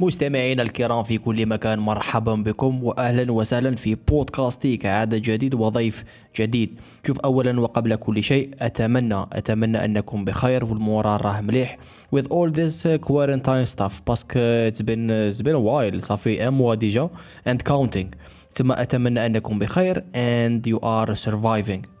[0.00, 6.04] مستمعينا الكرام في كل مكان مرحبا بكم واهلا وسهلا في بودكاستي كعادة جديد وضيف
[6.38, 6.80] جديد.
[7.06, 11.78] شوف اولا وقبل كل شيء أتمنى أتمنى أنكم بخير وال moral راه مليح.
[12.16, 16.48] With all this quarantine stuff parce que it's been it's been a while ça fait
[16.48, 17.10] un mois déjà
[17.48, 18.06] and counting.
[18.52, 21.93] ثم أتمنى أنكم بخير and you are surviving.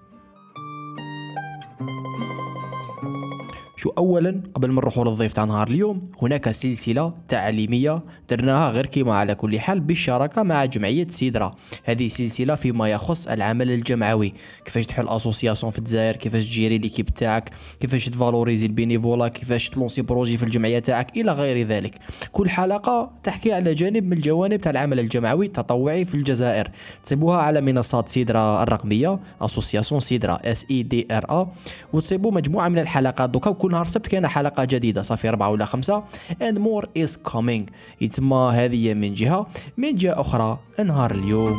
[3.84, 6.02] شو اولا قبل ما نروحوا للضيف تاع نهار اليوم.
[6.22, 11.54] هناك سلسلة تعليمية درناها غير كيما على كل حال بالشراكة مع جمعية سيدرا.
[11.84, 14.34] هذه سلسلة فيما يخص العمل الجمعوي.
[14.64, 20.02] كيفاش تحل association في الجزائر؟ كيفاش تجيري l'équipe تاعك؟ كيفاش تفالوريزي ال bénévolat؟ كيفاش تلونسي
[20.02, 21.94] projet في الجمعية تاعك؟ إلى غير ذلك.
[22.32, 26.70] كل حلقة تحكي على جانب من الجوانب تاع العمل الجمعوي التطوعي في الجزائر.
[27.02, 31.52] تصيبوها على منصات سيدرا الرقمية association سيدرا S I D R A
[31.92, 36.02] وتصيبوا مجموعة من الحلقات دوكا وكل نهار سبت كاينة حلقة جديدة صافي اربعه ولا خمسة.
[36.42, 37.62] And more is coming.
[38.00, 39.46] يتسمى هذه من جهة.
[39.76, 41.56] من جهة أخرى نهار اليوم.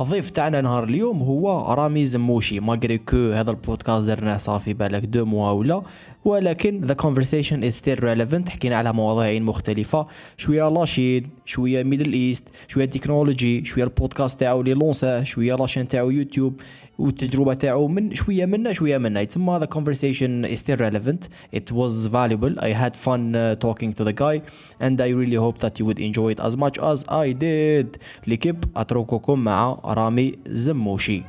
[0.00, 5.24] الضيف تاعنا نهار اليوم هو رامي زموشي malgré que هذا البودكاست درناه صافي بالك deux
[5.24, 5.82] mois ولا.
[6.24, 10.06] ولكن the conversation is still relevant حكينا على مواضيع مختلفة.
[10.36, 15.62] شوية la Chine شوية Middle East شوية تكنولوجي شوية البودكاست تاعو اللي لونساه شوية la
[15.62, 16.60] chaîne تاعو يوتيوب.
[16.98, 22.06] والتجربه تاعو من شوية منا شوية منا يتسمى the conversation is still relevant it was
[22.06, 24.42] valuable I had fun uh, talking to the guy
[24.80, 28.64] and I really hope that you would enjoy it as much as I did لكيب
[28.76, 31.22] اترككم مع رامي زموشي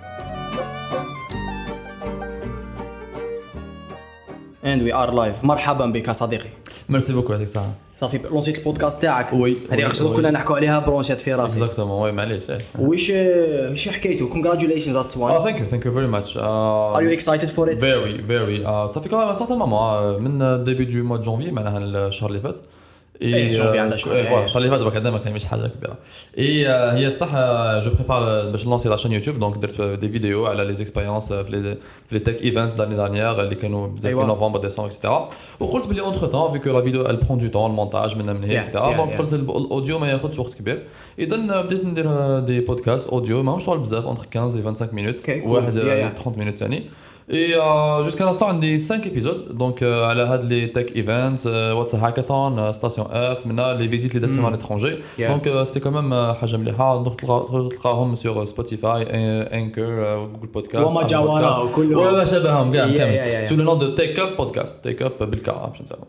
[4.64, 6.50] and we are live مرحبا بك صديقي
[6.90, 10.16] merci beaucoup يعطيك الصحة صافي لونسيت البودكاست تاعك oui، هذه oui.
[10.16, 12.58] كنا نحكوا عليها برونشات في راسي exactement oui معليش إيه.
[12.80, 13.12] وش
[13.72, 17.70] وش congratulations that's آه one thank you thank you very much are you excited for
[17.70, 21.52] it very very ça fait quand même un certain moment من début du mois janvier
[21.52, 22.60] معناها الشهر اللي فات
[23.22, 24.44] إيه، جونفي عندها شهر، إيه، إيه.
[24.44, 25.98] الشهر اللي فات برك هذا ما كان مش حاجة كبيره
[26.38, 27.32] اي هي صح
[27.84, 31.52] je prépare باش نلونسي la chaîne YouTube donc درت des vidéos على les expériences في
[31.52, 31.62] les
[32.08, 34.26] في les tech events l'année dernière اللي كانوا بزاف في أيوة.
[34.26, 35.28] نوفمبر ديسمبر et cetera
[35.60, 38.56] وقلت بلي entre-temps vu que la vidéo elle prend du temps المونتاج من من هي
[38.56, 39.18] Yeah, et cetera yeah, donc yeah.
[39.18, 40.84] قلت ال audio ما ياخذش وقت كبير
[41.20, 45.26] اذا بديت ندير des podcasts audio ماهمش شغل بزاف entre 15 و 25 minutes Okay,
[45.44, 45.48] cool.
[45.48, 46.22] واحد Yeah, yeah.
[46.24, 46.90] 30 minutes ثاني
[47.32, 47.56] اي
[48.04, 53.48] jusqu'à l'instant عندي 5 épisodes donc على هاد les tech events واتس hackathon Station F
[53.48, 55.22] منها les visites اللي درتهم على l'étranger Yeah.
[55.22, 59.04] donc c'était quand même حاجة مليحه دونك تلقا- تلقاهم sur Spotify
[59.60, 61.98] Anchor Google Podcast وما جاورها وكله.
[62.00, 63.50] وما شابههم كاع Yeah, yeah, كامل yeah.
[63.50, 66.08] so le nom de Tech Up podcast Tech Up بالكا باش نسموه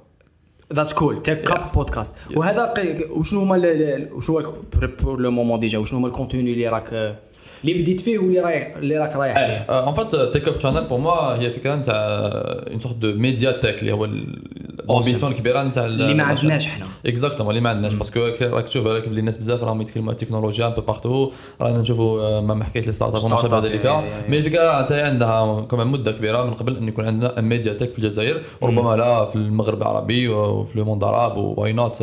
[0.72, 4.52] that's cool Tech Up podcast وهذا قي- وشنو هما ال- ال- وشنو هو
[5.02, 7.16] pour le moment déjà وشنو هما ال contenu اللي راك
[7.64, 10.98] اللي بديت فيه واللي رايح اللي راك رايح عليه en fait Tech Up Channel pour
[10.98, 15.86] moi هي فكره نتاع une sorte de média tech اللي هو ال ambition الكبيره نتاع
[15.86, 19.38] اللي ما عندناش حنا exactement اللي ما عندناش parce que راك تشوف راك بلي الناس
[19.38, 21.30] بزاف راهم يتكلموا على التكنولوجيا un peu partout
[21.60, 23.86] رانا نشوفوا ما حكايه les startups وما شابه ذلك.
[24.28, 27.98] mais الفكرة تاعي عندها كمان مده كبيره من قبل ان يكون عندنا média tech في
[27.98, 32.02] الجزائر وربما لا في المغرب العربي وفي le monde arabe why not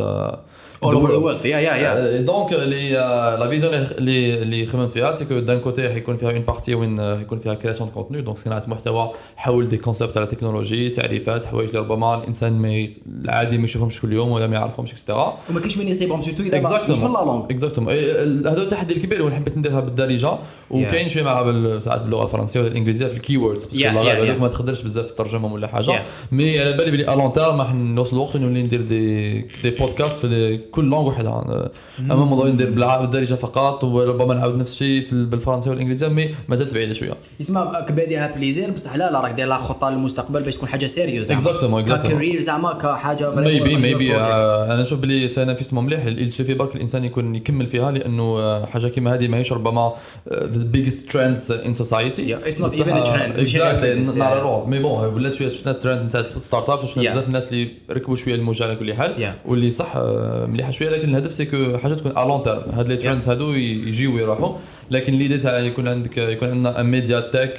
[0.84, 1.42] All over the world.
[1.44, 2.22] Yeah, yeah, yeah.
[2.22, 2.92] donc les
[3.40, 7.00] la vision اللي اللي خدمت فيها c'est que d'un côté حيكون فيها une partie وين
[7.00, 11.68] يكون فيها création de contenu donc صناعه محتوى حول des concepts على التكنولوجي تعريفات حوايج
[11.70, 12.88] اللي ربما الانسان ما
[13.26, 16.44] العادي ما يشوفهمش كل يوم ولا ما يعرفهمش et cetera وما كاينش من يصيبهم surtout
[16.44, 20.38] اذا ما- مش من la langue exactement هذا هو التحدي الكبير اللي حبيت نديرها بالدارجه
[20.72, 24.42] وكاين شوية معها ساعات باللغة الفرنسيه ولا الانجليزيه في parce que yeah, هذوك yeah.
[24.42, 26.02] ما تقدرش بزاف تترجمهم ولا حاجة.
[26.32, 30.26] mais على بالي بلي à long terme راح نوصل الوقت نولي ندير des des podcasts
[30.26, 31.70] في كل langue وحدها
[32.00, 37.14] أما موضوع ندير بالدارجه فقط وربما نعاود نفس الشيء بالفرنسيه والانجليزيه mais مازالت بعيدة شوية
[37.40, 41.34] يسمى كباديها plaisir بصح لا لا راك داير لها خطة للمستقبل باش تكون حاجة sérieuse
[41.34, 41.94] Exactement, exactement.
[41.94, 45.28] ك carrière زعما كحاجه maybe maybe أنا نشوف بلي
[45.74, 49.94] مليح السوفي برك الإنسان يكون يكمل فيها لأنه آه، حاجة كيما هذه ماهيش ربما
[50.34, 53.40] the biggest trends in society a trend.
[53.40, 54.42] مش هي exactly نار.
[54.42, 57.10] رول mais bon ولات شوية شفنا الترند نتاع startup وشفنا.
[57.10, 59.34] بزاف الناس اللي ركبوا شوية الموجة على كل حال.
[59.46, 62.88] واللي صح آه، مليحه شوية لكن الهدف c'est que حاجة تكون à long terme هاد
[62.88, 64.54] les trends هادو يجيو ويروحوا.
[64.92, 67.58] لكن l'idée تاع يكون عندك يكون عندنا média tech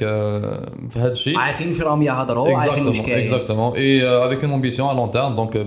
[0.90, 1.38] في هذا الشيء.
[1.38, 3.34] عارفين واش راهم يهضروا عارفين واش كاين.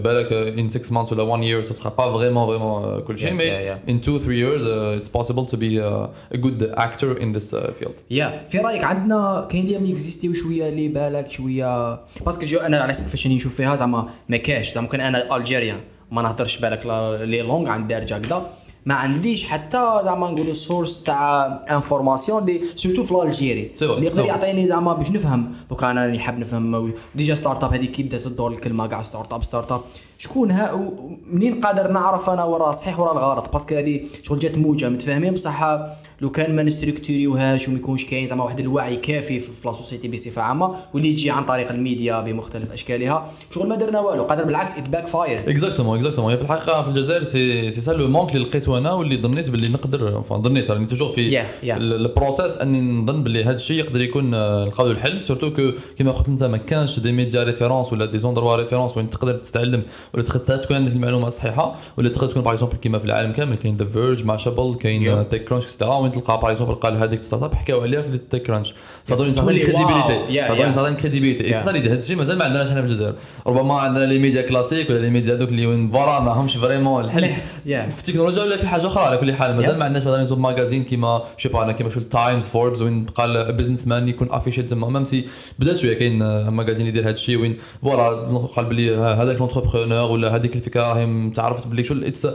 [0.07, 3.16] balak, euh, in six months ou one year, ce sera pas vraiment vraiment euh, cool
[3.18, 3.92] Yeah, mais yeah, yeah.
[3.92, 7.48] in two three years, uh, it's possible to be uh, a good actor in this
[7.54, 7.95] uh, field.
[8.12, 12.94] يا في رأيك عندنا كاين اللي ميكزيستيو شوية اللي بالك شوية؟ parce que أنا على
[12.94, 14.74] كيفاش نشوف فيها زعما ما كاش.
[14.74, 15.80] زعما ممكن أنا ال Algérien
[16.12, 16.86] ما نهضرش بالك
[17.25, 18.50] les langues عن الدارجه هكذا.
[18.86, 24.25] ما عنديش حتى زعما نقولوا source تاع information اللي surtout في l'Algérie اللي يقدر.
[24.25, 25.54] يعطيني زعما باش نفهم.
[25.69, 29.81] دوك أنا راني حاب نفهم déjà startup هذيك كي بدات تدور الكلمة كاع startup startup
[30.18, 30.92] شكون ها
[31.31, 35.34] منين قادر نعرف أنا ورا صحيح ورا الغلط parce que هذه شغل جات موجة متفاهمين؟
[35.34, 35.78] بصح
[36.22, 40.42] لو كان ما نستركتوريوهاش وما يكونش كاين زعما واحد الوعي كافي في la société بصفة
[40.42, 44.89] عامة واللي يجي عن طريق الميديا بمختلف أشكالها شغل ما درنا والو قادر بالعكس it
[44.89, 48.94] backfires exactement exactement في الحقيقة في الجزائر c'est c'est ça le manque اللي لقيته أنا
[48.94, 51.78] واللي ظنيت باللي نقدر ظنيت راني toujours في Yeah, yeah.
[51.77, 56.30] ال process أني نظن باللي هذا الشيء يقدر يكون نلقاو الحل surtout que كيما قلت
[56.30, 60.57] أنت ما كانش des médias référence ولا des endroits référence وين تقدر تتعلم ولا تقدر
[60.57, 63.86] تكون عندك المعلومة الصحيحه ولا تقدر تكون par exemple كيما في العالم كامل كاين The
[63.86, 65.30] Verge Mashable كاين.
[65.30, 68.74] TechCrunch et cetera وين تلقى par exemple قال هذيك startup حكاو عليها في TechCrunch
[69.06, 69.45] صادوني واو.
[69.45, 70.75] كريديبيليتي صادوني yeah.
[70.75, 71.54] تعطيني crédibilité et.
[71.54, 73.13] ça هذا الشيء مازال ما عندناش هنا في الجزائر
[73.48, 77.04] ربما عندنا les médias classiques ولا les médias donc اللي وين voilà ما همش vraiment
[77.06, 77.30] الحل.
[77.65, 79.77] في التكنولوجيا ولا في حاجة أخرى على كل حال مازال.
[79.77, 83.06] ما عندناش مثلا magazine كيما je sais pas أنا كيما chez ال Times Forbes وين
[83.06, 85.25] قال businessman يكون affiché تما même si
[85.59, 90.35] بدأت شوية كاين آه، magazine يدير هذا الشيء وين voilà قال بلي هذاك l'entrepreneur ولا
[90.35, 92.27] هذيك الفكرة راهي تعرفت بلي شو it's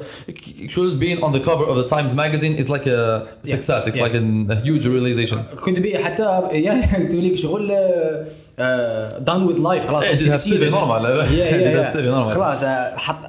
[0.68, 2.82] شو being on the cover of the Times magazine is like
[3.42, 3.98] success it's.
[3.98, 6.22] like a huge realization كنت بي حتى
[6.52, 7.68] يا قلت لك شغل
[9.18, 10.04] done with life خلاص
[11.96, 12.34] normal.
[12.36, 13.21] خلاص آه، حط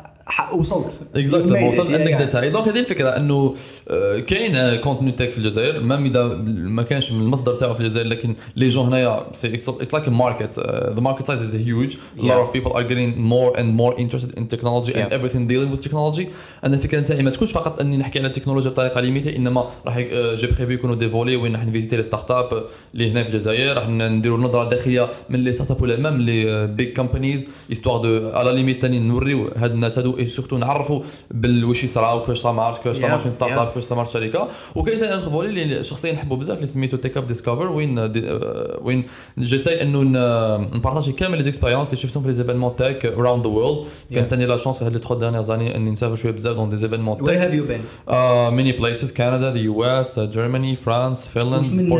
[0.53, 0.99] وصلت.
[1.15, 1.89] exactement وصلت.
[1.91, 2.13] انك.
[2.13, 3.55] درتها donc هذه الفكرة إنه
[3.89, 8.07] آه، كاين contenu tech في الجزائر même إذا ما كانش من المصدر تاعو في الجزائر
[8.07, 10.59] لكن les jeunes هنايا it's like a market
[10.93, 12.47] the market size is huge a lot Yeah.
[12.47, 16.25] of people are getting more and more interested in technology and everything dealing with technology.
[16.63, 19.97] أنا الفكرة نتاعي ما تكونش فقط أني نحكي على التكنولوجيا بطريقة limitée إنما راح
[20.33, 22.63] j'ai prévu يكونوا des volets وين راح ن visiter les startups
[22.93, 23.75] اللي هنا في الجزائر.
[23.77, 28.39] راح نديروا نظرة داخلية من les startups ولا même les big companies histoire de à
[28.39, 31.01] la limite ثاني نوريو هاد الناس هادو et surtout نعرفوا
[31.31, 33.51] بالواش يصرا وكيفاش صرا ما عرفتش كيفاش صرا marche une start.
[33.51, 36.97] up كيفاش صرا marche شركة وكاين ثاني اخر volet اللي شخصيا نحبه بزاف اللي سميتو
[36.97, 39.03] Tech Up Discover وين des آه، وين
[39.39, 40.03] j'essaie انه
[40.77, 44.27] ن partager كامل les expériences اللي شفتهم في les événements tech around the world كان.
[44.27, 47.17] ثاني la chance هاد les trois dernières années إني نسافر شوية بزاف dans des événements
[47.17, 48.11] Where tech have you been?
[48.11, 51.91] Uh, many places Canada, the US, uh, Germany, France, Finland,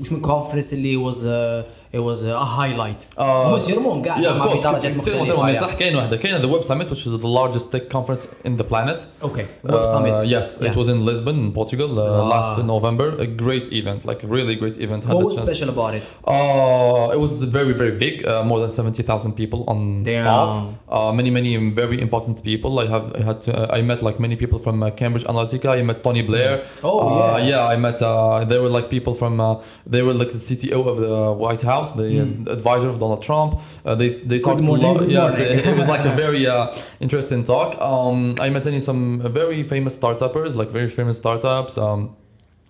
[0.00, 4.37] وش من كونفرنس اللي uh, it was a highlight آه، هم يصيرون كاع Yeah, of
[4.39, 4.67] مع course.
[4.67, 5.53] بدرجات كثير- كثير مختلفة مهمة.
[5.55, 5.61] yeah.
[5.61, 8.63] صح كاين واحدة كاين the Web Summit which is the largest tech conference in the
[8.71, 9.05] planet.
[9.23, 12.29] اوكي Uh, ويب سميت yes, it was in Lisbon, in Portugal, uh, Ah.
[12.35, 13.07] last November.
[13.25, 15.01] A great event, like a really great event.
[15.05, 16.03] Had What the was chance- special about it?
[16.33, 18.15] Uh, it was very very big.
[18.25, 19.79] Uh, more than seventy thousand people on
[20.09, 20.25] Damn.
[20.25, 20.53] spot.
[20.95, 21.51] Uh, many many
[21.83, 22.71] very important people.
[22.83, 25.67] I have I had uh, I met like many people from uh, Cambridge Analytica.
[25.79, 26.53] I met Tony Blair.
[26.83, 27.07] Oh, Uh,
[27.39, 27.49] yeah.
[27.51, 27.73] yeah.
[27.73, 27.97] I met.
[28.01, 28.11] Uh,
[28.51, 29.33] they were like people from.
[29.47, 29.47] Uh,
[29.93, 33.60] they were like the CTO of the White House, the uh, advisor of Donald Trump.
[33.84, 35.08] Uh, they they talked morning, a lot.
[35.08, 35.30] Yeah,
[35.66, 37.70] it was like a very uh, interesting talk.
[37.80, 41.76] Um, I met any some very famous startuppers, like very famous startups.
[41.78, 42.16] Um,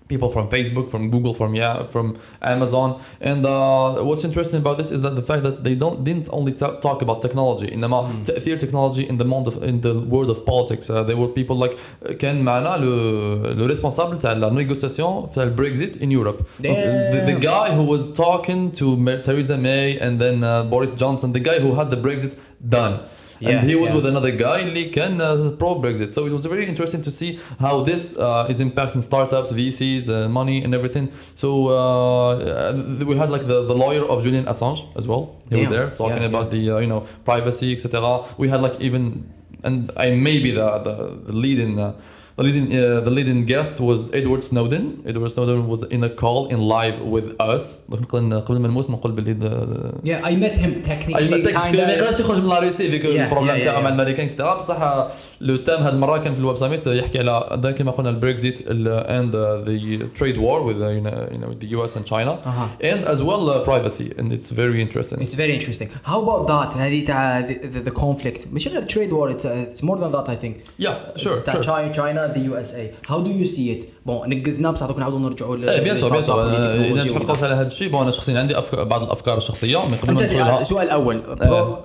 [0.09, 3.01] people from Facebook, from Google, from yeah, from Amazon.
[3.21, 6.51] And uh, what's interesting about this is that the fact that they don't didn't only
[6.51, 7.67] ta- talk about technology.
[7.67, 10.89] إنما تأثير technology in the monde of, in the world of politics.
[10.89, 11.73] Uh, there were people like
[12.05, 16.47] uh, كان معنا le, le responsable تاع la négociation تاع Brexit in Europe.
[16.59, 16.77] Donc,
[17.11, 17.39] the, the Damn.
[17.39, 21.59] guy who was talking to Ma- Theresa May and then uh, Boris Johnson, the guy
[21.59, 22.37] who had the Brexit
[22.69, 22.99] done.
[23.39, 23.95] Yeah, and he was yeah.
[23.95, 26.13] with another guy اللي كان uh, pro Brexit.
[26.13, 30.29] So it was very interesting to see how this uh, is impacting startups, VCs, uh,
[30.29, 31.11] money, and everything.
[31.35, 32.73] So uh,
[33.05, 35.35] we had like the, the lawyer of Julian Assange as well.
[35.49, 35.77] He was Damn.
[35.77, 38.23] there talking Yeah, about the uh, you know privacy, etc.
[38.37, 39.03] We had like even
[39.63, 40.95] and I maybe the the,
[41.27, 41.79] the leading.
[41.79, 44.83] Uh, the leading, uh, the leading guest was Edward Snowden.
[45.11, 47.63] Edward Snowden was in a call in live with us.
[47.91, 48.05] قبل
[48.45, 51.15] قبل ما نموت نقول باللي the- Yeah, I met him technically.
[51.17, 51.75] اي ما kinda.
[51.75, 53.93] يقدرش يخرج من لا روسي فيك Yeah, البروبليم yeah, yeah, تاعو مع yeah.
[53.93, 55.07] الامريكان اكسترا بصح
[55.41, 59.35] لو تام هاد المره كان في الويب ساميت يحكي على دا كما قلنا البريكزيت اند
[59.35, 62.91] ذا تريد وار with uh, you know, you know the US and China Uh-huh.
[62.91, 65.17] and as well uh, privacy and it's very interesting.
[65.25, 65.89] It's very interesting.
[66.03, 66.77] How about that?
[66.77, 68.47] هذه تاع the, the, the conflict.
[68.53, 69.29] مش غير trade war.
[69.35, 70.85] It's, uh, it's more than that I think.
[70.85, 71.63] yeah, sure, تاع sure.
[71.93, 73.10] China, China, the USA.
[73.10, 73.86] How do you see it?
[74.06, 77.34] bon نقزنا بصح دوك نعاودوا نرجعوا ل إيه bien sûr bien sûr إذا تحب وكذا.
[77.34, 80.22] تقول على هذا الشيء bon أنا شخصيا عندي أفكار بعض الأفكار الشخصية من قبل ما
[80.22, 80.60] ندخلها.
[80.60, 81.78] السؤال الأول bro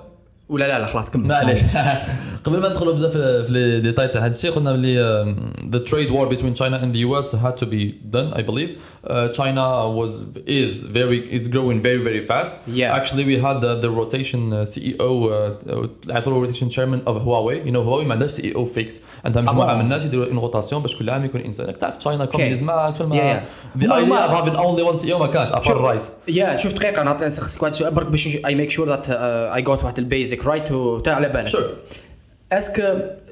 [0.48, 1.28] ولا لا لا خلاص كمل.
[1.28, 1.60] معليش.
[2.46, 5.36] قبل ما ندخلوا بزاف في les détails تاع هذا الشيء قلنا بلي um,
[5.74, 7.82] the trade war between China and the US had to be
[8.16, 8.70] done I believe
[9.04, 9.64] uh, China
[10.00, 10.12] was
[10.46, 12.98] is very is growing very very fast Yeah.
[12.98, 17.72] actually we had the, the rotation uh, CEO uh, uh, rotation chairman of Huawei you
[17.74, 19.74] know Huawei ما عندهاش CEO fixe عندها مجموعه bon.
[19.74, 23.04] من الناس يديروا une rotation باش كل عام يكون انسان تعرف China companies ما كل
[23.04, 23.40] ما
[23.78, 27.28] the idea of having only one CEO ما كانش apart الرئيس يا شوف دقيقه أنا
[27.28, 30.68] نسخسك واحد السؤال برك باش I make sure that I got واحد ال basic right
[31.04, 32.05] تاع على بالك Sure.
[32.52, 32.82] est-ce que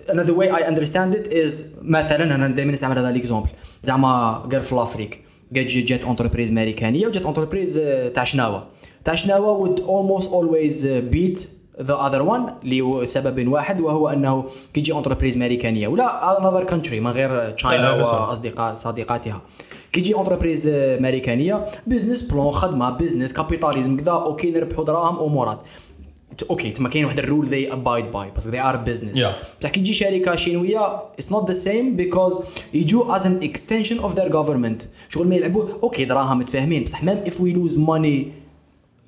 [0.09, 1.53] another way I understand it is
[1.83, 3.49] مثلا أنا دائما نستعمل هذا ال exemple
[3.83, 5.21] زعما قال في l'Afrique
[5.51, 8.67] قد جات جات entreprise أمريكانية وجات entreprise آه، تاع شناوة.
[9.05, 11.39] تاع شناوة would almost always آه، beat
[11.83, 14.45] the other one لسبب واحد وهو أنه
[14.75, 15.89] كي تجي entreprise أمريكانية.
[15.89, 19.41] ولا another country من غير China واصدقاء صديقاتها.
[19.93, 25.61] كي تجي entreprise أمريكانية business plan خدمة business capitalism كذا okay نربحوا دراهم أمورات.
[26.50, 29.32] اوكي تما كاين واحد الرول they abide by بس they are business Yeah.
[29.60, 34.16] بصح كي تجي شركه شينويه it's not the same because يجوا as an extension of
[34.16, 38.26] their government شغل ما يلعبوا اوكي دراهم متفاهمين بصح même if we lose money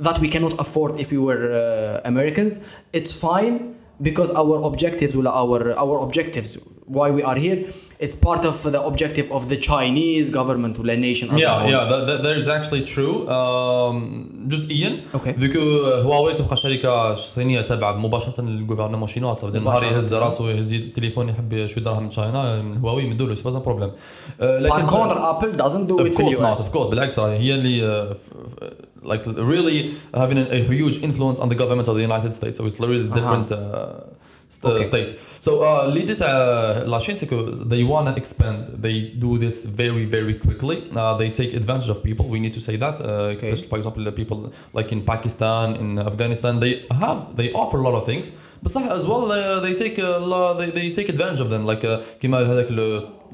[0.08, 2.60] that we cannot afford if we were uh, Americans
[2.98, 3.58] it's fine
[4.04, 7.60] because our objectives ولا our our objectives why we are here
[8.06, 11.72] it's part of the objective of the Chinese government ولا nation as a Yeah, whole.
[11.72, 13.16] yeah, that, that, that is actually true.
[13.30, 15.30] Um, جزئيا Okay.
[15.40, 19.98] فيكو هواوي تبقى شركه صينيه تابعه مباشره للجوفرنمون شينوا صافي نهار مباشرة.
[19.98, 23.60] يهز راسه يهز التليفون يحب شويه دراهم من تشاينا من هواوي يمدوا له سي با
[23.60, 23.92] بروبليم
[24.70, 26.90] Par contre Apple doesn't do Of it في course not, اليو of course.
[26.90, 29.92] بالعكس راهي هي اللي uh, f- f- like really
[30.22, 32.58] having a, a huge influence on the government of the United States.
[32.60, 34.25] So it's literally a different uh, st-
[34.64, 34.84] Okay.
[34.84, 35.16] state.
[35.40, 38.58] So uh, l'idée تاع la Chine c'est que they want to expand.
[38.82, 40.84] They do this very very quickly.
[40.94, 42.26] Uh, they take advantage of people.
[42.28, 42.96] We need to say that.
[43.00, 47.78] Uh, especially for example the people like in Pakistan, in Afghanistan, they have they offer
[47.78, 48.26] a lot of things.
[48.64, 51.84] But as well uh, they take a lot, they, they take advantage of them like
[51.86, 52.72] uh, كيما هذاك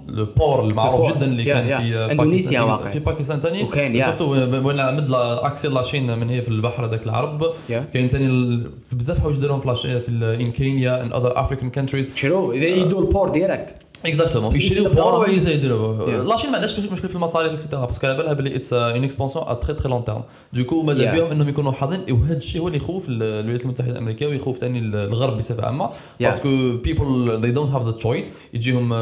[0.09, 1.13] le port المعروف.
[1.17, 1.67] جدا اللي كان.
[1.67, 2.91] في إندونيسيا باكستان- واقع.
[2.91, 4.03] في باكستان ثاني.
[4.03, 4.31] surtout
[4.69, 7.47] وين عندها accès la Chine من هي في البحر هذاك العرب.
[7.95, 8.59] كاين ثاني
[8.93, 10.09] بزاف حوايج دارهم في
[10.41, 13.75] in كينيا and other African countries شنو يدوا ال port direct
[14.07, 15.11] exactement يشري يشريو الدراهم.
[15.11, 16.29] فور ويزيدوا Yeah.
[16.29, 18.73] la Chine ما عندهاش مشكل في المصاريف et cetera parce que على بالها بلي it's
[18.73, 21.15] une expansion à très très long terme donc ماذا Yeah.
[21.15, 24.79] بهم انهم يكونوا حاضرين وهذا الشيء هو اللي يخوف ال- الولايات المتحده الامريكيه ويخوف ثاني
[24.79, 25.91] الغرب بصفه عامه
[26.21, 28.95] parce que people they don't have the choice يجيهم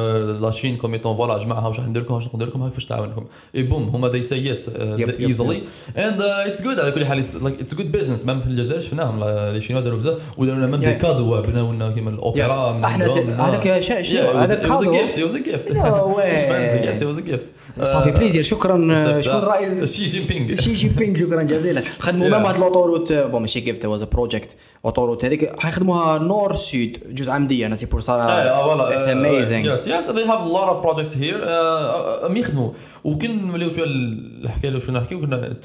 [0.42, 2.86] la Chine comme étant voilà جماعة واش راح ندير لكم واش ندير لكم هاك فاش
[2.86, 4.22] تعاونكم et boum هما Yep,
[5.02, 5.58] yep, easily
[5.96, 7.24] and uh, it's good على كل حال
[7.60, 9.20] it's good business même في الجزائر شفناهم
[9.52, 10.92] les Chinois داروا بزاف وداروا لنا même des.
[10.94, 13.06] cadeaux بناو لنا كيما الاوبرا إحنا.
[13.38, 14.89] هذاك شا- شنو؟ Yeah, it was- هذا it was a cadeau.
[14.92, 15.66] Gift it was a gift.
[15.72, 16.32] No way.
[16.86, 17.46] yes it was a gift
[17.82, 22.28] صافي plaisir شكرا شكون رئيس شي جين بينغ شي جي بينغ شكرا جزيلا خدموا.
[22.28, 27.66] même هاد l'autoroute bon ماشي gift was project autoroute هذيك حيخدموها nord sud جوج عمديه
[27.66, 28.20] أنا c'est pour ça
[28.96, 31.40] it's amazing yes yes they have a lot of projects here.
[31.42, 32.70] Uh, يخدموا
[33.04, 35.56] وكي نوليو شوية الحكاية اللي شنو نحكيو كنا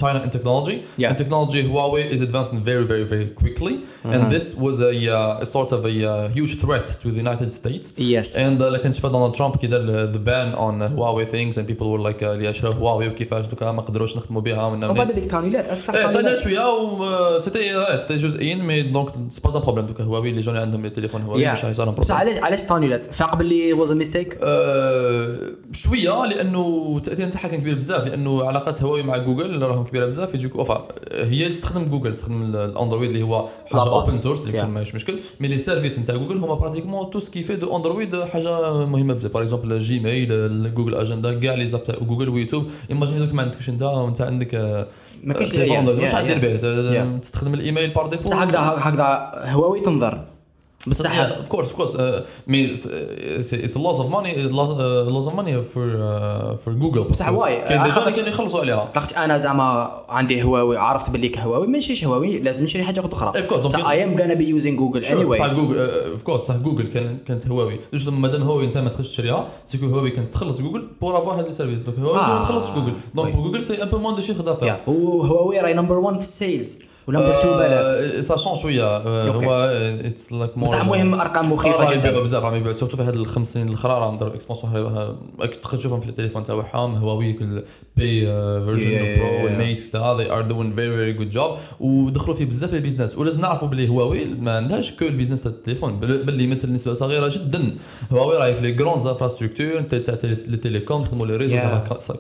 [1.00, 1.64] and technology.
[1.64, 3.76] Huawei is advancing very very very quickly.
[4.04, 7.54] And this was a, uh, a sort of a uh, huge threat to the United
[7.54, 7.94] States.
[7.98, 11.88] yes uh, لكن شفت دونالد ترامب كي دار the ban on Huawei things and people
[11.92, 15.32] were like uh, اللي شراو هواوي وكيفاش دوكا ما قدروش نخدموا بها ومن وبعد هذيك
[15.32, 16.40] تانيلات اسا إيه تانيلات.
[16.40, 20.82] شوية و c'était c'était جزئين mais donc c'est pas problème دوكا هواوي اللي جوني عندهم
[20.84, 25.38] les téléphones هواوي مش حيصير لهم بصح problème علاش علاش فاق باللي was mistake آه،
[25.72, 30.34] شوية لأنه التاثير نتاعها كان كبير بزاف لأنه علاقات هواوي مع جوجل راهم كبيرة بزاف
[30.36, 33.82] يجيك اوفا هي اللي تستخدم جوجل تستخدم ال- الاندرويد اللي هو حاجة.
[33.90, 34.64] open source اللي.
[34.68, 38.24] ماهيش مشكل mais les services نتاع جوجل هما pratiquement tout ce qui fait de اندرويد
[38.24, 43.18] حاجة مهمة بزاف par exemple جيميل جوجل اجندا كاع les apps تاع جوجل ويوتيوب imagine
[43.18, 44.88] دوك ما عندكش انت وانت عندك آه،
[45.24, 46.40] ما كاينش واش غادير.
[46.40, 47.18] به.
[47.18, 50.26] تستخدم الإيميل par défaut هكذا هكذا هواوي تنظر.
[50.88, 52.88] بصح of course of course mais it's
[53.78, 55.90] loss of money loss of money for
[56.66, 58.92] for جوجل بصح why؟ كاين des gens خاطر- كانوا يخلصوا عليها.
[58.96, 63.44] لاخت أنا زعما عندي هواوي عرفت باللي هواوي ما نشريش هواوي لازم نشري حاجة أخرى
[63.44, 66.24] Of course, بصح donc- I am gonna be using جوجل any صح why جوجل of
[66.24, 67.80] course صح جوجل كان كانت هواوي.
[67.94, 71.40] جوج مادام هواوي أنت ما تخش تشريها c'est que هواوي كانت تخلص جوجل pour avoir
[71.40, 71.80] هاد ال service.
[71.80, 72.34] donc هواوي آه.
[72.34, 73.36] ما تخلصش جوجل donc.
[73.36, 76.80] جوجل c'est un peu moins de chiffre d'affaires وهواوي راهي number 1 في ال sales
[77.08, 78.84] و number 2 بالك ça change شوية.
[78.84, 79.46] آه، okay.
[79.46, 79.54] هو
[80.06, 82.20] it's like more بصح المهم أرقام مخيفة راهم جدا.
[82.20, 84.74] بزاف راهم يبيعوا surtout في هاد الخمس سنين الاخرى راهم ضربوا expansion
[85.40, 87.64] تقدر تشوفهم في التليفون تاعهم هواوي كل
[87.98, 88.26] P
[88.66, 91.60] version Pro تاع they are doing very very good job.
[91.80, 95.52] ودخلوا فيه بزاف ال business ولازم نعرفوا بلي هواوي ما عندهاش que ال business تاع
[95.52, 96.00] التليفون.
[96.00, 97.76] باللي يمثل نسبه صغيرة جدا.
[98.12, 101.60] هواوي راهي في les grandes infrastructures تاع les télécoms يخدموا les réseaux Yeah.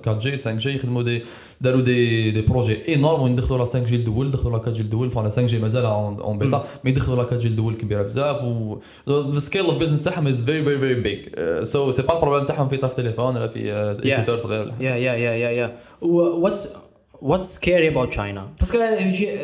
[0.08, 1.24] 4 G 5 G يخدموا des
[1.65, 4.81] داروا des des projets énormes وين دخلوا la 5 G الأول دخلوا la 4 G
[4.81, 8.43] الأول فانا 5 G مازال en bêta mais دخلوا la 4 G الأول كبيرة بزاف
[8.43, 8.77] و
[9.10, 11.19] the scale of business تاعهم is very very very big
[11.63, 13.74] so c'est pas ال problème تاعهم في طرف تليفون ولا في
[14.05, 16.74] écouteur صغير ولا يا يا يا يا يا واتس
[17.22, 18.77] واتس سكيري اباوت تشاينا باسكو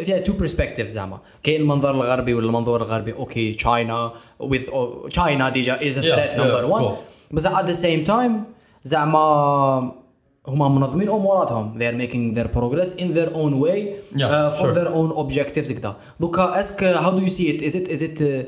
[0.03, 4.61] فيها two perspectives زعما كاين المنظور الغربي ولا المنظور الغربي okay China with
[5.09, 6.97] China déjà is a threat number 1 of course.
[7.31, 8.43] but at the same time
[8.83, 10.00] زعما
[10.48, 13.78] هما منظمين اموراتهم they are making their progress in their own way
[14.16, 14.74] Yeah, uh, for sure.
[14.74, 18.20] their own objectives كذا دوكا اسك how do you see it is it is it
[18.22, 18.44] uh,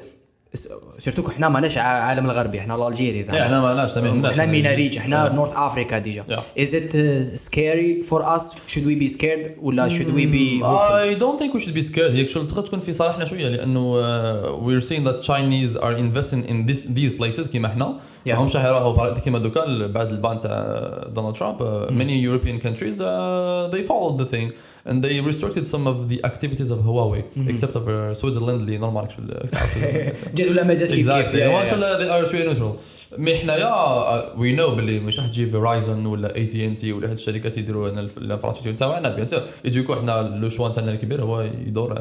[1.00, 3.40] surtout حنا ماناش عالم الغربي حنا Algérie زعما.
[3.40, 3.96] Yeah, إحنا ما لناش
[4.36, 6.26] حنا ميناريج حنا North Africa déjà.
[6.60, 6.92] is it
[7.38, 11.60] scary for us should we be scared ولا should we be I don't think we
[11.66, 12.12] should be scared.
[12.16, 16.50] هيك شغل تقدر تكون في صالحنا شوية لأنه uh, we're seeing that Chinese are investing
[16.50, 18.30] in this these places كيما إحنا Yeah.
[18.30, 23.76] ماهمش حيروحوا بار- كيما دوكا بعد ال ban تاع دونالد ترامب many European countries uh,
[23.76, 24.52] they followed the thing.
[24.90, 27.22] And they restricted some of the activities of Huawei
[27.52, 29.08] except of uh, Switzerland اللي normal
[30.36, 32.74] جات ولا ما جاتش كيف كيف exactly هو شغل they are شوية neutral
[33.18, 37.08] mais حنايا we know باللي مش راح تجي Verizon ولا اي تي ان تي ولا
[37.08, 39.10] هاد الشركات يديروا لنا ال infrastructure تاعنا.
[39.10, 41.94] bien sûr يجيكو حنا le choix تاعنا الكبير هو يدور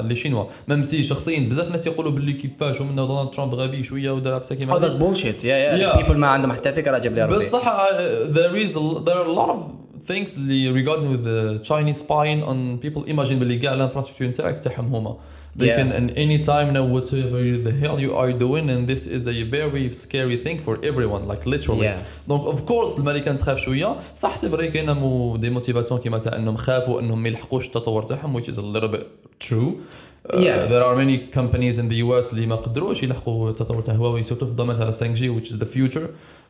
[0.00, 4.10] les Chinois même si شخصيا بزاف ناس يقولوا باللي كيفاش ومن دونالد ترامب غبي شوية
[4.10, 5.44] ودار في كيما Oh, that's bullshit.
[5.44, 5.94] Yeah, yeah.
[5.94, 6.02] Yeah.
[6.02, 7.36] People ما عندهم حتى فكرة جاب لي ربي.
[7.36, 7.90] بصح uh,
[8.34, 8.72] there is
[9.06, 13.33] there are a lot of things اللي regarding with the Chinese spying on people imagine
[13.33, 15.15] باللي كاع الانفراستركتور نتاعك تاعهم هما
[15.59, 15.77] they Yeah.
[15.79, 19.43] can at any time know whatever the hell you are doing and this is a
[19.57, 21.99] very scary thing for everyone like literally Yeah.
[22.27, 26.35] دونك اوف كورس الامريكان تخاف شويه صح سي فري كاينه مو دي موتيفاسيون كيما تاع
[26.35, 29.03] انهم خافوا انهم ما يلحقوش التطور تاعهم which is a little bit
[29.49, 30.65] true Uh, Yeah.
[30.73, 34.45] there are many companies in the US اللي ما قدروش يلحقوا التطور تاع هواوي سورتو
[34.45, 36.07] في الدومين تاع 5 جي which is the future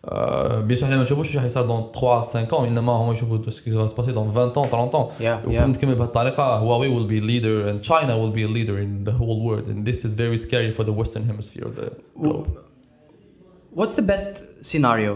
[0.08, 3.52] Uh, بيان سور حنا ما نشوفوش شو حيصير دون 3 5 ans انما هما يشوفوا
[3.52, 5.78] سكي سو سباسي دون 20 ans 30 ans Yeah, وكون yeah.
[5.78, 9.16] تكمل بهذه الطريقه هواوي will be leader and China will be a leader in the
[9.18, 11.90] whole world and this is very scary for the western hemisphere of the
[12.22, 12.48] globe
[13.80, 14.34] What's the best
[14.70, 15.14] scenario?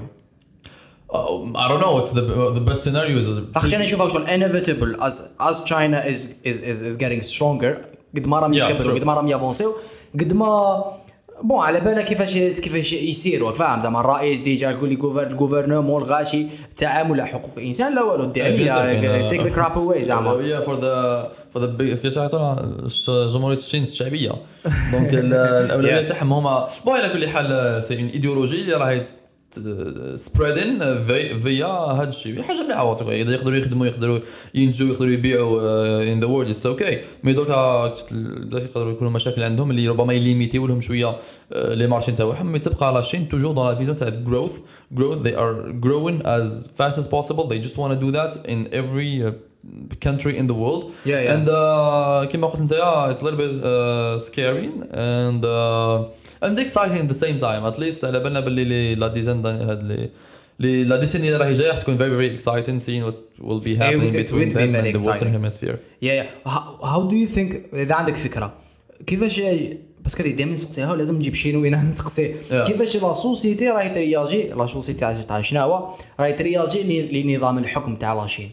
[1.17, 2.24] Um, I don't know what's the
[2.60, 3.27] the best scenario is
[3.58, 5.13] خلينا نشوفها شغل inevitable as
[5.50, 7.74] as China is is is is getting stronger
[8.17, 8.99] قد ما راهم يكبروا.
[8.99, 9.75] قد ما راهم يافونسيو
[10.21, 10.85] قد ما
[11.42, 16.02] bon على بالك كيفاش كيفاش يسيروا فاهم؟ زعما الرئيس déjà تقول لي gouver ال gouvernement
[16.02, 17.95] الغاشي تعامل مع حقوق الإنسان.
[17.95, 20.61] لا والو دي عليا take the crap away زعما.
[20.61, 20.64] The
[21.57, 22.19] for the big كيفاش
[23.35, 24.33] جمهورية الصين الشعبية.
[24.92, 26.00] donc ال- الأولوية.
[26.07, 29.02] تاعهم هما bon على كل حال c'est une idéologie اللي راهي
[30.16, 30.78] spreading
[31.38, 32.42] via هذا الشيء.
[32.42, 34.19] حاجة مليحة إذا يقدروا يخدموا يقدروا
[34.54, 37.95] ينتجوا يقدروا يبيعوا in the world it's okay mais دوكا
[38.52, 41.17] يقدروا يكونوا مشاكل عندهم اللي ربما يليميتيو لهم شوية
[41.54, 42.52] les marchés تاعهم.
[42.52, 44.58] mais تبقى la Chine toujours dans la vision تاع growth
[44.93, 47.47] growth they are growing as fast as possible.
[47.49, 49.32] They just want to do that in every
[50.06, 50.84] country in the world.
[51.04, 51.34] Yeah, yeah.
[51.34, 52.73] and uh, كما قلت أنت
[53.14, 54.68] it's a little bit uh, scary.
[54.92, 57.64] And uh, and exciting at the same time.
[57.73, 60.10] At least على بالنا باللي les- la dizaine هاد les
[60.60, 63.75] les la décennie اللي راهي جاية راح تكون very very exciting seeing what will be
[63.82, 65.76] happening it between be them very and the western hemisphere.
[66.02, 68.52] yeah yeah how do you think إذا عندك فكرة
[69.06, 69.42] كيفاش
[70.04, 72.34] بس كده دائما نسقسيها ولازم نجيب شينوي نسقسي.
[72.34, 72.54] Yeah.
[72.66, 75.88] كيفاش la société راهي ترياجي la société تاع شناوا
[76.20, 76.82] راهي ترياجي
[77.23, 78.50] لنظام الحكم تاع la Chine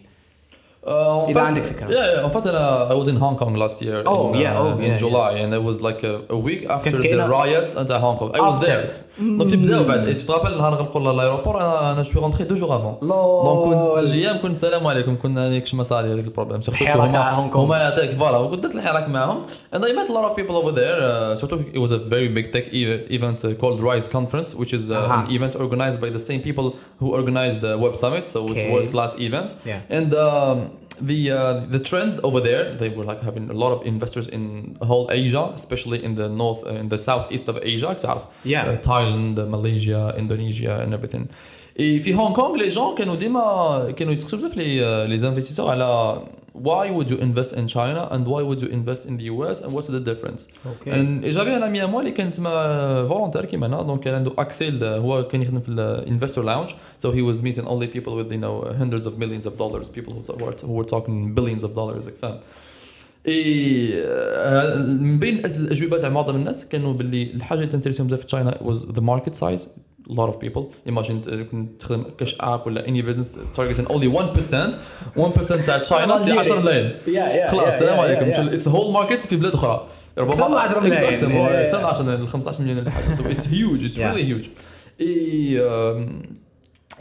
[0.87, 1.87] Uh, en إذا fait- عندك فكرة.
[1.89, 2.25] Yeah, yeah.
[2.27, 4.03] En fait, أنا- I was in Hong Kong last year.
[4.05, 6.91] Oh, in, yeah, oh, in yeah, July, and it was like a, a week after
[6.91, 8.31] the كاينة- riots نتاع Hong Kong.
[8.35, 8.67] I was After.
[8.67, 8.93] there.
[9.21, 13.45] دونك بداو بعد تتقابل نهار غنقول لايروبور انا انا شوي رونتري دو جور افون لول.
[13.45, 17.13] دونك كنت تجي ايام كنت السلام عليكم كنا هذيك ما صار هذيك البروبليم سورتو الحراك
[17.13, 17.65] تاع هونغ كونغ.
[17.65, 19.43] هما يعطيك فوالا وكنت درت الحراك معاهم
[19.75, 22.29] and I met a lot of people over there uh, سورتو it was a very
[22.39, 25.25] big tech e- event uh, called Rise Conference which is uh, Aha.
[25.27, 26.67] an event organized by the same people
[27.01, 28.69] who organized the Web Summit so it's Okay.
[28.69, 29.97] a world class event Yeah.
[29.99, 30.59] and um,
[31.00, 34.78] the uh, the trend over there, they were like having a lot of investors in
[34.82, 38.66] whole Asia, especially in the north, uh, in the southeast of Asia, except yeah.
[38.66, 41.30] Uh, Thailand, uh, Malaysia, Indonesia, and everything.
[41.80, 46.22] Et في هونغ كونغ les gens كانوا ديما كانوا يتسقسوا بزاف لي les investisseurs على
[46.64, 49.72] why would you invest in China and why would you invest in the US and
[49.74, 50.42] what's the difference
[50.74, 50.92] Okay.
[50.92, 54.32] and j'avais un ami à moi اللي كان تما volontaire كيما أنا donc كان عنده
[54.38, 56.70] accès هو كان يخدم في ال investor lounge
[57.04, 60.14] so he was meeting only people with you know hundreds of millions of dollars people
[60.14, 62.40] who were, who were talking billions of dollars like فاهم
[63.28, 68.26] إي آه، من بين الأجوبة تاع معظم الناس كانوا باللي الحاجة اللي تنتريسهم بزاف في
[68.26, 68.58] China
[68.94, 69.62] the market size
[70.10, 74.76] a lot of people imagine كنت تخدم كاش app ولا any business targeting only 1%
[75.18, 76.94] 1% تاع China c'est 10 ملايين
[77.48, 78.26] خلاص السلام عليكم.
[78.54, 79.88] it's whole market في بلاد أخرى
[80.18, 80.96] من 10 ملايين.
[80.96, 81.22] Exactly.
[81.22, 81.88] Yeah, yeah, أكثر من yeah.
[81.88, 84.12] 10 ملايين 15 مليون ولا حاجة it's huge it's Yeah.
[84.14, 84.48] really huge
[85.02, 85.60] إي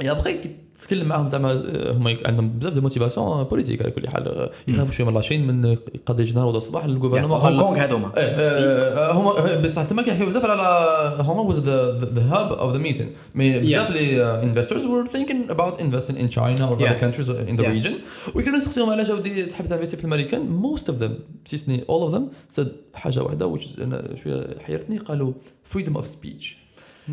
[0.01, 0.41] إي ابخي
[0.79, 4.93] تتكلم معاهم زعما آه، هما عندهم بزاف de motivations politiques على كل حال آه، يخافوا
[4.93, 8.23] شوية من la Chine من قضية جنرال ولا الصباح ال gouvernement هونغ كونغ هذوما إيه،
[8.23, 12.89] آه، هما بصح تما كيحكيو بزاف على هما was the the, the hub of the
[12.89, 13.07] meeting.
[13.35, 17.05] mais بزاف les thinking about investing in China or other Yeah.
[17.05, 17.77] countries in the Yeah.
[17.77, 17.93] region.
[18.35, 20.63] وكانوا يسقسيهم علاش ودي تحب تنفيستي في الأمريكان.
[20.63, 21.11] Most of them
[21.45, 25.33] تيسني all of them said حاجة واحدة which is أنا شوية حيرتني قالوا
[25.75, 26.57] freedom of speech.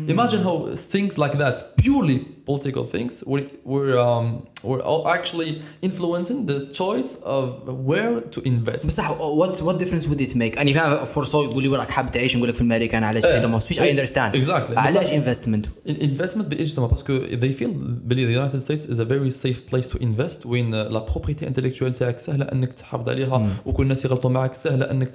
[0.08, 0.56] Imagine how
[0.94, 2.18] things like that purely
[2.50, 4.26] political things we're we're, um,
[4.68, 5.50] we're all actually
[5.88, 7.44] influencing the choice of
[7.88, 11.68] where to invest بصح what what difference would it make any فاهم فرصه تقول لي
[11.68, 13.32] وراك حاب تعيش نقول لك في الامريكان علاش إيه.
[13.32, 13.90] freedom of speech اي إيه.
[13.90, 14.76] understand Exactly.
[14.76, 17.68] علاش investment Investment بإجتماع parce que they feel
[18.04, 21.98] بلي the United States is a very safe place to invest وين لا propriété intellectuelle
[21.98, 25.10] تاعك سهلة إنك تحافظ عليها وكل الناس يغلطوا معك سهلة إنك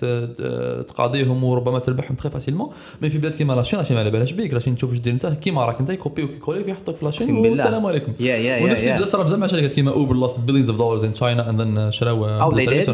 [0.87, 2.69] تقاضيهم وربما تربحهم très facilement
[3.01, 4.99] mais في بلاد كيما لاشين la Chine ما على بالهاش بيك la Chine تشوف واش
[4.99, 7.50] دير انت كيما راك أنت يكوبي ويكوليك يحطك في لاشين أقسم بالله.
[7.50, 10.32] والسلام عليكم يا يا يا ونفس يا الشيء صار بزاف مع شركات كيما اوبر lost
[10.32, 12.88] billions of dollars in China and then uh, شراو Oh, they did?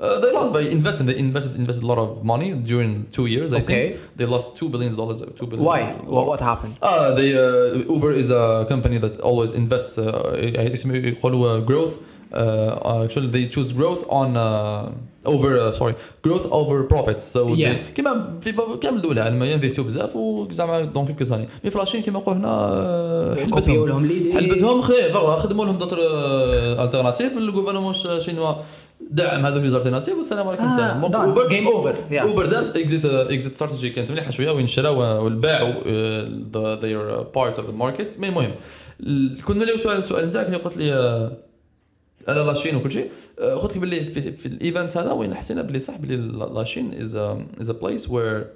[0.00, 1.06] Uh, they lost by investing.
[1.10, 3.50] They invested invested a lot of money during two years.
[3.52, 3.66] I Okay.
[3.66, 3.82] think
[4.18, 5.18] they lost two billion dollars.
[5.40, 5.66] Two billion.
[5.66, 10.02] واي وات هابند Uh, they uh, Uber is a company that always invests uh,
[10.74, 11.96] اسمه يقولوا growth.
[12.32, 14.90] Uh, actually, they choose growth on uh,
[15.25, 15.93] over sorry
[16.27, 17.23] growth over profits.
[17.33, 17.73] So Yeah.
[17.73, 21.85] they, كما في كامل الدول العالم ينفيستيو بزاف وزعما donc quelques années mais في la
[21.85, 24.33] Chine كيما نقولوا هنا كوبيو حلبتهم.
[24.33, 25.97] حلبتهم خير خدموا لهم d'autres
[26.83, 28.53] alternatives ال gouvernement شينوا
[29.11, 33.51] دعم هذوك les alternatives والسلام عليكم السلام donc Uber- game over Uber دارت exit exit
[33.53, 35.73] strategy كانت مليحة شوية وين شراو والباعوا
[36.81, 38.51] their part of the market mais المهم
[38.99, 41.31] ال- كنا نوليو سؤال السؤال نتاعك اللي قلت لي
[42.28, 45.62] آه، انا لاشين وكل شيء آه، قلت لي باللي في, في الايفنت هذا وين حسينا
[45.62, 47.14] باللي صح باللي لاشين از
[47.60, 48.46] از ا بليس وير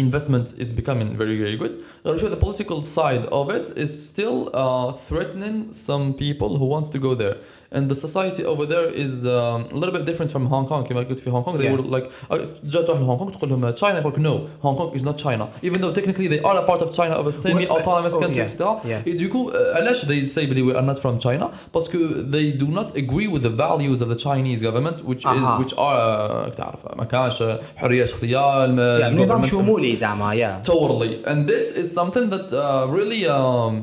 [0.00, 1.72] investment is becoming very very good
[2.06, 6.88] غير شوي the political side of it is still uh, threatening some people who wants
[6.88, 7.36] to go there
[7.76, 11.02] and the society over there is um, a little bit different from Hong Kong كما
[11.08, 11.72] قلت في Hong Kong they Yeah.
[11.76, 14.90] were like uh, جا تروح لهونغ كونغ تقول لهم China يقول لك no Hong Kong
[14.94, 18.14] is not China even though technically they are a part of China of a semi-autonomous
[18.16, 18.48] Oh, country yeah.
[18.48, 19.08] etc Yeah.
[19.10, 21.98] et du coup euh, علاش they say بلي we are not from China parce que
[22.34, 25.58] they do not agree with the values of the Chinese government which أها.
[25.58, 27.42] is which are uh, تعرف ما كانش
[27.76, 32.52] حرية شخصية الم- يعني نظام government- شمولي زعما يا Totally, and this is something that
[32.52, 33.74] uh, really um,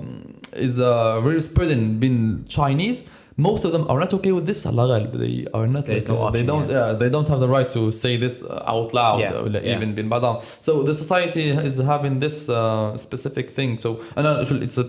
[0.67, 2.99] is uh, very spreading between Chinese.
[3.37, 4.67] Most of them are not okay with this.
[4.67, 5.11] على غالب.
[5.17, 5.85] They are not.
[5.85, 6.69] There is like, no uh, they option, don't.
[6.69, 6.87] yeah.
[6.87, 6.93] Yeah.
[7.01, 9.19] they don't have the right to say this uh, out loud.
[9.19, 9.77] Yeah, ولا yeah.
[9.77, 10.41] even بين بعضهم.
[10.59, 13.77] So the society is having this uh, specific thing.
[13.79, 14.85] So and uh, it's a,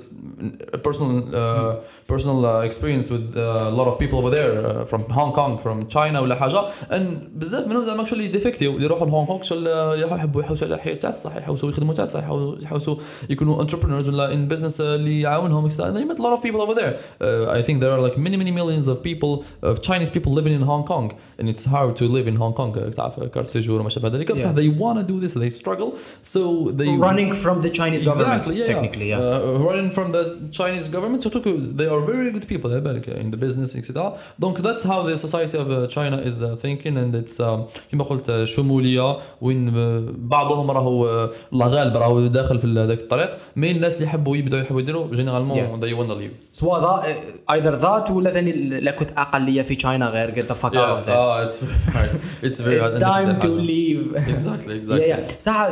[0.72, 1.76] a personal uh,
[2.08, 5.52] personal uh, experience with uh, a lot of people over there uh, from Hong Kong,
[5.58, 6.70] from China ولا حاجة.
[6.90, 9.66] And بزاف منهم زعما actually ديفكتيو اللي يروحوا لهونغ كونغ شغل
[10.12, 12.96] يحبوا يحوسوا على الحياة تاع الصح يحوسوا يخدموا تاع الصح يحاولوا- يحوسوا
[13.30, 15.74] يكونوا entrepreneurs ولا in business اللي يعاونهم etc.
[15.74, 16.94] And they met a lot of people over there.
[17.20, 19.32] Uh, I think there are like many many millions of people
[19.70, 21.06] of Chinese people living in Hong Kong
[21.38, 24.32] and it's hard to live in Hong Kong uh, تعرف كارت سيجور وما شابه ذلك
[24.32, 24.54] بصح Yeah.
[24.60, 25.90] they want to do this they struggle
[26.22, 26.40] so
[26.80, 30.22] they running from the Chinese government Exactly, yeah, technically yeah Uh, running from the
[30.58, 34.12] Chinese government surtout que they are very good people على بالك in the business etc.
[34.44, 37.60] Donc that's how the society of uh, China is uh, thinking and it's um,
[37.92, 39.74] كما قلت uh, شمولية وين uh,
[40.18, 44.62] بعضهم راهو uh, الله غالب راهو داخل في ذاك الطريق مي الناس اللي يحبوا يبداوا
[44.62, 45.84] يحبوا يديروا جينيرالمون Yeah.
[45.84, 46.34] they wanna leave.
[46.52, 47.14] سواء ذا
[47.52, 50.99] ايذر ذات ولا ثاني لا كنت اقليه في China غير get the fuck out of
[50.99, 51.49] Yeah, there ah,
[51.93, 52.09] hard.
[52.43, 53.01] It's very it's hard.
[53.01, 55.07] time to leave Exactly, exactly.
[55.07, 55.67] yeah yeah صح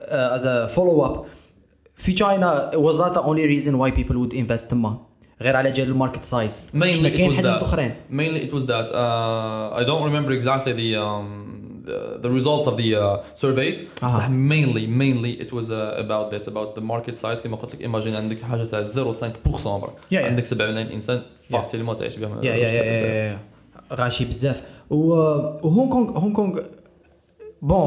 [0.00, 1.26] uh, as a follow up
[1.94, 4.98] في China was that the only reason why people would invest تما
[5.42, 7.62] غير على جال ال market size Mainly it كاين حاجات.
[7.62, 8.88] اخرين Mainly it was that.
[8.90, 11.47] Uh, I don't remember exactly the um,
[11.88, 13.82] the, the results of the uh, surveys.
[14.02, 14.08] أها.
[14.08, 17.82] صح mainly mainly it was uh, about this about the market size كما قلت لك
[17.82, 19.90] imagine عندك حاجة تاع 0.5% برك.
[19.90, 20.16] Yeah, yeah.
[20.16, 23.38] عندك 7 ملايين إنسان facilement تعيش بهم يا يا يا يا يا
[23.92, 25.14] غاشي بزاف و-
[25.66, 26.58] وهونغ كونغ هونغ كونغ
[27.62, 27.78] bon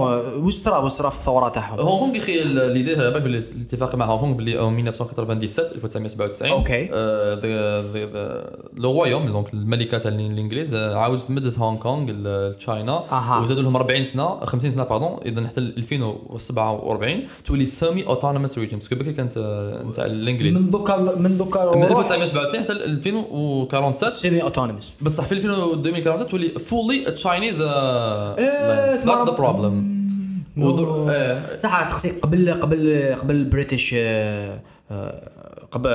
[0.44, 3.96] واش صرا واش صرا في الثوره تاعهم هونغ كونغ يا أخي l'idée على بالك الاتفاق
[3.96, 6.90] مع هونغ كونغ باللي en 1997 1997 okay.
[8.78, 13.04] le royaume donc الملكه تاع الانجليز عاودت مدت هونغ كونغ ل China.
[13.44, 18.89] وزادوا لهم 40 سنه 50 سنه pardon اذا حتى 2047 تولي semi autonomous region parce
[18.89, 19.38] que بكري كانت
[19.90, 25.32] نتاع الانجليز من دوكا من دوكا من روح 1997 حتى 2047 semi autonomous بصح في
[25.32, 31.10] 2047 تولي fully Chinese that's the problem no.
[31.10, 31.58] إيه.
[31.58, 35.30] صح تخصي قبل قبل قبل ال British آه، آه،
[35.72, 35.90] قبل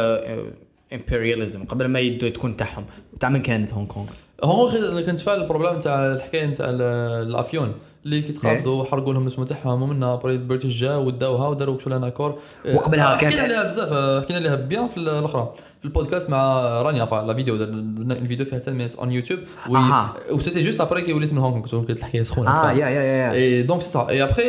[0.93, 2.85] امبرياليزم قبل ما يدو تكون تاعهم.
[3.21, 4.07] تاع من كانت هونغ كونغ
[4.45, 6.83] هو غير كنت فاهم البروبليم تاع الحكاية تاع ال-
[7.29, 7.73] الأفيون.
[8.07, 12.09] اللي كي تقابضوا حرقوا لهم الاسم تاعهم ومنها بريد بريتش جا وداوها وداروا كل أنا
[12.09, 12.39] كور.
[12.75, 15.53] وقبلها كانت- حكينا عليها بزاف آه، حكينا عليها بيان في الأخرى.
[15.79, 19.39] في البودكاست مع رانيا فا لا فيديو درنا الفيديو فيها 10 مينيت اون يوتيوب
[19.71, 20.15] أها.
[20.31, 23.33] وسيتي جوست ابري كي وليت من هونغ كونغ كانت الحكاية سخونة آه يا يا يا
[23.33, 24.49] اي دونك سي سا اي ابري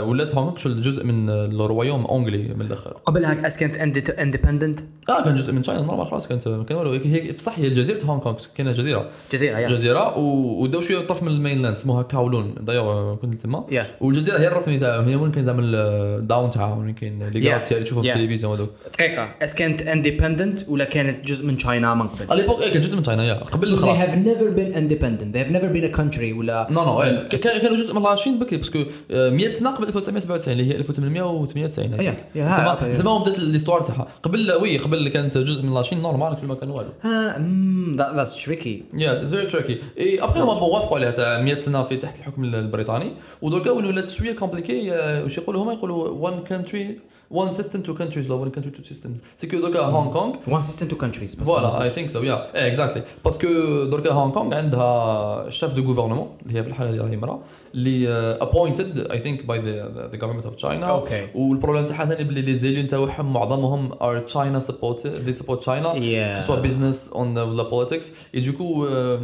[0.00, 2.90] ولات هونغ كونغ جزء من ال royaume anglais من الآخر.
[3.06, 3.76] قبلها est-ce كانت
[4.18, 6.90] independent آه كان جزء من China normal خلاص كانت كان والو.
[6.92, 9.08] هي في صح هي جزيره هونغ كونغ كاينة جزيرة.
[9.32, 13.64] جزيرة جزيرة و- وداو شوية طرف من ال mainland اسمها كاولون دايما دايوغ كنت تما
[13.70, 14.02] Yeah.
[14.02, 17.52] والجزيرة هي الرسمي تاعهم هي وين كاين زعما ال downtown تاعهم وين كاين les Yeah.
[17.52, 18.12] gratte-ciel اللي تشوفوا في.
[18.12, 22.60] التلفزيون هذوك دقيقة est-ce كانت independent ولا كانت جزء من China من قبل على l'époque
[22.64, 25.34] كان جزء من China yeah قبل So they have never been independent.
[25.34, 27.28] They have never been a country ولا no no إيه.
[27.28, 30.76] كان- كانوا جزء من la Chine بكري parce que 100 سنة قبل 1997 اللي هي
[30.76, 32.14] 1898 Yeah, هذيك.
[32.34, 36.46] yeah, ها، زعما بدأت l'histoire تاعها قبل وي قبل كانت جزء من لاشين نورمال كل
[36.46, 38.68] ما كان والو آه، that's tricky.
[38.94, 42.44] yeah it's very tricky et après هما وافقوا عليها تاع 100 سنة في تحت الحكم
[42.64, 43.12] البريطاني.
[43.42, 46.84] ودركا وين ولات شوية compliqué واش يقولوا هما؟ يقولوا one country
[47.32, 50.64] one system two countries لا one country two systems c'est que دركا هونغ كونغ One
[50.64, 51.36] system, two countries.
[51.40, 53.48] بس voilà I think so yeah إيه exactly parce que
[53.84, 57.40] دركا هونغ كونغ عندها chef de gouvernement اللي هي في الحاله هذه هي امراه
[57.74, 58.08] اللي
[58.40, 61.36] appointed I think by the government of China Okay.
[61.36, 65.94] وال problème تاعها ثاني باللي les élus تاعهم معظمهم are China support they support China
[65.94, 66.38] Yeah.
[66.38, 68.06] que ce soit business on the, the politics
[68.36, 69.18] et du coup euh,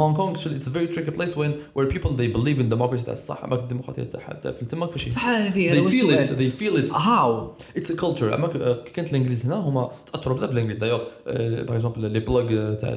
[0.00, 3.12] Hong Kong it's a very tricky place when where people they believe in democracy تاع
[3.12, 6.18] الصح ما الديمقراطيه تاعها تاع في تماك فشي صح هذه هذا they هو feel it
[6.18, 6.38] السؤال.
[6.38, 7.39] they feel it How?
[7.76, 8.48] it's culture اما
[8.94, 12.96] كانت الانجليز هنا هما تاثروا بزاف بالانجليز دايوغ باغ اكزومبل لي بلوغ تاع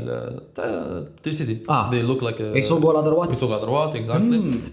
[0.55, 1.91] تاع تي سي دي آه.
[1.91, 3.63] they look like a- يسوقوا على ذروات يسوقوا على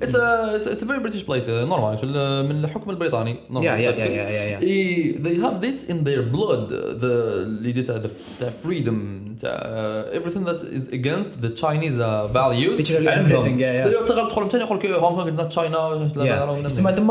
[0.04, 3.98] it's a it's a very British place نورمال من الحكم البريطاني Yeah, نورمال yeah, yeah,
[3.98, 4.62] yeah, yeah, yeah.
[4.62, 8.94] إيه، they have this in their blood the اللي دي تاع the- تاع freedom
[9.40, 13.58] تاع everything that is against the Chinese uh, values عندهم.
[14.06, 16.64] تقول ثاني يقول لك هونغ كونغ is not China.
[16.64, 17.06] تسمى ثم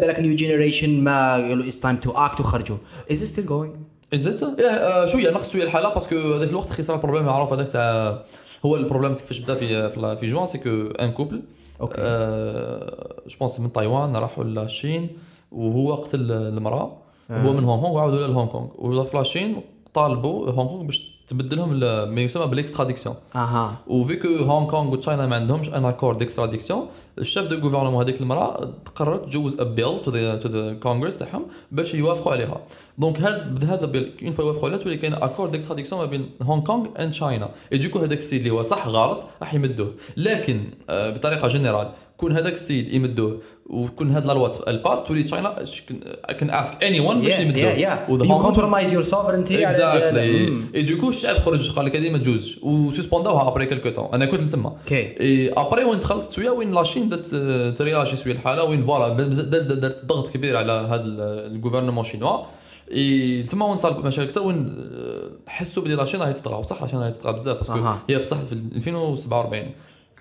[0.00, 2.76] بالك نيو جينيريشن ما قالوا time to act وخرجوا.
[3.10, 3.92] Is it still going?
[4.14, 7.52] is it yeah, شوية نقص شوية الحالة parce que هذاك الوقت صار ال problème معروف
[7.52, 8.22] هذاك تاع
[8.66, 11.42] هو ال problème كيفاش بدا في في, جوان c'est que un couple
[11.80, 12.00] okay.
[13.26, 15.08] je pense من تايوان راحوا ل la Chine
[15.52, 16.96] وهو قتل المرأة
[17.30, 19.60] هو من هونغ كونغ وعاودوا لهونغ كونغ وفي la Chine
[19.94, 21.80] طالبوا هونغ كونغ باش تبدلهم
[22.14, 23.78] ما يسمى بال extradition أها.
[23.86, 26.86] و vu que هونغ كونغ و China ما عندهمش un accord d'extradition
[27.18, 31.18] ال chef de gouvernement هذيك المرأة قررت تجوز a bill to the to the congress
[31.18, 32.60] تاعهم باش يوافقوا عليها.
[32.98, 36.86] donc هذا bill une fois يوافقوا عليها تولي كاين accord d'extradition ما بين هونغ كونغ
[36.98, 39.92] and China et du coup هذاك السيد اللي هو صح غلط راح يمدوه.
[40.16, 41.88] لكن آه، بطريقة général
[42.22, 45.64] كون هذاك السيد يمدوه وكون هاد la loi ال pass تولي China
[46.38, 47.72] can ask anyone باش يمدوه
[48.42, 50.52] compromise your sovereignty على اكزاكتلي.
[50.74, 54.42] اي دوكو الشعب خرج قال لك هذه ما تجوز وسسبوندوها après quelque temps أنا كنت
[54.42, 55.20] تما okay.
[55.20, 57.26] et après وين دخلت؟ شوية وين la Chine بدات
[57.78, 61.02] ت réagi شوية الحالة وين voilà دارت ضغط كبير على هذا
[61.46, 62.38] ال gouvernement chinois
[62.92, 66.54] et تما وين صار مشاكل أكثر وين آه، حسوا بلي la Chine راهي تطغى.
[66.54, 67.78] وصح la Chine راهي تطغى بزاف parce que.
[68.10, 69.62] هي في صح في 2047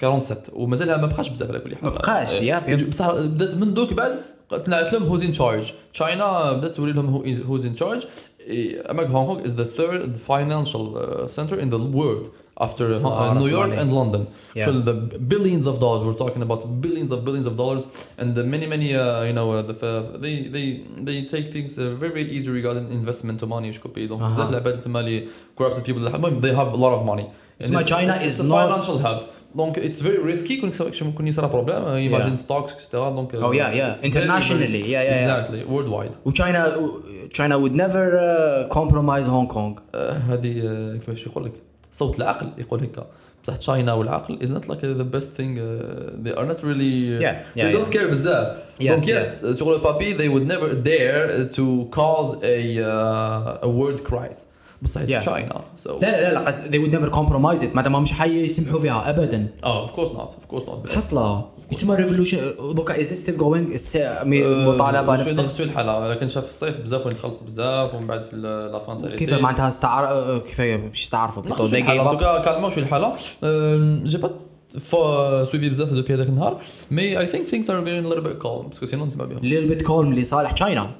[0.01, 2.47] 47 ومازالها ما بقاش بزاف على كل حال ما بقاش، إيه.
[2.47, 2.89] yep.
[2.89, 4.19] بصح بدات من دوك بعد
[4.65, 8.05] طلعت لهم who's in charge China بدات توري لهم who's in charge
[8.89, 12.25] اما هونغ كونغ the third financial uh, center in the world
[12.65, 13.81] after uh, New York money.
[13.81, 14.27] and London.
[14.55, 14.65] Yeah.
[14.65, 14.95] So the
[15.33, 17.83] billions of dollars we're talking about billions of billions of dollars
[18.19, 19.75] and the many many uh, you know uh, the
[20.23, 20.65] they they
[21.07, 23.71] they take things uh, very very easy regarding investment to money
[24.11, 24.21] donc.
[24.21, 25.27] بزاف العباد تما اللي
[25.59, 27.25] corrupted people المهم they have a lot of money.
[27.61, 29.19] اسمها China is a financial hub.
[29.55, 33.15] Donc it's very risky كون يصير- كون يصير uh.
[33.15, 33.91] Donc uh, Oh, yeah, yeah.
[33.91, 35.21] it's very, Internationally, very- yeah, yeah, yeah.
[35.21, 36.11] exactly worldwide.
[36.25, 39.79] وتشاينا never uh, compromise Hong Kong.
[39.95, 41.51] آه، هذه آه، كيفاش يقول لك
[41.91, 42.99] صوت العقل يقول هيك
[43.43, 47.35] بصح China والعقل is not like the best thing uh, they are not really Yeah,
[47.55, 47.97] yeah, they don't yeah.
[47.97, 49.05] care بزاف yeah.
[49.07, 51.65] yes sur le papier they would never dare to
[51.99, 54.45] cause a uh, a world crisis
[54.83, 55.25] it's Yeah.
[55.25, 57.75] China so لا لا لا they would never compromise it.
[57.75, 59.47] مادام مش حيسمحوا فيها ابدا.
[59.63, 60.91] Oh of course not of course not.
[60.95, 61.45] حصلة.
[61.71, 63.03] يسمى revolution دوكا
[63.37, 63.77] going?
[63.77, 66.09] Is آه، مطالبه شوي نفس نقص شوي الحالة.
[66.09, 69.33] لكن شاف الصيف بزاف وين دخلت بزاف ومن بعد في la fin تاع كيف.
[69.33, 71.43] معناتها استعار كيف مش استعرفوا.
[71.43, 71.75] cas
[72.45, 73.15] calm و شوي الحالة.
[74.03, 74.31] j'ai pas
[75.45, 76.61] suivi بزاف depuis هذاك النهار.
[76.91, 79.79] mais I think things are a little bit calm parce que sinon نسمع بهم little
[79.79, 80.91] bit calm لصالح China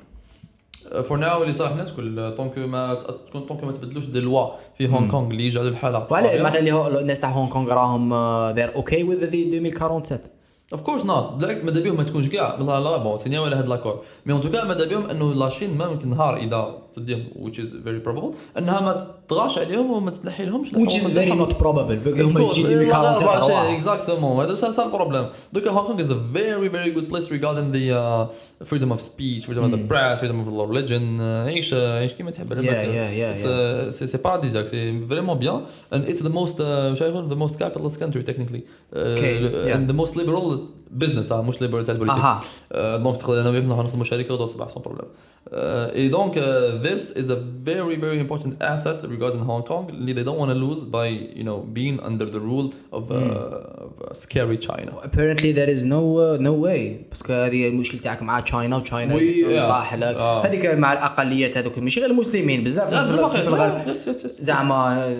[1.04, 2.93] for now اللي صالح الناس كل donc ما
[3.27, 7.19] تكون donc ما تبدلوش des lois في هونغ كونغ اللي يجعلوا الحاله وعلى مثلا الناس
[7.19, 8.10] تاع هونغ كونغ راهم
[8.56, 10.40] they're okay with the 2047
[10.74, 13.67] of course not بالعكس ماذا بهم ما تكونش كاع لا لا bon سينيا ولا هاد
[13.67, 17.23] l'accord mais en tout cas ماذا بهم انه la Chine ما يمكن نهار اذا تديهم
[17.36, 21.53] which is very probable انها ما تطغاش عليهم وما تنحي لهمش which is very not
[21.57, 23.79] probable هما يجي 2047 أرواح.
[23.79, 27.91] exactement هذا سا البروبليم دوكا هونغ كونغ is a very very good place regarding the
[27.91, 32.31] uh, freedom of speech freedom of the press freedom of religion uh, عيش عيش كيما
[32.31, 35.62] تحب uh, c'est c'est paradisiaque c'est vraiment bien
[35.93, 39.75] and it's the most uh, the most capitalist country technically uh, Okay, yeah.
[39.75, 40.61] and the most liberal
[41.04, 44.47] business آه مش liberal تاع البوليتيك أها دونك تقدر أنا وياك نروح نخدموا شركه ودور
[44.47, 45.08] صباح سون بروبليم
[45.54, 46.36] اي دونك
[46.84, 49.89] this is a very very important asset regarding Hong Kong.
[49.89, 51.08] اللي they don't want to lose by
[51.39, 54.91] you know being under the rule of uh, scary China.
[55.04, 57.06] apparently there is no uh, no way.
[57.10, 59.67] parce que هذه المشكل تاعك مع China و China.
[59.67, 60.15] طاح لك.
[60.15, 60.45] آه.
[60.45, 63.80] هذيك مع الأقليات هذوك ماشي غير المسلمين بزاف في, لا، في, الغرب.
[64.26, 65.17] زعما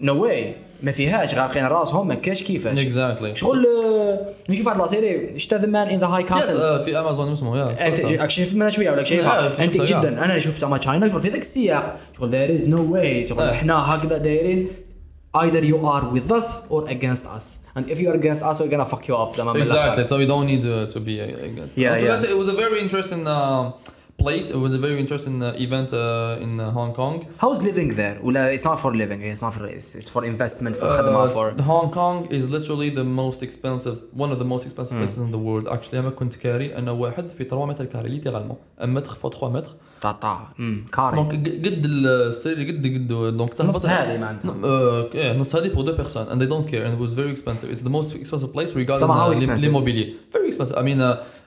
[0.00, 3.34] no way ما فيهاش غارقين راسهم ما كاش كيفاش Exactly.
[3.34, 6.98] شغل آه، نشوف واحد la série شتا The Man in the High Castle uh, في
[6.98, 10.60] امازون اسمه يا أنت راك شايف منها شوية ولا لا، شايفها أنت جدا أنا شفت
[10.60, 13.50] زعما تشاينا شغل في ذاك السياق شغل there is no way شغل آه.
[13.50, 14.68] إحنا هكذا دايرين
[15.36, 17.44] either you are with us or against us
[17.76, 19.30] and if you are against us we're gonna fuck you up.
[19.56, 20.04] Exactly.
[20.10, 21.68] So we don't need uh, to be uh, again.
[21.76, 22.30] Yeah, yeah.
[22.32, 23.72] It was a very interesting uh,
[24.23, 24.51] place.
[24.51, 27.25] It was a very interesting uh, event uh, in uh, Hong Kong.
[27.41, 30.75] How's living there ولا it's not for living it's not for it's, it's for investment
[30.75, 34.65] for Uh, خدمة for Hong Kong is literally the most expensive, one of the most
[34.65, 35.03] expensive Hmm.
[35.03, 35.67] places in the world.
[35.67, 39.49] Actually, أنا كنت كاري أنا واحد في 3 متر كاري ليترالمون un mètre fois 3
[39.49, 39.71] mètres.
[40.02, 40.48] تاع تاع
[40.92, 41.16] carré.
[41.16, 44.54] donc قد السيري قد قد donc نص هذه معناتها.
[44.64, 47.70] آه، إيه نص هذه pour deux personnes and they don't care and was very expensive
[47.70, 49.02] it's the most expensive place regard
[49.60, 51.00] l'immobilier very expensive I mean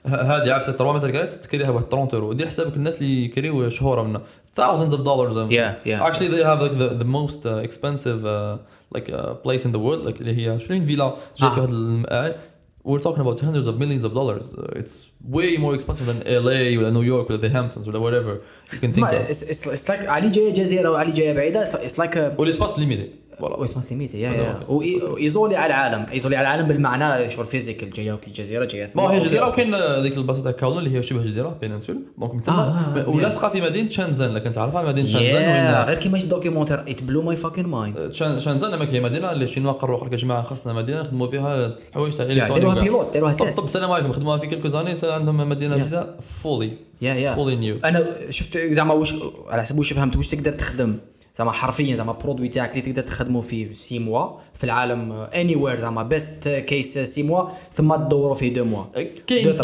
[0.04, 4.02] هذه عارف 3 متر كانت تكريها ب 30 يورو دير حسابك الناس اللي كريو شهوره
[4.02, 4.22] منها.
[4.60, 6.08] Thousands of dollars yeah yeah.
[6.08, 8.58] Actually they have like the, the most uh, expensive uh,
[8.94, 10.04] like a place in the world.
[10.04, 12.36] Like اللي هي شنو فيلا جاي في هذا
[12.83, 14.95] we're talking about hundreds of millions of dollars uh, it's
[15.37, 18.41] way more expensive than LA ولا نيويورك ولا the Hamptons ولا whatever
[18.73, 21.65] you can think اسمع of it's, it's, it's like علي جايه جزيرة وعلي جايه بعيدة
[21.65, 24.60] it's like, it's like a والاسباس ليميتي فوالا او اسمها limitée yeah yeah.
[24.68, 24.76] هو.
[24.78, 26.06] و isolée على العالم.
[26.12, 30.42] isolée على العالم بالمعنى شغل physical جاية جزيره جاية ما هي جزيرة وكاين ذيك البلاصه
[30.42, 33.88] تاع كاولون اللي هي شبه جزيرة péninsule donc من آه، تما آه، ولاصقة في مدينة
[33.88, 37.66] شانزن لكن تعرفها مدينة Shenzhen yeah وين؟ غير كيما شي documentaire it blew my fucking
[37.66, 41.00] mind شان- شانزن هي مدينة اللي ال Chinois قرروا قال لك يا جماعة خاصنا مدينة
[41.00, 44.46] نخدموا فيها الحوايج تاع ديروها électronique pilote ديروها طب test طب السلام عليكم خدموها في
[44.46, 45.76] quelques années عندهم مدينة.
[45.76, 46.06] جديدة؟
[46.42, 49.14] فولي يا يا فولي نيو أنا شفت زعما واش
[49.48, 50.96] على حسب واش فهمت واش تقدر تخدم.
[51.34, 56.02] زعما حرفيا زعما produit تاعك اللي تقدر تخدمه فيه six mois في العالم anywhere زعما
[56.02, 58.84] best case six mois ثم تدوروا فيه deux mois
[59.26, 59.56] كاين.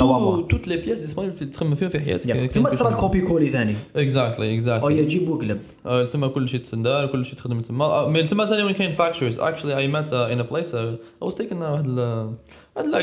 [0.48, 2.52] toutes les pièces disponibles في تخدم فيهم في حياتك.
[2.52, 3.74] ثم تصرى copier coller ثاني.
[3.96, 5.60] exactly أو exactly يجيب وقلب
[6.12, 8.06] تما كل شيء standard كل شيء تخدم تما.
[8.08, 11.62] mais تما ثاني وين كاين factories actually I met in a place I was taking
[11.62, 12.32] واحد لا-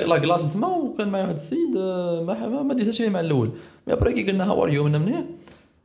[0.06, 3.50] la glace تما وكان معايا واحد السيد آه، ما ما- ديتهاش مع الأول.
[3.88, 5.26] mais après كي قلنا how are you من منين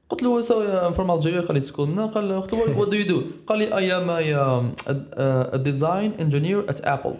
[0.10, 3.06] قلت له سو فروم الجيريا قال لي تسكول منا قال قلت له وات دو يو
[3.06, 7.14] دو قال لي اي ام اي ديزاين انجينير ات ابل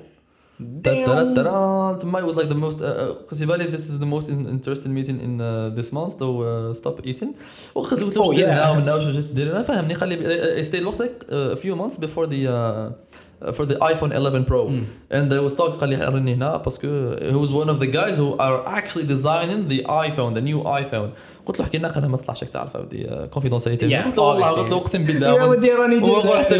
[2.02, 5.20] تما it was like the most because uh, this is the most in- interesting meeting
[5.20, 7.32] in uh, this month so uh, stop eating
[7.76, 8.50] وقلت له قلت له Oh, واش دير yeah.
[8.50, 11.76] هنا ومنا واش جيت دير هنا فهمني قال لي I stayed وقتك uh, a few
[11.76, 14.68] months before the uh, for the iPhone 11 Pro
[15.12, 18.16] and I was talking قال لي راني هنا باسكو he was one of the guys
[18.18, 21.10] who are actually designing the iPhone the new iPhone
[21.47, 24.47] قلت له حكينا قال ما تصلحش راك تعرف ودي confidentialité قلت له والله.
[24.51, 26.57] قلت له اقسم بالله يا ودي راني واحدة،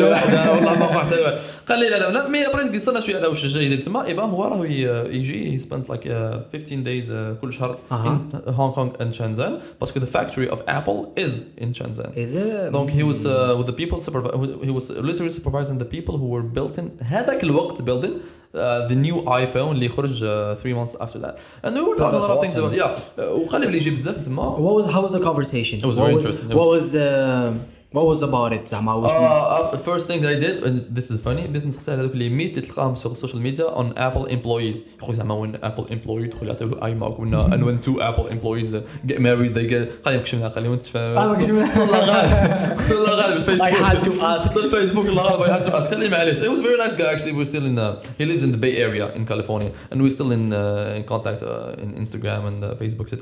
[0.55, 1.39] والله ما له واحدة.
[1.69, 4.13] قال لي لا لا لا mais après قصنا شوية على واش جاي يدير تما eh
[4.13, 8.51] ben هو راه ي- يجي he spent like uh, 15 days uh, كل شهر in
[8.53, 12.19] Hong Kong and Shenzhen parce que the factory of Apple is in Shenzhen.
[12.19, 12.39] as
[12.73, 16.29] donc he was uh, with the people supervi- he was literally supervising the people who
[16.37, 18.13] were building هذاك الوقت building
[18.55, 21.35] uh, the new iPhone اللي خرج uh, three months after that
[21.65, 22.65] and we were talking a that's lot of things awesome.
[22.65, 25.79] about yeah uh, وقال لي بلي يجي بزاف تما What was how was the conversation?
[25.79, 26.51] It was what very was, interesting.
[26.51, 30.64] It What was uh, what was about it زعما واش Uh, first thing I did
[30.68, 33.66] and this is funny بديت نسقسي على هذوك اللي ميت اللي تلقاهم sur السوشيال ميديا
[33.76, 37.64] on Apple employees يقول زعما وين Apple employee يدخل يعطيو له اي ماك ولا and
[37.64, 38.72] when two Apple employees
[39.12, 41.80] get married they get قال لي كشفنا قال لي وانت تفهم آه، ما كشفنا.
[41.80, 44.58] والله غالب والله غالب الفيسبوك I had to ask.
[44.58, 46.96] الفيسبوك الله غالب I had to ask قال لي معليش he was a very nice
[46.96, 50.02] guy actually we're still in uh, he lives in the Bay Area in California and
[50.02, 53.22] we're still in uh, in contact uh, in Instagram and uh, Facebook etc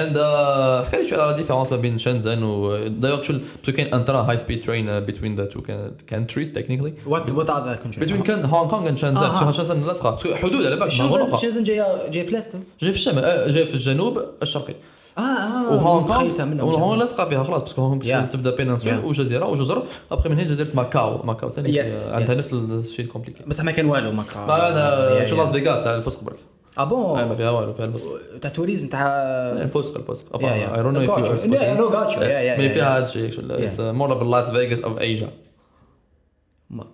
[0.00, 4.25] and uh, حكى لي شويه على ديفيرونس ما بين شنزن و دايوغ شو باسكو تران
[4.25, 8.23] هاي سبيد ترين between the two ca- countries technically what what are the countries between
[8.23, 9.75] كان هونغ كونغ and آه.
[9.85, 11.35] parce que حدود على بالك Shenzhen.
[11.37, 14.73] Shenzhen جاية جاية في l'Est جاي في الشمال آه، جاي في الجنوب الشرقي
[15.17, 16.99] آه آه وهونغ كونغ وهونغ جاية.
[16.99, 18.29] لاصقه فيها خلاص parce que هونغ Yeah.
[18.31, 19.05] تبدا péninsule Yeah.
[19.05, 22.37] وجزيره وجزر ابخي من هنا جزيره ماكاو ماكاو ثاني Yes, عندها yes.
[22.37, 25.35] نفس الشيء compliqué بس ما كان والو ما كان ما أنا يا- شو.
[25.35, 26.35] لاس فيغاس تاع الفسق برك
[26.77, 27.23] آه bon.
[27.23, 28.09] ما فيها والو فيها الفسق
[28.41, 29.07] تاع tourisme تاع
[29.51, 32.19] الفسق الفسق I don't know if you know جاتشو
[32.61, 35.29] mais فيها هذا الشيء it's more of Las Vegas of Asia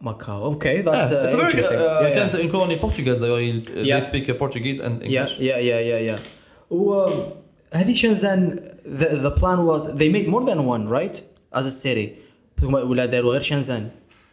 [0.01, 5.57] ماكاو okay that's interesting كانت une colonie portugaise d'ailleurs they speak Portuguese and English yeah
[5.57, 6.19] yeah yeah yeah
[6.71, 7.09] و
[7.73, 8.59] هذه شنزان
[8.93, 12.15] the plan was they made more than one right as a city
[12.63, 13.89] ولا داروا غير شنزان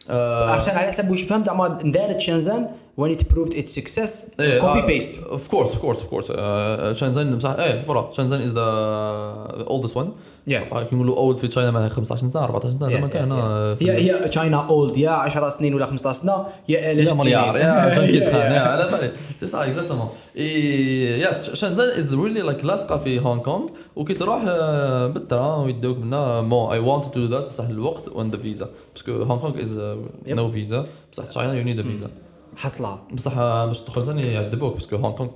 [0.09, 2.67] عشان على حسب واش فهمت أما دارت شنزان
[3.01, 6.29] when it proved its success إيه، copy آه، paste Of course, of course, of course.
[6.29, 10.07] Uh, شانزن بصح إيه فورا شانزن is the, the oldest one.
[10.49, 10.73] Yeah.
[10.93, 14.57] نقولوا old في China معناها 15 سنة 14 سنة زعما كان آه، هي هي China
[14.57, 18.51] old yeah 10 سنين ولا 15 سنة يا 1000 يا سنين مليار yeah جنكيز خان
[18.51, 18.67] Yeah.
[18.67, 19.11] على بالي.
[19.39, 24.43] c'est ça exactement yes شانزن is really like لاصقه في هونغ كونغ وكي تروح
[25.13, 28.69] بال train ويدوك منا moi I want to do that بصح الوقت and the visa
[28.93, 29.75] parce que هونغ كونغ is
[30.27, 32.07] no visa بصح China you need a visa
[32.57, 33.03] حصلها.
[33.13, 35.29] بصح آه، باش تدخل ثاني يعذبوك parce que هونغ كونغ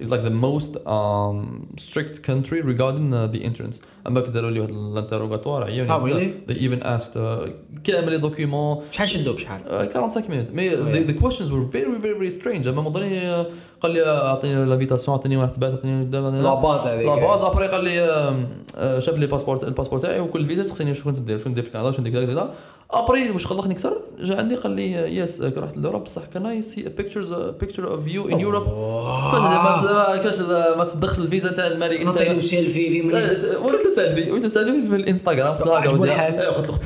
[0.00, 3.82] the most um, strict country regarding uh, the entrance.
[4.06, 6.50] أما كي داروا لي واحد ال interrogatoire عيوني really?
[6.50, 7.50] they even asked uh,
[7.84, 10.50] كامل les documents شحال شدوك شحال 45 minutes.
[10.54, 10.70] mais
[11.06, 12.66] the questions were very very very strange.
[12.66, 13.46] أما مضاني آه،
[13.80, 16.04] قال لي آه، أعطيني l'invitation أعطيني واحد تبات أعطيني
[16.42, 18.34] la base هذيك la base après قال لي آه،
[18.74, 21.70] آه، شاف le passeport ال passeport تاعي وكل فيزا خصني شكون تدير شكون ندير في
[21.70, 22.54] كندا؟ شكون كذا كذا
[22.92, 26.82] après واش قلقني أكثر؟ جا عندي قال لي yes رحت l'Europe بصح can I see
[26.82, 28.64] pictures picture of you in Europe
[30.24, 33.08] كاش ما تدخل الفيزا تاع الملك نعطيو سيلفي في
[33.62, 35.80] وريت له سيلفي وريت له سيلفي في الإنستغرام قلت له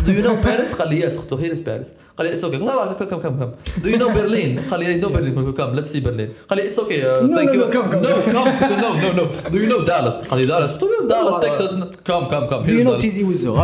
[0.07, 2.45] do you know Paris قال لي yes قلت له here is Paris قال لي it's
[2.45, 3.51] okay قلت له لا come come come
[3.83, 6.59] do you know Berlin قال لي no Berlin قلت له come let's see Berlin قال
[6.59, 7.97] لي it's okay thank you no, come, come.
[7.97, 11.37] no come no no no do you know Dallas قال لي Dallas قلت له Dallas
[11.37, 13.57] Texas come come come do you know تيزي وزو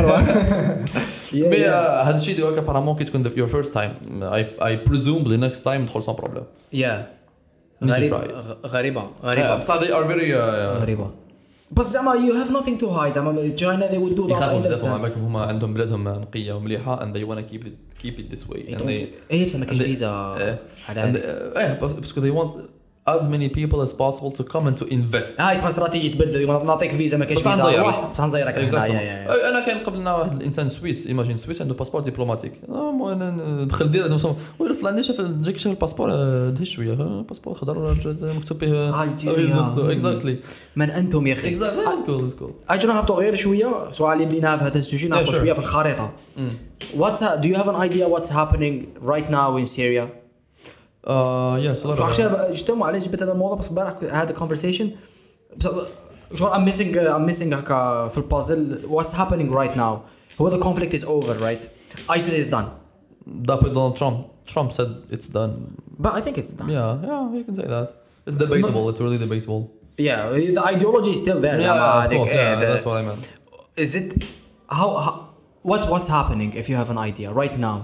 [1.32, 3.92] mais هذا الشيء دوك apparemment كي تكون your first time
[4.22, 7.20] I I presume بلي next time ندخل sans problème yeah
[7.84, 8.18] Need to غريبة
[8.66, 10.34] غريبة غريبة بصح they are very
[10.80, 11.10] غريبة
[11.70, 13.14] بس زعما you have nothing to hide.
[13.14, 14.84] زعما China they would do that يخافوا بزاف.
[14.84, 18.74] هما هما عندهم بلادهم نقيه ومليحه and they wanna keep it keep it this way.
[18.74, 20.08] And they إيه بصح ما كاينش فيزا.
[20.88, 21.04] على
[21.56, 22.54] إيه parce que they want
[23.18, 25.40] as many people as possible to come and to invest.
[25.40, 27.62] هاي اسمها استراتيجي تبدل نعطيك فيزا ما كاينش فيزا.
[27.82, 28.10] روح
[28.94, 29.48] يا- يا.
[29.50, 34.06] أنا كان قبلنا واحد الإنسان suisse imagine suisse عنده passeport diplomatique آه، أنا دخل دير
[34.58, 36.92] ويرسل عندي شاف جاك شاف الباسبور آه، دهش شوية.
[36.92, 37.96] آه، باسبور خضر
[38.36, 38.90] مكتوب به.
[39.92, 40.36] exactly
[40.76, 41.48] من أنتم يا أخي؟
[42.70, 43.92] أجي نهبطوا غير شوية.
[43.92, 45.32] سؤال اللي بديناه في هذا ال sujet نهبطوا.
[45.38, 46.12] شوية في الخريطة.
[46.98, 48.74] What's ha- do you have an idea what's happening
[49.12, 49.66] right now in
[51.07, 51.71] Syria?
[51.71, 54.85] يس عشان شتم علاش جبت هذا الموضوع بس امبارح هذا conversation
[55.57, 55.67] بس
[56.35, 59.99] شغل I'm missing I'm missing هكا في البازل what's happening right now
[60.41, 61.67] هو the conflict is over right
[62.17, 62.65] ISIS is done
[63.49, 64.17] That with Donald Trump.
[64.53, 65.53] Trump said it's done.
[66.03, 67.87] but I think it's done Yeah, yeah, you can say that.
[68.27, 68.83] It's debatable.
[68.91, 69.61] It's really debatable.
[70.09, 70.19] yeah
[70.57, 72.31] the ideology is still there Yeah, زعما of هذيك course.
[72.31, 73.25] إيه، Yeah, the- that's what I meant.
[73.85, 74.09] is it
[74.79, 75.13] how, how
[75.71, 77.77] what's what's happening if you have an idea right now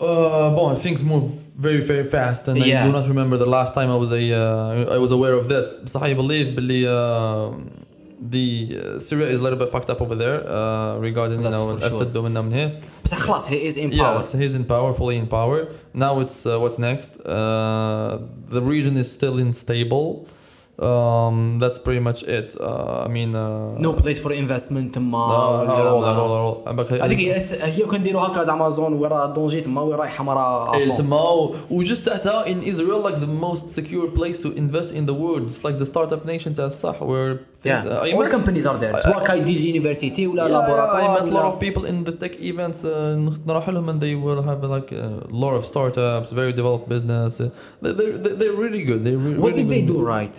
[0.00, 1.26] Uh, bon, things move
[1.66, 2.86] very, very fast, and I Yeah.
[2.86, 5.66] do not remember the last time I was a uh, I was aware of this.
[5.92, 7.50] So I believe, Billy, uh,
[8.34, 11.56] the uh, Syria is a little bit fucked up over there uh, regarding you That's
[11.56, 11.88] know for sure.
[11.88, 12.70] Assad dominant من here.
[13.04, 15.58] بس خلاص he is in power Yes, he's in power, fully in power.
[15.94, 17.10] Now it's uh, what's next.
[17.20, 18.18] Uh,
[18.56, 20.26] the region is still unstable.
[20.78, 22.48] Um, that's pretty much it.
[22.58, 26.12] Uh, I mean, uh, no place for investment تما Uh, at all, at all, ولا-
[26.12, 26.62] at all.
[26.66, 29.94] I'm back- هذيك هي هي كان نديروا هكا زعما زون وين راه الدونجي تما وين
[29.96, 34.92] رايحه مرا إيه، تما وجست تحتها in Israel like the most secure place to invest
[34.94, 35.44] in the world.
[35.50, 37.84] It's like the startup nation تاع الصح where things.
[37.84, 38.02] Yeah.
[38.02, 38.98] I All met- companies are there.
[38.98, 42.12] سواء كايديز يونيفرسيتي ولا Yeah, yeah, I لابوراتوار met a lot of people in the
[42.24, 42.84] tech events.
[42.84, 47.40] Uh, نروح لهم and they will have like a lot of startups, very developed business.
[47.40, 47.44] Uh,
[47.82, 49.00] they- they're, they're, they're really good.
[49.06, 49.96] They're re- What really did they good.
[49.96, 50.36] do right?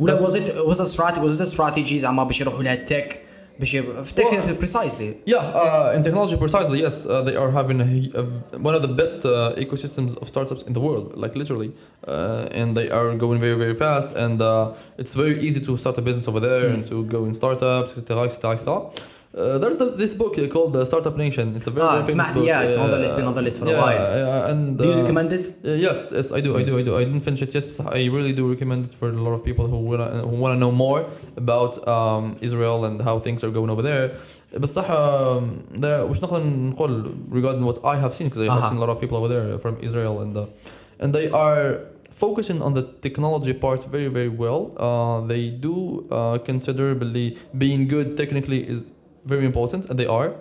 [0.00, 2.74] ولا That's- was it was it strategy was it a strategy زعما باش يروحوا لها
[2.74, 3.20] التك
[3.60, 7.50] باش ي- في Well- تك precisely Yeah, uh, in technology precisely, yes, uh, they are
[7.60, 7.90] having a,
[8.20, 8.22] a,
[8.68, 11.70] one of the best uh, ecosystems of startups in the world, like literally,
[12.08, 15.94] uh, and they are going very very fast, and uh, it's very easy to start
[16.02, 18.66] a business over there and to go in startups, etc., etc., etc.
[19.34, 21.54] Uh, there's the, this book uh, called the Startup Nation.
[21.56, 22.46] It's a very, Ah, very famous سمعت, book.
[22.50, 24.00] yeah, it's on the Uh, list, been on the list for a yeah, while.
[24.22, 26.82] yeah, and do you uh, recommend it uh, yes, yes, I do, I do, I
[26.88, 26.92] do.
[27.00, 29.42] I didn't finish it yet, but I really do recommend it for a lot of
[29.48, 31.00] people who wanna who wanna know more
[31.42, 34.06] about um, Israel and how things are going over there.
[34.64, 35.44] بصح um,
[35.84, 36.92] there واش نقدر نقول
[37.30, 38.68] regarding what I have seen because I have Aha.
[38.70, 40.46] seen a lot of people over there from Israel and uh,
[41.02, 41.66] and they are
[42.24, 44.60] focusing on the technology part very very well.
[44.86, 45.74] Uh, they do
[46.10, 47.32] uh, consider believe
[47.64, 48.80] being good technically is
[49.25, 50.33] very important, and they are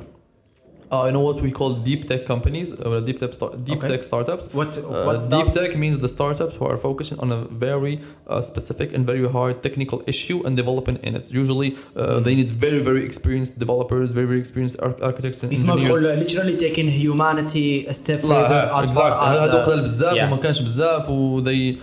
[0.94, 3.90] Uh, I know what we call deep tech companies, or deep tech, sta- deep Okay.
[3.92, 4.44] tech startups.
[4.60, 7.96] what Uh, what's deep that tech means the startups who are focusing on a very
[8.02, 11.26] uh, specific and very hard technical issue and developing in it.
[11.44, 15.74] Usually, uh, they need very, very experienced developers, very, very experienced ar- architects and يسمى
[15.74, 16.00] engineers.
[16.00, 19.30] تقول literally taking humanity a step further لا as far exactly.
[19.30, 20.24] as هذا uh, قليل بزاف yeah.
[20.24, 21.78] وما كانش بزاف و they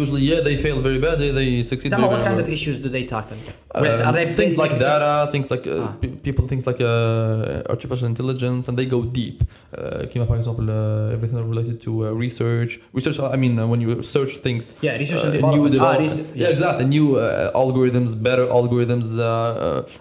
[0.00, 2.46] usually yeah they fail very bad they, they succeed زعما very, what very kind well.
[2.46, 3.36] of issues do they tackle
[3.78, 5.88] Um, Are they things like thinking- data, things like uh, Ah.
[6.02, 9.43] pe- people, things like uh, artificial intelligence, intelligence, and they go deep.
[9.77, 12.79] Uh, for example, uh, everything related to uh, research.
[12.93, 14.73] Research, I mean, uh, when you search things.
[14.81, 15.63] Yeah, research uh, and development.
[15.63, 16.11] New development.
[16.11, 16.47] Ah, yeah.
[16.47, 16.49] yeah.
[16.49, 16.85] exactly.
[16.85, 19.07] New uh, algorithms, better algorithms,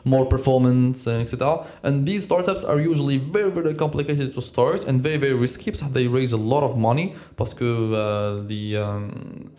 [0.05, 1.67] more performance, etc.
[1.83, 5.73] And these startups are usually very, very complicated to start and very, very risky.
[5.73, 9.51] So they raise a lot of money because the um,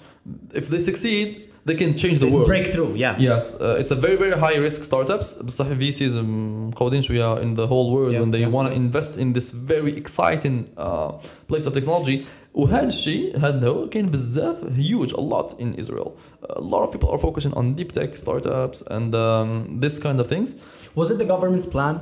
[0.53, 4.16] if they succeed, they can change the world breakthrough yeah Yes, uh, it's a very
[4.24, 8.40] very high risk startups بصح VCs مقودين شوية in the whole world Yeah, when they
[8.40, 8.54] yeah.
[8.56, 11.08] want to invest in this very exciting uh,
[11.48, 16.16] place of technology وهذا الشيء هذا هو كاين بزاف huge a lot in Israel
[16.50, 20.26] a lot of people are focusing on deep tech startups and um, this kind of
[20.28, 20.54] things
[20.94, 21.96] was it the government's plan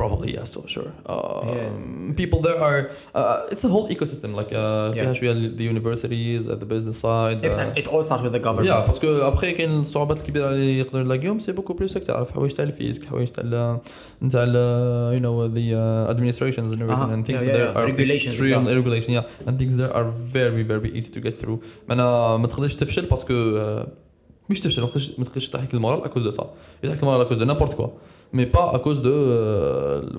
[0.00, 0.90] Probably yes, so sure.
[1.14, 2.80] Um, People there are.
[3.14, 4.30] Uh, it's a whole ecosystem.
[4.40, 7.44] Like uh, فيها شوية the universities, at the business side.
[7.44, 10.78] It's- uh, it all starts with the government يا باسكو ابخي كاين الصعوبات الكبيره اللي
[10.78, 13.80] يقدروا يلاقيهم سي بوكو بلوس تعرف حوايج تاع الفيسك حوايج تاع
[14.22, 14.42] نتاع
[15.12, 17.16] يو نو ذا administrations and everything أها.
[17.16, 17.78] and things Yeah, yeah, there yeah.
[17.78, 18.82] are Regulations extreme وكذا.
[18.82, 21.58] regulation yeah and things there are very very easy to get through
[21.90, 23.86] انا ما تقدرش تفشل باسكو آه،
[24.49, 24.81] مش تفشل
[25.17, 26.49] ما تقدرش تحكي المورال اكوز دو سا.
[26.83, 27.87] يضحك المورال اكوز دو نابورت كوا.
[28.33, 29.11] مي با أكوز دو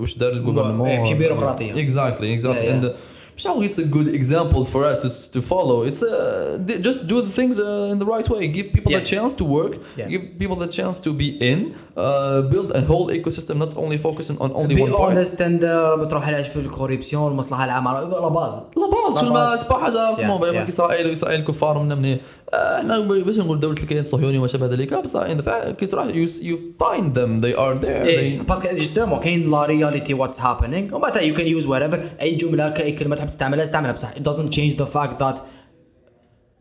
[0.01, 1.73] واش دار الجوفرنمون إيه، ماشي بيروقراطية.
[1.73, 2.87] exactly exactly.
[3.36, 3.68] Yeah, and yeah.
[3.68, 6.82] uh, مش عارف it's a good example for us to, to follow it's uh, th-
[6.88, 9.14] just do the things uh, in the right way give people the Yeah.
[9.14, 10.08] chance to work Yeah.
[10.14, 11.60] give people the chance to be in
[12.04, 15.60] uh, build a whole ecosystem not only focusing on only be one part honest and
[15.64, 19.66] uh, بتروح علاش في الكوريبسيون المصلحه العامه لا باز لا باز لا شو باز.
[19.72, 20.68] ما حاجه Yeah, اسمه yeah.
[20.68, 22.18] اسرائيل واسرائيل كفار ومن من
[22.54, 25.42] آه، احنا باش نقول دوله الكيان الصهيوني وما شابه ذلك بس ان
[25.80, 26.08] كي تروح
[26.42, 30.96] you find them they are there إيه، they باسكو جوستومون كاين لا رياليتي واتس هابينينغ
[30.96, 33.93] ومن بعد يو كان يوز وات ايفر اي جمله اي كلمه تحب تستعملها استعملها.
[33.93, 35.41] بصح it doesn't change the fact that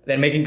[0.07, 0.45] they're making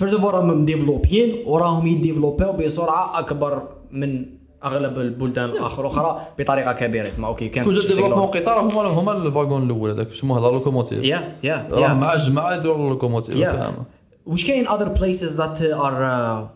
[0.00, 4.26] first of all راهم مديفلوبين وراهم يديفلوبيو بسرعة أكبر من
[4.64, 7.08] أغلب البلدان الاخرى بطريقة كبيرة.
[7.08, 10.40] تسمى okay كان كون جات développement قطار هما هما ال wagon الأول هذاك شو la
[10.40, 13.40] locomotive yeah yeah yeah مع الجماعه يديروا ال locomotive Yeah.
[13.40, 13.84] فاهم؟
[14.26, 16.48] وش كاين other places that are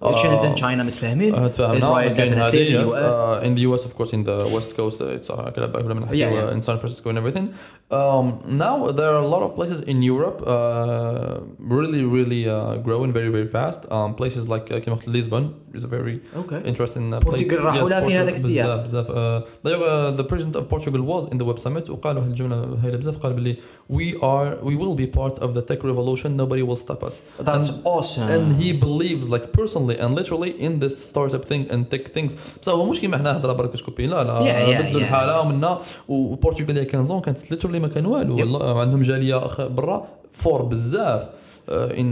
[0.00, 2.96] uh, well booming شنزن تشاينا متفاهمين Uh, تفاهمنا Israel كاين definitely هذه the yes.
[2.96, 5.66] US uh, in the US of course in the west coast uh, it's uh, كلا
[5.66, 6.52] بقى من Yeah, yeah.
[6.56, 7.46] in San Francisco and everything
[7.98, 8.26] um,
[8.64, 11.40] now there are a lot of places in Europe uh,
[11.76, 15.44] really really uh, growing very very fast um, places like uh, كما قلت Lisbon
[15.78, 16.60] is a very Okay.
[16.70, 18.82] interesting uh, place Portugal راحوا لها في Portugal هذاك السياق.
[18.82, 22.22] بزاف بزاف uh, d'ailleurs, uh, the president of Portugal was in the web summit وقالوا
[22.22, 23.56] هالجمله هايله بزاف قال باللي
[23.92, 27.70] we are we will be part of the tech revolution nobody will stop us That's
[27.70, 28.28] And- awesome.
[28.34, 32.31] and he believes like personally and literally in this startup thing and tech things.
[32.61, 34.95] بس هو مش كيما حنا هضرة برك سكوبي لا لا yeah.
[34.95, 38.57] الحاله ومنا وبرتغال هي 15 كانت literally ما كان والو.
[38.79, 40.07] عندهم جالية برا.
[40.31, 41.23] فور بزاف.
[41.69, 42.09] In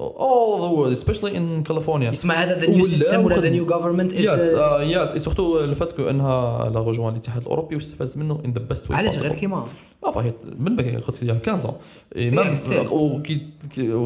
[0.00, 2.12] all the world especially in California.
[2.12, 3.50] اسمها هذا ذا نيو ولا سيستم ولا ذا وخدمة.
[3.50, 8.52] نيو جفرمنت يس يس سورتو لو فات أنها لا روجوان الاتحاد الأوروبي واستفاد منه ان
[8.52, 9.64] ذا بيست واي علاش غير كيما
[10.06, 10.18] bah,
[10.58, 11.74] من بكري قلت لي 15
[12.16, 12.92] اي Yeah, ميم still.
[12.92, 13.40] وكي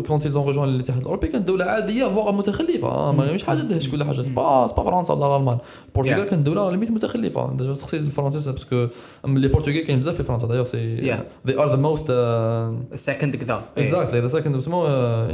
[0.06, 2.88] كونت ils ont rejoint الاتحاد الاوروبي كانت دوله عادية فوغ متخلفة.
[2.88, 4.22] آه، ما مش حاجة دهش كل حاجة.
[4.22, 5.58] سبا سبا فرنسا ولا الألمان.
[5.88, 6.24] البرتغال.
[6.24, 7.74] كانت دولة ليميت متخلفة.
[7.74, 8.86] سقسيت الفرنسيس باسكو
[9.24, 10.46] لي برتغال كاين بزاف في فرنسا.
[10.46, 11.16] دايوغ سي
[11.48, 14.64] they are the most uh, سكند كذا exactly the second uh,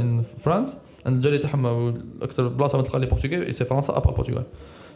[0.00, 0.70] in France
[1.06, 1.66] and الجاليه تاعهم
[2.22, 4.44] اكثر بلاصه ما تلقى لي برتغال سي فرنسا ابار البرتغال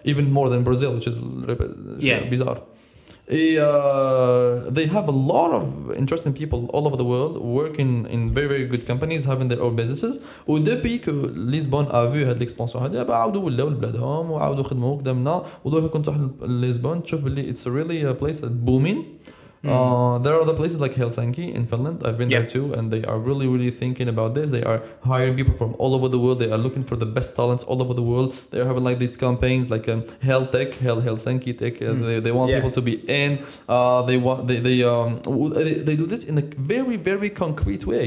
[0.09, 1.17] even more than Brazil which is
[2.01, 2.31] Yeah.
[2.35, 2.59] bizarre
[3.33, 5.65] Et, uh, they have a lot of
[6.03, 9.75] interesting people all over the world working in very very good companies having their own
[9.81, 14.97] businesses ودبي كو لشبون ا فيو هاد ليكسبونسيون هادي بقى عاودوا ولاو لبلادهم وعاودوا خدموا
[14.97, 18.51] قدامنا ودول كنت تروح لشبون تشوف باللي it's really a place that
[19.65, 21.97] booming Uh, there are other places like Helsinki in Finland.
[22.07, 22.55] I've been there Yeah.
[22.57, 24.47] too, and they are really, really thinking about this.
[24.57, 24.79] They are
[25.13, 26.39] hiring people from all over the world.
[26.45, 28.31] They are looking for the best talents all over the world.
[28.51, 31.75] They are having like these campaigns, like um, Hell Tech, Hell Helsinki Tech.
[31.83, 32.57] Uh, they, they want Yeah.
[32.59, 33.31] people to be in.
[33.69, 37.31] Uh, they want they they um w- they, they do this in a very very
[37.45, 38.07] concrete way.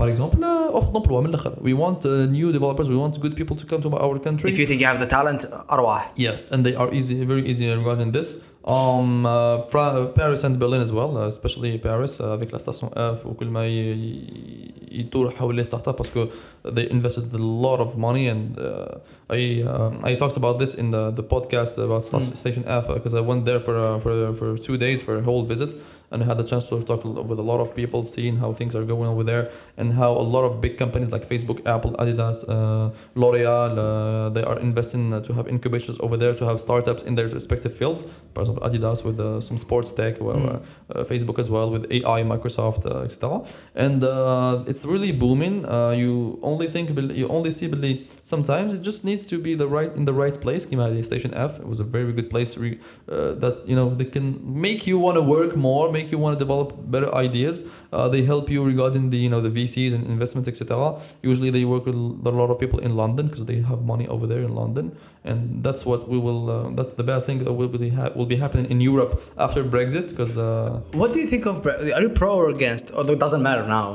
[0.00, 1.54] For example, uh, offre d'emploi من الآخر.
[1.62, 2.88] We want uh, new developers.
[2.88, 4.48] We want good people to come to our country.
[4.50, 7.66] if you think you have the talent ارواح Yes, and they are easy, very easy
[7.80, 8.38] regarding this.
[8.64, 12.90] Um, uh, Fra- Paris and Berlin as well, uh, especially Paris uh, avec la station
[12.94, 16.28] F وكل ما ي- ي- يدور حول les startups parce que
[16.64, 18.98] they invested a lot of money and uh,
[19.30, 22.36] I um, I talked about this in the, the podcast about sta- Mm.
[22.36, 25.42] Station F because I went there for uh, for for two days for a whole
[25.54, 25.70] visit
[26.12, 28.74] and I had the chance to talk with a lot of people, seeing how things
[28.78, 29.44] are going over there,
[29.78, 34.42] and how a lot of big companies like Facebook, Apple, Adidas, uh, L'Oreal, uh, they
[34.42, 38.02] are investing uh, to have incubators over there to have startups in their respective fields.
[38.34, 40.65] For Adidas with uh, some sports tech, well, mm.
[40.89, 43.43] uh, Facebook as well with AI, Microsoft, uh, etc.
[43.75, 45.63] And uh, it's really booming.
[45.97, 48.19] you only think, you only see, believe.
[48.23, 50.65] Sometimes it just needs to be the right in the right place.
[50.65, 54.27] Kimadi Station F it was a very good place re, that you know they can
[54.67, 57.63] make you want to work more, make you want to develop better ideas.
[58.11, 60.99] they help you regarding the you know the VCs and investments, etc.
[61.21, 64.25] Usually they work with a lot of people in London because they have money over
[64.27, 66.45] there in London, and that's what we will.
[66.77, 69.13] that's the bad thing that will be ha- will be happen in Europe
[69.45, 70.07] after Brexit.
[70.11, 71.55] Because uh, what do you think of?
[71.63, 71.95] Brexit?
[71.95, 72.85] are you pro or against?
[72.91, 73.87] Although it doesn't matter now.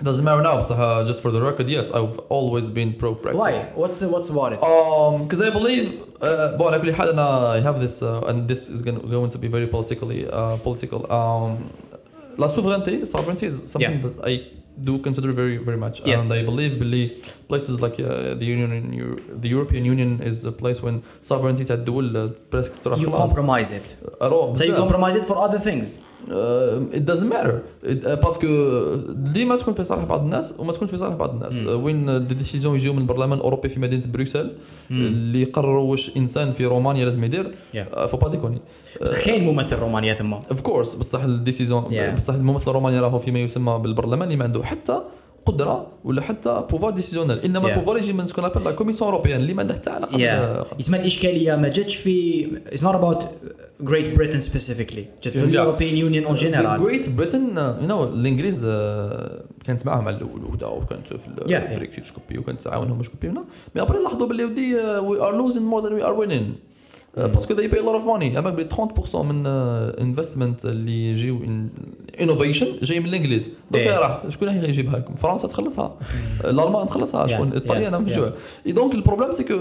[0.00, 0.56] It doesn't matter now.
[0.68, 3.42] So, uh, just for the record, yes, I've always been pro Brexit.
[3.44, 3.54] Why?
[3.82, 4.60] What's what's about it?
[4.62, 5.86] Um, because I believe,
[6.20, 9.40] uh, well, I believe I have this, uh, and this is going to, going to
[9.44, 11.00] be very politically uh, political.
[11.20, 11.70] Um,
[12.36, 14.08] la souveraineté, sovereignty is something yeah.
[14.08, 14.57] that I
[14.87, 15.95] do consider very, very much.
[16.05, 16.23] Yes.
[16.23, 17.09] And I believe, believe
[17.51, 21.63] places like uh, the Union, in Euro- the European Union is a place when sovereignty
[21.63, 23.31] تاع الدول برسك تروح You خلاص.
[23.31, 23.95] compromise it.
[24.21, 24.77] أروح So you بزاف.
[24.79, 25.99] compromise it for other things.
[26.26, 27.62] It doesn't matter.
[27.84, 28.46] It, uh, parce que
[29.08, 32.74] ديما تكون في صالح بعض الناس وما تكون في صالح بعض الناس وين des décisions
[32.76, 34.52] يجيو من البرلمان الاوروبي في مدينه بروكسل
[34.90, 37.98] اللي يقرروا واش انسان في رومانيا لازم يدير Yeah.
[38.06, 38.58] faut pas déconner
[39.02, 40.32] بصح كاين ممثل رومانيا ثم.
[40.32, 42.16] of course بصح ال décision Yeah.
[42.16, 45.00] بصح الممثل الروماني راهو فيما يسمى بالبرلمان اللي ما عنده حتى
[45.48, 47.72] قدرة ولا حتى pouvoir décisionnel إنما Yeah.
[47.72, 50.18] ال pouvoir يجي من ce qu'on appelle la commission européenne اللي ما عندها حتى علاقة
[50.18, 50.80] Yeah.
[50.80, 53.24] يسمى الاشكاليه ما جاتش في It's not about
[53.90, 55.04] Great Britain specifically.
[55.24, 55.64] Just for the Yeah.
[55.64, 56.80] European Union in general.
[56.80, 58.68] Great Britain you know الإنجليز uh,
[59.66, 61.52] كانت معاهم على الأول وكذا وكانت في Yeah, yeah.
[61.72, 63.44] البريكسيت شكوبي وكانت تعاونهم شكوبي هنا
[63.74, 66.54] mais après لاحظوا باللي ودي we are losing more than we are winning
[67.26, 68.36] parce que they pay a lot of money.
[68.36, 68.68] اما بلي
[69.12, 71.38] 30% من investment اللي يجيو
[72.20, 73.48] innovation جاي من الإنجليز.
[73.70, 73.98] دوكا إيه.
[73.98, 74.22] راح.
[74.28, 75.96] شكون راح يجيبها لكم؟ فرنسا تخلصها.
[76.44, 77.26] الألمان تخلصها.
[77.26, 77.98] شكون؟ ايطاليا أنا.
[77.98, 78.28] جوا.
[78.66, 79.54] donc ال problème c'est que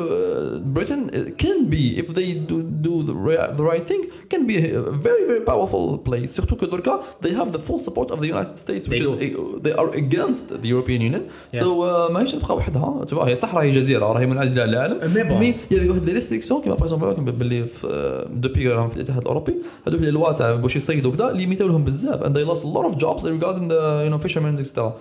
[0.58, 1.08] Britain
[1.44, 4.04] can be if they do, do the, ri- the right thing
[4.34, 6.42] can be a very very powerful place.
[6.42, 9.38] Surtout que دركا they have the full support of the United States which They is
[9.66, 11.22] they are against the European Union.
[11.54, 11.66] So
[12.12, 13.28] ماهيش تبقى وحدها vois.
[13.28, 15.14] هي صح راهي جزيره راهي منعزله على العالم.
[15.40, 17.14] mais y'a واحد les restrictions كيما باغ
[17.47, 19.55] اكزومبل باللي في دوبي راهم في الاتحاد الاوروبي
[19.87, 22.93] هذوك لي لوا تاع باش يصيدوا كذا ليميتاو لهم بزاف and they lost a lot
[22.93, 24.93] of jobs regarding the you know fishermen etc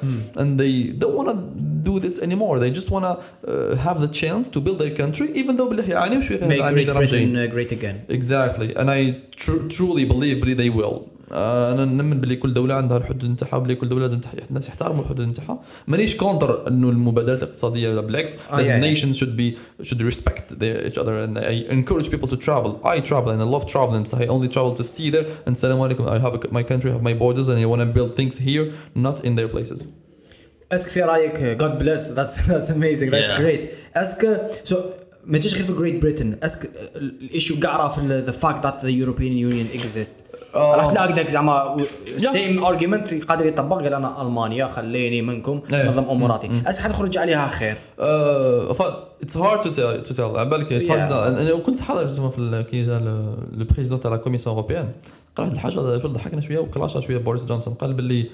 [0.41, 1.37] and they don't want to
[1.89, 5.27] do this anymore they just want to uh, have the chance to build their country
[5.41, 7.33] even though باللي يعانيو شويه في هذا Make العام Great اللي راهم جايين.
[7.33, 8.15] Britain uh, great again.
[8.15, 11.14] Exactly, and I tr- truly believe بلي they will.
[11.32, 14.20] أنا نمن بلي كل دولة عندها الحدود نتاعها بلي كل دولة لازم
[14.50, 15.62] الناس يحترموا الحدود نتاعها.
[15.86, 20.98] مانيش contre إنه المبادلات الاقتصادية ولا بالعكس آه، لازم nation should be should respect each
[20.98, 24.28] other and I encourage people to travel I travel and I love traveling but I
[24.28, 27.50] only travel to see there and السلام عليكم I have my country have my borders
[27.50, 29.86] and I want build things here not in their places
[30.72, 31.40] est-ce que في رأيك.
[31.40, 34.76] good place that's that's amazing that's great est-ce que so
[35.24, 38.66] ما تجيش غير في Great Britain est-ce que ال issue كاع راه في the fact
[38.66, 40.14] that the European Union exist
[40.56, 40.76] آه.
[40.76, 41.76] راح تلاقي ذاك زعما
[42.16, 45.90] same argument قادر يطبق قال أنا ألمانيا خليني منكم إيه.
[45.90, 46.50] نظم أموراتي.
[46.66, 47.76] est-ce que حتخرج عليها خير.
[48.74, 48.82] ف
[49.24, 50.20] it's hard to tell to tell.
[50.20, 54.88] على بالك أنا كنت حاضر زعما كي جا le président تاع la commission européenne
[55.36, 57.74] قال واحد الحاجة شو ضحكنا شوية وكلاشها شوية بوريس جونسون.
[57.74, 58.30] قال باللي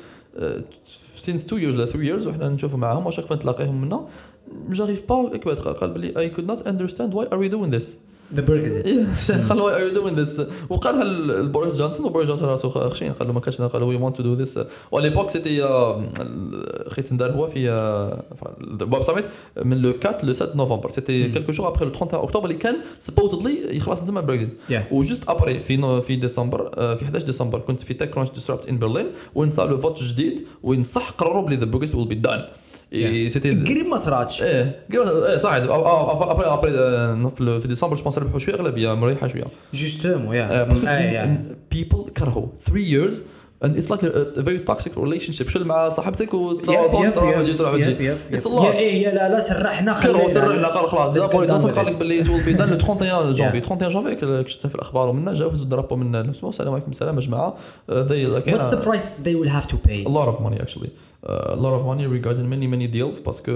[1.14, 4.06] since two years ولا 3 years وحنا نشوفوا معاهم و chaque fois نتلاقيهم منا
[4.70, 5.14] j'arrive با
[5.80, 7.86] قال باللي I could not understand why are we doing this.
[8.36, 8.84] The Brexit.
[9.48, 10.46] قال are you doing this?
[10.70, 14.22] وقالها لبوريس جونسون وبوريس جونسون راسو خشين؟ قال له ما كانش قال we want to
[14.22, 14.58] do this.
[14.90, 15.62] و l'époque c'était
[16.88, 17.68] خيت ندار هو في
[18.60, 19.24] Web Summit
[19.64, 22.76] من le 4 le 7 novembre c'était quelques jours après le 31 اكتوبر اللي كان
[22.98, 24.58] supposedly يخلص تما Brexit.
[24.90, 29.06] و juste après في في ديسمبر في 11 ديسمبر كنت في TechCrunch Disrupt in برلين
[29.34, 32.44] وين صار le vote جديد وين صح قرروا بلي the Brexit will be done
[33.28, 34.42] c'était قريب ما صراتش.
[34.42, 39.44] إيه إيه صح après après في ديسمبر je pense ربحوا شوية أغلبية مريحة شوية.
[39.74, 40.86] justement يا parce que
[41.74, 42.46] people كرهوا.
[42.64, 43.14] 3 years
[43.62, 45.48] and it's like a, a very toxic relationship.
[45.48, 49.28] شل مع صاحبتك وتروح تروح وتجي تروح وتجي it's a يا lot إيه يا لا
[49.28, 49.94] لا سرحنا
[50.28, 51.18] سرحنا خلاص.
[51.78, 51.86] قال.
[51.86, 55.50] لك باللي it will be done le 31 جانفي 31 جانفي في الأخبار ومنا هزوا
[55.96, 57.54] من السلام عليكم السلام يا جماعة.
[57.90, 60.04] Uh, What's the uh, price they will have to pay?
[60.04, 60.90] a lot of money actually.
[61.28, 63.20] Uh, a lot of money regarding many many deals.
[63.24, 63.52] باسكو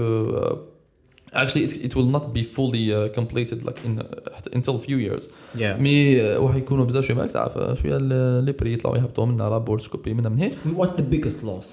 [1.42, 5.24] actually it, it will not be fully uh, completed like in uh, until few years
[5.54, 5.80] Yeah.
[5.80, 7.52] مي وحيكونوا بزاف شويه ماك تعرف
[7.82, 11.42] شويه ال- لي بري يطلعوا يهبطوا منا رابورت سكوبي منا من هنا What's the biggest
[11.44, 11.66] loss?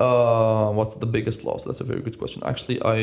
[0.00, 1.60] Uh, what's the biggest loss?
[1.66, 2.38] That's a very good question.
[2.50, 3.00] Actually, I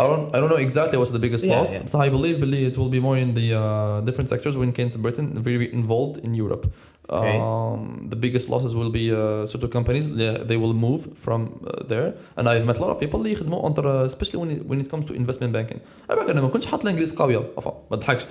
[0.00, 1.70] I don't I don't know exactly what's the biggest Yeah, loss.
[1.76, 1.84] yeah.
[1.92, 3.64] So I believe believe it will be more in the uh,
[4.08, 6.64] different sectors when it came to Britain, very involved in Europe.
[7.08, 7.38] Okay.
[7.38, 11.40] Um, the biggest losses will be uh, sort of companies they, they will move from
[11.64, 14.50] uh, there and I've met a lot of people اللي يخدموا under uh, especially when
[14.50, 15.78] it, when it comes to investment banking
[16.10, 18.26] انا انا ما كنتش حاط الانجليز قويه عفوا ما تضحكش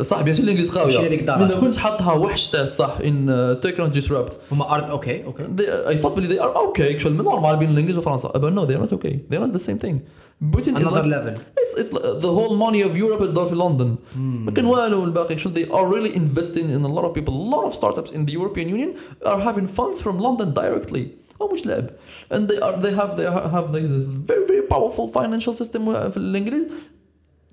[0.00, 4.90] صاحب ياش الانجليز قاويه من كنت حطها وحش تاع الصح in technology disrupt هما are
[4.90, 5.44] okay okay.
[5.60, 8.28] I thought بلي they are okay كشول من normal بين الانجليزي وفرنسا.
[8.28, 10.00] but no they are not okay they are not the same thing
[10.40, 14.64] putain is another level it's the whole money of Europe دور في لندن ما كان
[14.64, 18.12] والو الباقي so they are really investing in a lot of people lot of startups
[18.12, 18.92] in the European Union
[19.26, 21.08] ار هافين فاندز فروم لندن دايركتلي
[21.40, 21.86] أو مش لعب.
[22.34, 26.16] And they are they have they have this very very powerful financial system uh, في
[26.16, 26.66] الإنجليز.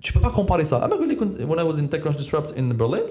[0.06, 0.76] tu peux pas comparer ça.
[0.82, 1.16] I'm really
[1.50, 3.02] when I was in TechCrunch Disrupt in Berlin,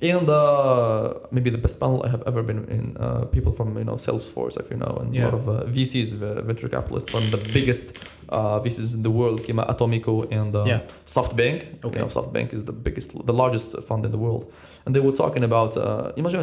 [0.00, 2.96] and uh, maybe the best panel I have ever been in.
[2.96, 5.22] Uh, people from you know Salesforce, if you know, and yeah.
[5.22, 7.86] a lot of uh, VCs, uh, venture capitalists from the biggest
[8.28, 10.80] uh, VCs in the world, came Atomico and um, yeah.
[11.08, 11.84] SoftBank.
[11.84, 11.96] Okay.
[11.96, 14.52] You know, SoftBank is the biggest, the largest fund in the world,
[14.86, 15.76] and they were talking about.
[15.76, 16.38] Uh, imagine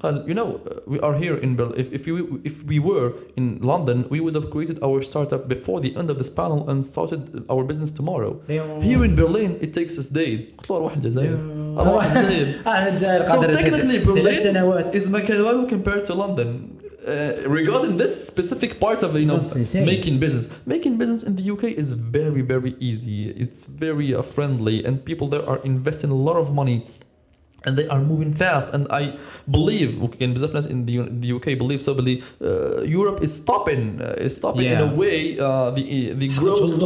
[0.00, 1.74] قال؟ قال, you know, uh, we are here in Berlin.
[1.76, 5.80] If, if, we, if we were in London, we would have created our startup before
[5.80, 8.32] the end of this panel and started our business tomorrow.
[8.48, 8.82] أيوه.
[8.82, 11.80] Here in Berlin it takes us days قلت له اروح الجزائر أيوه.
[11.80, 16.14] اروح الجزائر انا الجزائر so قادر technically ثلاث Berlin سنوات is مكان والو compared to
[16.14, 16.48] London
[17.06, 19.84] uh, regarding this specific part of you know That's insane.
[19.84, 24.84] making business making business in the UK is very very easy it's very uh, friendly
[24.86, 26.78] and people there are investing a lot of money
[27.67, 29.03] and they are moving fast and I
[29.51, 32.45] believe وكاين بزاف ناس in the, the UK believe so بلي uh,
[32.97, 34.93] Europe is stopping uh, is stopping in Yeah.
[34.93, 35.83] a way uh, the
[36.21, 36.83] the growth of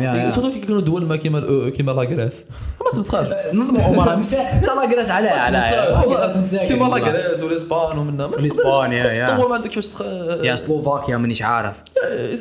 [0.00, 0.30] يا.
[0.30, 2.44] surtout كي يكونوا دول ما كيما كيما لاكريس
[2.84, 5.58] ما تمسخرش نظموا مساء ترى جلس على على
[6.68, 6.88] كيما.
[6.88, 9.26] لاكريس والاسبان ومنا والإسبان، يا-.
[9.36, 9.90] تطور ما عندك كيفاش.
[10.44, 11.82] يا سلوفاكيا مانيش عارف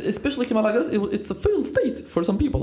[0.09, 0.87] especially كيما لاكريس
[1.21, 2.61] it's a failed state for some people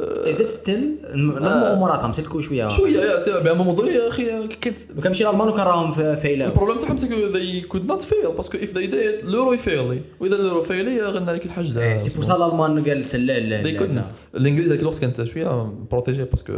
[0.00, 3.18] as it still نظموا اموراتهم سلكوا شوية شوية à
[3.54, 6.78] un moment donné يا أخي كنت لو كان مشي الالمان وكان راهم فايلاو ال problème
[6.78, 10.00] تاعهم سكو they could not fail parce que if they did الاورو يفيلي.
[10.20, 13.66] وإذا الاورو فيلي غنى عليك الحاج لا c'est pour ça الالمان قالت لا لا they
[13.66, 13.80] لا.
[14.04, 14.08] couldn't.
[14.34, 16.52] الإنجليز ذاك الوقت كانت شوية protégé parce que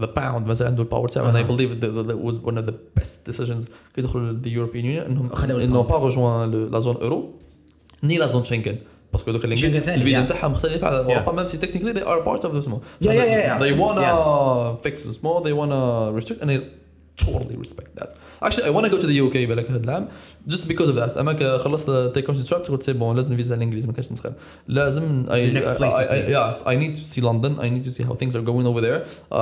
[0.00, 2.66] the pound مازال عنده ال power تاعو and I believe that that was one of
[2.70, 6.96] the best decisions كي دخلوا ل the European Union إنهم انهم با rejoint la zone
[6.96, 7.30] euro
[8.02, 8.76] ني لا زون شنغن
[9.13, 10.29] باسكو دوك الانجليز شنغن ثاني، الفيزا yeah.
[10.29, 13.13] تاعها مختلفه على اوروبا ميم سي technically they are parts of the small Yeah, yeah,
[13.13, 13.59] yeah, yeah.
[13.63, 14.89] they wanna Yeah.
[14.89, 15.81] fix the small they wanna
[16.19, 16.57] restrict and I
[17.25, 18.09] totally respect that
[18.45, 20.07] actually I wanna go to the UK بالك هذا العام
[20.48, 23.86] just because of that اما خلصت تيك اون ستراكت قلت سي بون لازم فيزا الانجليز
[23.86, 24.32] ما كانش نتخيل
[24.68, 26.30] لازم I, the next place to I, I, see.
[26.30, 28.80] yes I need to see London I need to see how things are going over
[28.80, 29.00] there
[29.32, 29.36] uh,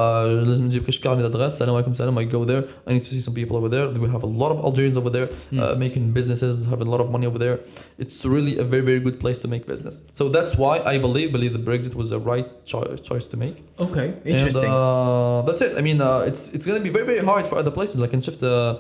[0.49, 3.21] لازم نجيب كاش كارني d'adresse السلام عليكم السلام I go there I need to see
[3.21, 6.65] some people over there we have a lot of Algerians over there uh, making businesses
[6.73, 7.57] having a lot of money over there
[8.03, 11.29] it's really a very very good place to make business so that's why I believe
[11.37, 15.63] believe the Brexit was the right cho- choice to make okay and interesting uh, that's
[15.63, 18.21] it I mean uh, it's it's gonna be very very hard for other places like
[18.21, 18.75] شفت uh,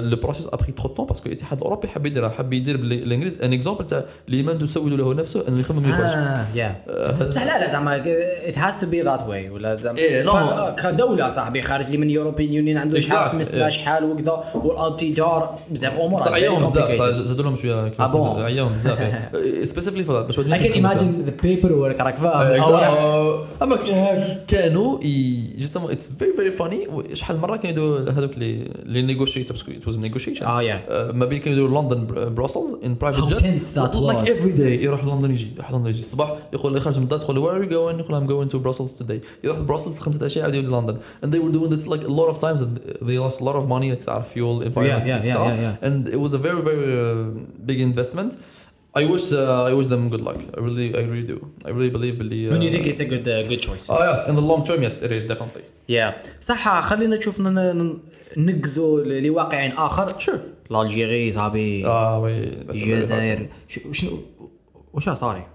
[0.00, 3.38] le process a pris trop temps parce que الاتحاد الاوروبي حب يديرها حب يدير بالانجليز
[3.42, 6.76] un exemple تاع اللي ما تسول له نفسه انه يخمم يخرج آه يا
[7.28, 7.96] بصح لا لا زعما
[8.48, 9.96] it has to be that way ولا زعما.
[9.96, 13.68] ف- كدوله صاحبي خارج لي من European Union عنده شحال سبع إيه.
[13.68, 17.92] شحال وكذا والانتي دار بزاف امور بصح عياهم بزاف زادوا لهم شوية?
[18.44, 19.28] عياهم بزاف
[19.64, 23.46] specifically for باش I can imagine the paperwork راك فاهم.
[23.62, 23.76] اما
[24.48, 24.98] كانوا
[25.58, 29.02] justement it's very very funny شحال مره كانوا هذوك لي لي
[29.55, 33.19] نيغوشيت باسكو ات واز نيغوشيشن اه يا ما بين كانوا يديروا لندن بروسلز ان برايفت
[33.19, 34.31] How جيت tense that لايك was.
[34.31, 37.35] افري داي يروح لندن يجي يروح لندن يجي الصباح يقول لي خرج من الدار تقول
[37.35, 40.39] له where are you going يقول I'm going to Brussels today يروح لبروسلز خمسة عشية
[40.39, 42.77] يعاود يولي لندن and they were doing this like a lot of times and
[43.07, 45.61] they lost a lot of money like تعرف fuel environment yeah, and yeah, stuff yeah,
[45.61, 45.87] yeah.
[45.87, 48.37] and it was a very very uh, big investment
[49.00, 51.92] I wish uh, I wish them good luck I really I really do I really
[51.96, 54.46] believe باللي when you think it's a good uh, good choice Oh yes in the
[54.50, 57.98] long term yes it is definitely يا صح خلينا نشوف ن- ن-
[58.36, 63.48] ننقزوا ل- لواقع اخر sure الجيري صاحبي آه وي الجزائر
[63.92, 64.18] شنو
[64.92, 65.46] واش صاري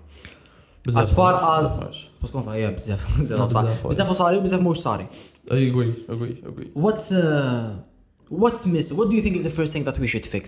[0.86, 1.06] بزاف.
[1.06, 1.94] as far as.
[2.22, 3.88] باسكو فيها بزاف بزاف صار بزاف.
[3.88, 5.06] بزاف صاري وبزاف موش صاري
[5.48, 9.74] I agree agree agree what's uh, what's miss what do you think is the first
[9.74, 10.46] thing that we should fix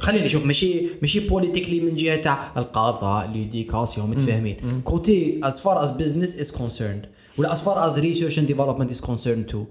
[0.00, 5.78] خلينا نشوف ماشي ماشي بوليتيكلي من جهة تاع القضاء لي ديكاسيون متفاهمين كوتي از فار
[5.78, 7.06] از بزنس از كونسيرند
[7.38, 9.64] ولا از فار از ريسيرش اند ديفلوبمنت از كونسيرند تو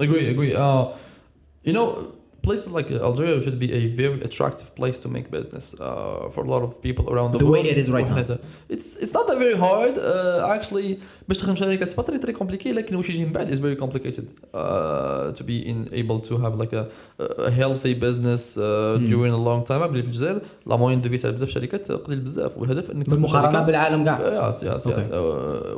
[0.00, 0.94] اغري اغري آه
[1.66, 1.92] يو نو
[2.46, 5.84] places like Algeria should be a very attractive place to make business uh,
[6.34, 7.72] for a lot of people around the, The way world.
[7.72, 8.18] it is right now.
[8.74, 10.88] It's it's not that very hard uh, actually
[11.28, 11.86] باش تخدم شركة.
[11.86, 14.24] Pas très très compliqué لكن واش يجي من بعد is very complicated
[14.54, 16.84] uh, to be in able to have like a,
[17.48, 18.62] a healthy business uh,
[19.10, 19.86] during a long time.
[19.90, 22.58] بلي في الجزائر la moyenne de vie تاع بزاف شركات قليل بزاف.
[22.58, 24.48] والهدف إنك شركة- بالعالم كاع.
[24.48, 24.98] yes yes okay.
[25.00, 25.08] yes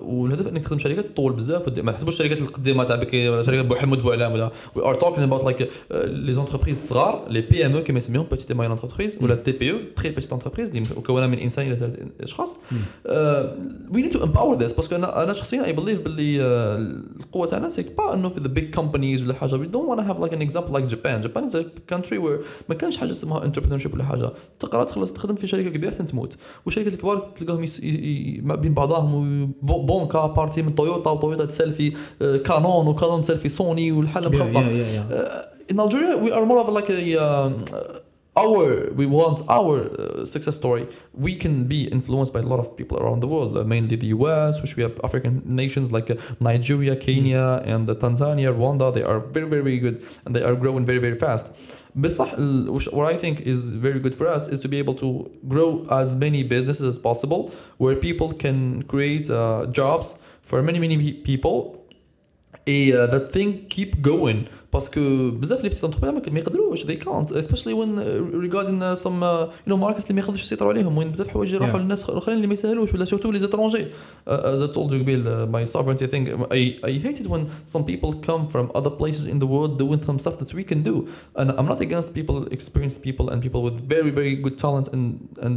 [0.02, 1.78] والهدف إنك تخدم شركات تطول بزاف.
[1.78, 2.96] ما تحسبوش الشركات القديمة تاع
[3.42, 6.55] شركات بوحمد بوعلام ولا we are talking about like les entreprises الصغار
[7.28, 11.38] les PME كما يسميهم petites moyennes entreprises ولا TPE très petites entreprises اللي مكونه من
[11.38, 12.56] انسان إلى ثلاث اشخاص
[13.94, 16.76] we need to empower this parce que أنا أنا شخصيا I believe باللي آه،
[17.20, 20.20] القوه تاعنا c'est pas انه في the big companies ولا حاجة we don't وأنا have
[20.20, 21.56] like an example like Japan Japan is
[21.88, 24.30] country where ما كانش حاجة اسمها entrepreneur ولا حاجة.
[24.60, 26.36] تقرأ تخلص تخدم في شركة كبيرة حتى تموت.
[26.66, 31.44] والشركات الكبار تلقاهم يس- ي- ي- ما بين بعضهم بو- بونكا بارتي من تويوتا وتويوتا
[31.44, 31.92] تسال في
[32.22, 34.60] آه، كانون وكانون تسال في سوني والحالة مخلطه
[35.68, 38.00] in Algeria, we are more of like a um, uh,
[38.36, 40.86] our we want our uh, success story.
[41.14, 44.08] We can be influenced by a lot of people around the world, uh, mainly the
[44.08, 47.66] U.S., which we have African nations like uh, Nigeria, Kenya, mm.
[47.66, 48.92] and uh, Tanzania, Rwanda.
[48.92, 51.50] They are very very good and they are growing very very fast.
[51.94, 52.18] Which,
[52.92, 56.14] what I think is very good for us is to be able to grow as
[56.14, 61.85] many businesses as possible, where people can create uh, jobs for many many people
[62.68, 67.30] et uh, that thing keep going باسكو بزاف لي بتيت انتربرينور ما يقدروش they can't
[67.30, 70.98] especially when uh, regarding uh, some uh, you know markets اللي ما يقدروش يسيطروا عليهم
[70.98, 71.82] وين بزاف حوايج يروحوا Yeah.
[71.82, 75.24] للناس الاخرين اللي ما يسهلوش ولا سورتو لي زيترونجي uh, as I told you قبيل
[75.24, 77.42] uh, my sovereignty thing I, I hate it when
[77.74, 80.82] some people come from other places in the world doing some stuff that we can
[80.90, 80.94] do
[81.38, 85.02] and I'm not against people experienced people and people with very very good talent and
[85.46, 85.56] and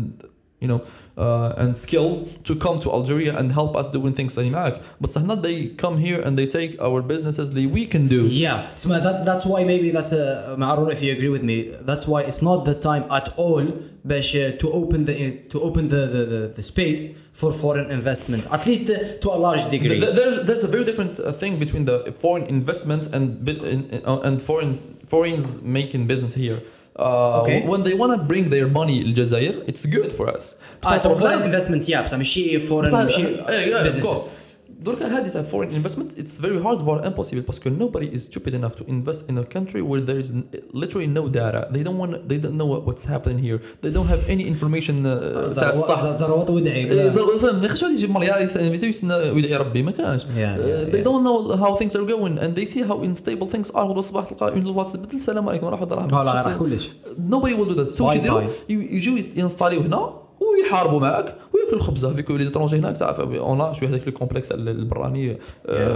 [0.61, 0.81] you know
[1.25, 2.17] uh, and skills
[2.49, 5.97] to come to Algeria and help us doing things زي معاك بس هنا they come
[5.99, 9.61] here and they take our businesses اللي we can do Yeah, so that, that's why
[9.65, 11.57] maybe that's a I don't know if you agree with me.
[11.91, 13.65] That's why it's not the time at all
[14.05, 15.15] باش uh, to open the
[15.53, 17.01] to open the, the, the, the space
[17.41, 19.99] for foreign investments at least uh, to a large degree.
[20.05, 23.81] Th- There, there's a very different uh, thing between the foreign investments and bi- in,
[23.95, 24.73] in, uh, and foreign
[25.13, 25.47] foreign's
[25.79, 26.59] making business here.
[26.99, 27.59] Uh, Okay.
[27.73, 30.55] When they want to bring their money للجزائر, it's good for us.
[30.87, 33.85] Ah, so for foreign them- investment yeah بصح ماشي foreign بصح- ماشي yeah, yeah, of
[33.87, 34.31] businesses.
[34.79, 34.85] course.
[34.85, 38.75] دركا هذه تاع foreign investment it's very hard or impossible باسكو nobody is stupid enough
[38.81, 40.45] to invest in a country where there is n-
[40.83, 44.09] literally no data they don't want they don't know what, what's happening here they don't
[44.15, 48.41] have any information uh, تاع الصح ثروات ودعي إيه، زر- ما يخش واحد يجي مليار
[48.43, 51.05] يسنى يسنى ويدعي ربي ما كانش Yeah, yeah, Uh, they yeah.
[51.09, 54.25] don't know how things are going and they see how unstable things are غدوه الصباح
[54.31, 56.89] تلقى اون لغه تبدل السلام عليكم راح دراهم لا راح كلش
[57.31, 58.71] nobody will do that so Bye واش يديروا bye.
[58.71, 63.90] ي- يجوا ينستاليو هنا ويحاربوا معك وياكلوا الخبزه avec les étrangers هناك تعرف اون شوية
[63.90, 65.38] هذاك ال complexe البراني.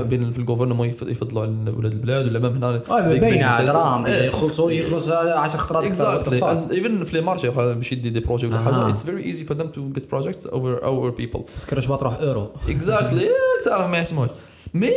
[0.04, 3.40] بين في ال gouvernement يف- يفضلوا على ولاد البلاد ولا même هنا آه big باين
[3.52, 3.62] businesses.
[3.62, 4.06] دراهم.
[4.08, 5.86] يخلصوا يخلص 10 خطرات.
[6.34, 8.58] And even في لي مارشي باش يدي دي بروجي ولا.
[8.58, 11.42] حاجة it's very easy for them to get projects over our people.
[11.58, 13.26] بس كرشوه تروح اورو exactly
[13.66, 14.30] تعرف ما يحسموش
[14.74, 14.92] مي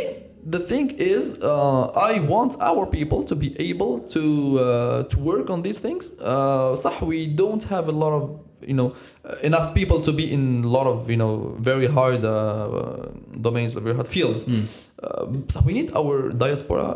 [0.55, 5.47] the thing is uh, I want our people to be able to uh, to work
[5.53, 8.23] on these things uh, صح we don't have a lot of
[8.70, 8.88] you know
[9.28, 11.32] uh, enough people to be in a lot of you know
[11.70, 13.08] very hard uh, uh,
[13.46, 16.14] domains very hard fields uh, so we need our
[16.44, 16.86] diaspora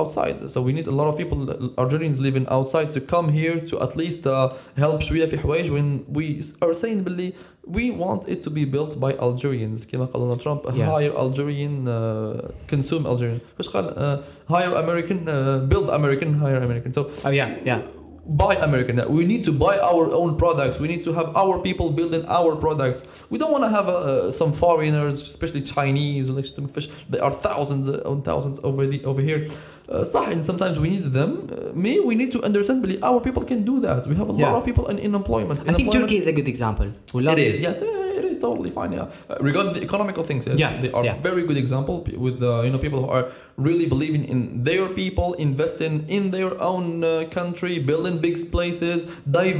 [0.00, 1.38] outside so we need a lot of people
[1.82, 6.16] Algerians living outside to come here to at least uh, help شوية في حوايج when
[6.18, 7.32] we are saying باللي
[7.68, 10.90] we want it to be built by Algerians كما قال دونالد ترامب Yeah.
[10.90, 16.92] hire Algerian uh, consume Algerian فاش قال uh, hire American uh, build American hire American
[16.92, 17.80] so Oh yeah, yeah.
[18.25, 19.01] buy American.
[19.11, 20.79] We need to buy our own products.
[20.79, 23.25] We need to have our people building our products.
[23.29, 26.87] We don't want to have uh, some foreigners, especially Chinese or like stomach fish.
[27.09, 29.47] There are thousands and thousands over the over here.
[29.89, 31.49] Uh, and sometimes we need them.
[31.51, 34.07] Uh, me, we need to understand that our people can do that.
[34.07, 35.59] We have a lot of people in, in employment.
[35.61, 36.87] I think Unemployment- Turkey is a good example.
[37.13, 38.90] it is, yes, it is totally fine.
[38.98, 41.28] Yeah, uh, regarding the economical things, yes, Yeah, they are yeah.
[41.28, 43.24] very good example p- with uh, you know people who are
[43.68, 44.38] really believing in
[44.68, 48.98] their people, investing in their own uh, country, building big places,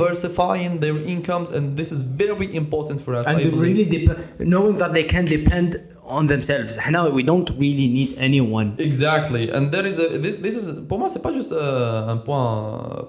[0.00, 3.24] diversifying their incomes, and this is very important for us.
[3.28, 3.66] And I they believe.
[3.68, 4.18] really dep-
[4.54, 5.70] knowing that they can depend
[6.18, 6.70] on themselves.
[6.96, 8.68] Now we don't really need anyone.
[8.90, 12.18] Exactly, and there is a thi- this is pour moi c'est pas juste euh, un
[12.28, 12.46] point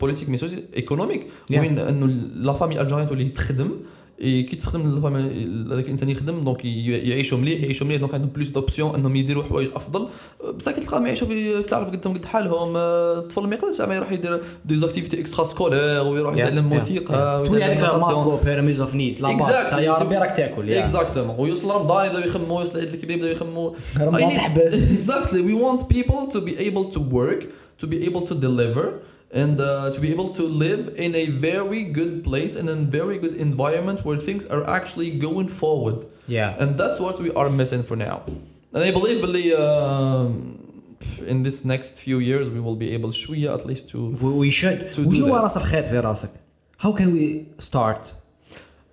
[0.04, 1.60] politique mais c'est aussi économique Yeah.
[1.62, 3.78] وين انه لا فامي الجيريان تولي تخدم إي
[4.23, 5.07] كي تخدم
[5.73, 9.69] هذاك الانسان يخدم donc يعيشوا مليح يعيشوا مليح donc عندهم plus d'options انهم يديروا حوايج
[9.75, 10.09] افضل
[10.57, 14.43] بصح كي تلقاهم يعيشوا في تعرف قدام قد حالهم الطفل ما يقدرش زعما يروح يدير
[14.65, 17.79] des activités extra-scolaires ويروح يتعلم موسيقى تولي هذاك.
[17.95, 19.79] Maslow pyramids of needs لا باس Exactly.
[19.79, 23.71] يا ربي راك تاكل exactement ويوصل رمضان يبداو يخموا يوصل عيد الكبير يبداو يخموا
[24.01, 24.75] رمضان تحبس.
[24.75, 27.45] exactly we want people to be able to work
[27.82, 28.86] to be able to deliver
[29.44, 33.18] and uh, to be able to live in a very good place and a very
[33.24, 35.98] good environment where things are actually going forward.
[36.38, 36.62] Yeah.
[36.62, 38.18] And that's what we are missing for now.
[38.74, 40.30] And I believe, Billy, um,
[41.32, 43.98] in this next few years, we will be able, شوية at least, to.
[44.22, 45.44] We- we should To do وشنو هو this.
[45.44, 46.30] راس الخيط في راسك
[46.84, 48.02] how can we start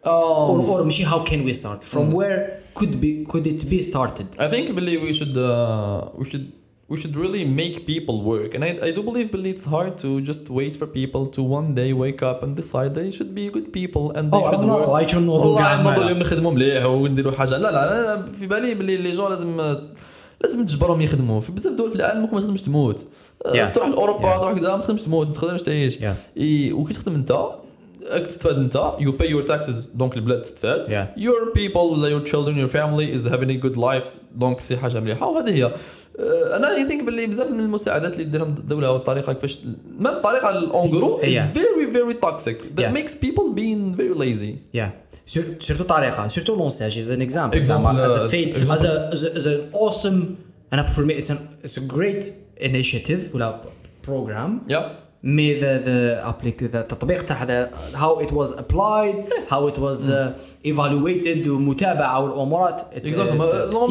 [0.05, 3.81] or, Um, or ماشي how can we start from where could be could it be
[3.93, 6.47] started I think, Billy, we should uh, we should
[6.92, 10.10] we should really make people work, and I, I do believe, Billy, it's hard to
[10.30, 13.68] just wait for people to one day wake up and decide they should be good
[13.80, 14.90] people and they Oh, should no, work.
[15.02, 16.06] I should know والله كاع نوضوا مالا.
[16.06, 19.78] اليوم نخدموا مليح ونديروا حاجة لا لا أنا في بالي باللي لي جون لازم
[20.42, 23.06] لازم تجبرهم يخدموا في بزاف دول في العالم ممكن ما تخدمش تموت
[23.48, 23.72] Yeah.
[23.74, 24.40] تروح لأوروبا Yeah.
[24.42, 26.04] تروح كذا ما تخدمش تموت ما تقدرش تعيش Yeah.
[26.38, 27.32] إي، وكي تخدم أنت
[28.14, 31.20] راك تستفاد انت you pay your taxes donc البلاد تستفاد Yeah.
[31.22, 35.28] your people your children your family is having a good life donc c'est حاجة مليحه
[35.28, 39.60] وهذه هي أه، أنا I think باللي بزاف من المساعدات اللي ديرهم الدولة والطريقة كيفاش
[40.00, 42.94] même الطريقة ال en gros very toxic that Yeah.
[43.00, 44.90] makes people being very lazy Yeah.
[45.36, 48.72] Sur- surtout طريقة surtout l'ANSEJ is an example Example, زعما as a uh, fail example.
[48.72, 50.20] as a as, a, as an awesome
[50.74, 52.24] and for me it's an it's a great
[52.62, 53.62] initiative ولا
[54.08, 59.72] program yeah mais the the applic the التطبيق تاع هذا how it was applied how
[59.72, 60.14] it was uh,
[60.72, 63.36] evaluated ومتابعة والأمورات it- exactly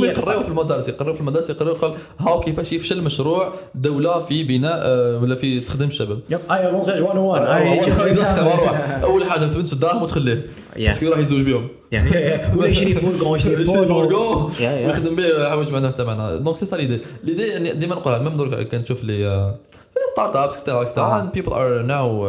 [0.08, 0.50] يقرروا في.
[0.50, 5.34] المدارس يقرروا في المدارس يقرروا قال هاو كيفاش يفشل مشروع دولة في بناء آه، ولا
[5.36, 6.20] في تخدم الشباب.
[6.50, 7.80] et l'ANSEJ 101 آه، اي
[8.42, 8.90] مروح.
[9.04, 10.46] أول حاجة تبنش الدراهم وتخليه.
[10.76, 11.68] parce que راح يزوج بهم
[12.56, 14.52] ولا يشري fourgon يشري fourgon.
[14.60, 18.68] ويخدم به يحوش معنا حتى معنا donc c'est ça l'idée l'idée ديما نقولها même درك
[18.68, 19.56] كان تشوف لي آه،
[20.12, 21.20] startups et cetera et cetera آه.
[21.20, 22.26] people are now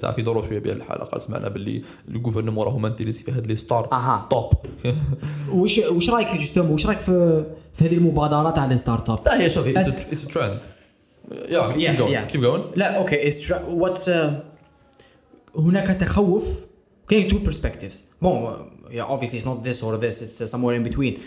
[0.00, 1.04] تعرف يدوروا شوية بها الحالة.
[1.04, 4.52] قال سمعنا باللي ال gouvernement راهم intéressés في هاد les startups.
[5.52, 7.44] وش وش رأيك justement؟ وش رأيك في
[7.74, 10.58] في هذه المبادرات على ال startup لا هي شوف it's trend
[11.48, 12.30] yeah keep going yeah.
[12.30, 14.10] keep going لا okay it's what's
[15.56, 16.54] هناك تخوف
[17.08, 18.56] كاين two perspectives bon
[18.90, 21.18] yeah obviously it's not this or this it's somewhere in between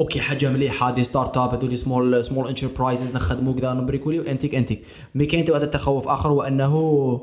[0.00, 4.84] okay حاجة مليحه هذه startup هذول small small enterprises نخدموا كذا نبريكولي وانتيك انتيك
[5.14, 7.20] mais كاين هذا التخوف آخر وأنه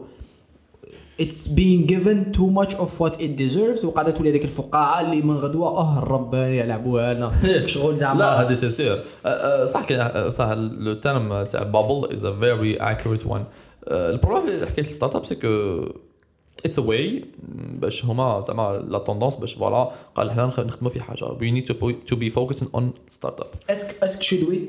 [1.21, 5.35] it's being given too much of what it deserves وقاعده تولي هذيك الفقاعة اللي من
[5.37, 7.31] غدوة آه الرب يلعبوها لنا.
[7.67, 8.19] شغل زعما.
[8.19, 9.03] لا هذه c'est sûr
[9.65, 13.43] صح كي- آه، صح le terme تاع bubble is a very accurate one
[13.87, 15.47] ال problème في حكايه ال startup c'est que
[16.65, 17.25] it's why
[17.79, 21.65] باش هما زعما لا tendance باش voilà قال حنا نخ- نخدموا في حاجة we need
[22.07, 24.61] to be focusing on startup est-ce que est-ce que should we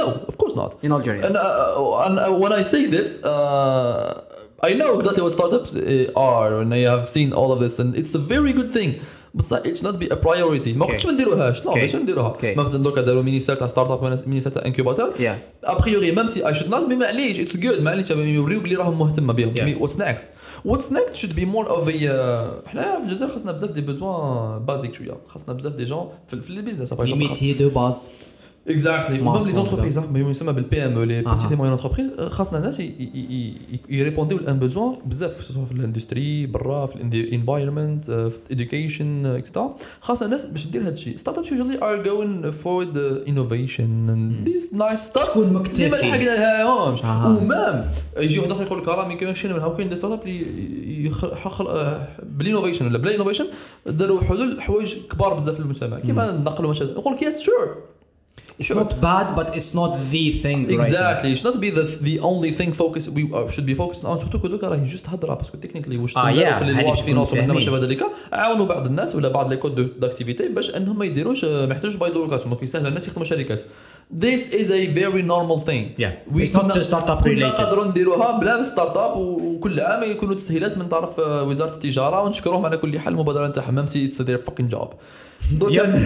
[0.00, 0.70] No, of course not.
[0.86, 1.22] In Algeria.
[1.28, 4.20] And, uh, and uh, when I say this, uh,
[4.68, 7.90] I know exactly what startups uh, are, and I have seen all of this, and
[8.00, 8.90] it's a very good thing.
[9.36, 10.86] It should not be a priority ما.
[10.86, 11.74] كنتش ما نديروهاش لا.
[11.74, 12.36] باش نديروها.
[12.44, 15.64] مثلا دوكا داروا ministère تاع startup ministère تاع incubateur Yeah.
[15.64, 18.98] a priori même si it should not be معليش it's good معليش يوريوك اللي راهم
[18.98, 19.54] مهتمة بهم.
[19.80, 20.26] what's next
[20.64, 21.88] what's next should be more of
[22.66, 26.55] حنا في الجزائر خاصنا بزاف des besoins basiques شوية خاصنا بزاف des jeunes في, ال
[26.55, 28.08] business métiers de base.
[28.68, 31.22] exactly مع و même les entreprises ما يسمى بال PME أو les.
[31.22, 32.82] petites moyennes entreprises خاصنا ناس
[33.88, 39.26] يريبونديو لأن besoins بزاف سواء في ال industry برا في ال environment في ال education
[39.26, 42.98] et cetera خاصنا ناس باش دير هذا الشيء startups usually are going forward
[43.28, 45.82] innovation this nice start تكون مكتفي.
[45.82, 47.00] ديما لحقنا لهاهمش.
[47.04, 51.10] و même يجي واحد اخر يقول لك راه ما كاينش من هاو كاين startup اللي
[52.22, 53.46] بال innovation ولا بلا innovation
[53.86, 57.76] داروا حلول حوايج كبار بزاف في المجتمع كيما نقلوا مثلا يقول لك yes sure
[58.60, 60.60] It's not bad, but it's not the thing.
[60.64, 60.78] right.
[60.78, 61.28] Exactly.
[61.32, 64.18] It should not be the the only thing focus we uh, should be focused on.
[64.18, 66.34] surtout que دوكا راهي juste هضره parce que technically واش آه، yeah.
[66.34, 67.60] في هذه الواش تكون finance ولا ما فاهمين.
[67.60, 68.02] شابه ذلك
[68.32, 72.50] عاونوا بعض الناس ولا بعض les codes d'activité باش انهم ما يديروش ما يحتاجوش location
[72.50, 73.64] donc يسهل الناس يخدموا شركات.
[74.10, 75.82] This is a very normal thing.
[75.98, 76.12] Yeah.
[76.34, 77.60] We It's not كنا- startup كنا related.
[77.60, 82.76] نقدروا نديروها بلا startup وكل عام يكونوا تسهيلات من طرف آه، وزاره التجاره ونشكرهم على
[82.76, 84.88] كل حال المبادره نتاعهم même si it's their fucking job.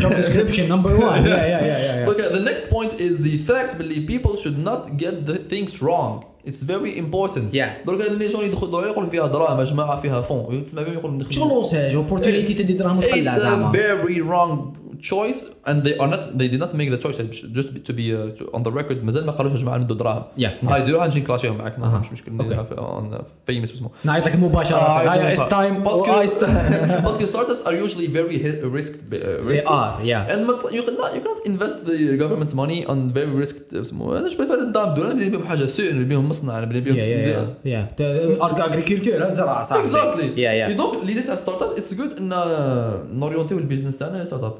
[0.03, 1.20] Job description number one.
[1.24, 2.00] Yeah, yeah, yeah, yeah.
[2.00, 2.11] yeah.
[2.11, 6.12] Okay, the next point is the fact that people should not get the things wrong.
[6.48, 7.55] It's very important.
[7.55, 7.86] Yeah.
[7.86, 11.48] درك les jeunes يدخلوا يقول فيها دراهم يا جماعة فيها fonds تسمع بهم يقول شغل
[11.48, 13.72] l'ANSEJ opportunity تدي دراهم تقلع It's a زعما.
[13.72, 17.18] very wrong choice and they are not they did not make the choice
[17.59, 20.22] just to be uh, to, on the record مازال ما قالوش يا جماعة ندوا دراهم
[20.38, 20.64] Yeah.
[20.64, 21.98] هاي ديروها نجي نكلاشيهم معاك ما.
[21.98, 22.42] مش مشكل Okay.
[22.44, 23.14] نديرها في on
[23.53, 24.76] famous اسمه نعيط لك مباشرة.
[24.78, 25.84] هاي it's time.
[25.84, 27.05] parce que Oh.
[27.05, 29.16] parce que are usually very hi- risk uh,
[29.48, 30.32] They are, yeah.
[30.32, 30.40] And
[30.76, 34.94] you cannot you cannot invest the government money on very risk اسمه أنا préfère ندعم
[34.94, 37.72] دول نبني بهم حاجة سوء نبني بهم مصنع نبني بهم Yeah, yeah, yeah.
[37.72, 37.84] Yeah.
[38.00, 39.76] The agriculture زراعة صح.
[39.76, 40.76] exactly Yeah, yeah.
[40.76, 42.28] donc l'idée تاع startup it's good in
[43.18, 44.55] نوريونتيو البيزنس تاعنا لستارت اب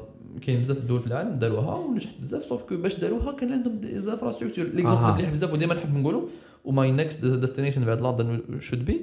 [0.45, 4.01] كاين بزاف الدول في العالم داروها ونجحت بزاف سوف كو باش داروها كان عندهم دي
[4.01, 5.13] زانفراستركتور ليكزومبل.
[5.13, 6.21] مليح بزاف وديما نحب نقولوا
[6.65, 8.93] وماي نيكست ديستنيشن بعد لندن should be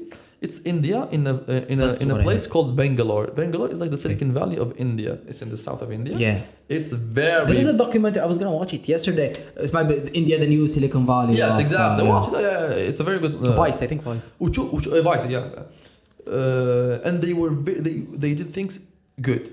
[0.47, 3.27] it's India in a uh, in a That's in a what I place called Bangalore.
[3.41, 5.13] Bangalore is like the Silicon Valley of India.
[5.31, 6.15] It's in the south of India.
[6.27, 6.39] Yeah.
[6.77, 8.23] It's very There is a documentary.
[8.27, 9.29] I was gonna watch it yesterday.
[9.65, 9.83] It's my
[10.21, 11.35] India, the new Silicon Valley.
[11.43, 12.03] Yes, of, exactly.
[12.07, 12.35] uh, Watch it.
[12.49, 13.35] Yeah, it's a very good.
[13.37, 14.27] Uh, Vice, I think Vice.
[14.41, 15.45] وتشوف وش- uh, Vice, yeah.
[16.27, 18.73] Uh, and they were ve- they they did things
[19.29, 19.45] good.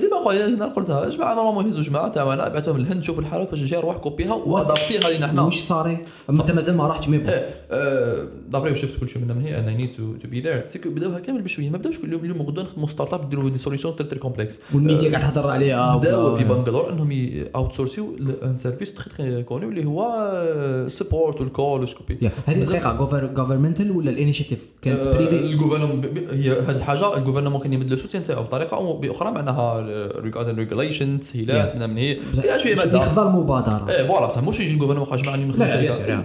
[0.00, 3.76] ديما قلت أنا قلتها جماعة normalement يهزوا جماعة تاعنا بعثوهم للهند شوفوا الحالات باش تجي
[3.76, 5.42] روح كوبيها وادابتيها لينا حنا.
[5.42, 5.96] وش صار؟
[6.30, 9.92] أنت مازال ما رحتش ميبو إيه آه، d'après شفت كل شيء من هي أنا need
[10.22, 12.88] to be there c'est que بداوها كامل بشوية ما بداوش كل يوم اليوم غدوه نخدموا
[12.88, 17.72] startup يديروا des solutions très complexes والميديا قاعد تهضر عليها بداوا في بنغلور إنهم outsource
[17.72, 22.92] يو un service très très connu اللي هو support وال call وسكوبي هذه دقيقة
[23.26, 27.19] جوفرمنتال ولا ال initiative كانت آه، privée ال gouvernement ب- ب- هي هذه الحاجة ال
[27.19, 29.21] gouvernement كان يمد السوتيان تاعو بطريقة أو بآخرى.
[29.30, 29.80] معناها
[30.20, 31.76] regarding regulation تسهيلات.
[31.76, 32.98] من من هي فيها شوية مادة.
[32.98, 33.86] يخضى المبادرة.
[33.90, 36.24] إيه فوالا بصح مش يجي ال gouvernement خرج نخدم لا، لا، شركة.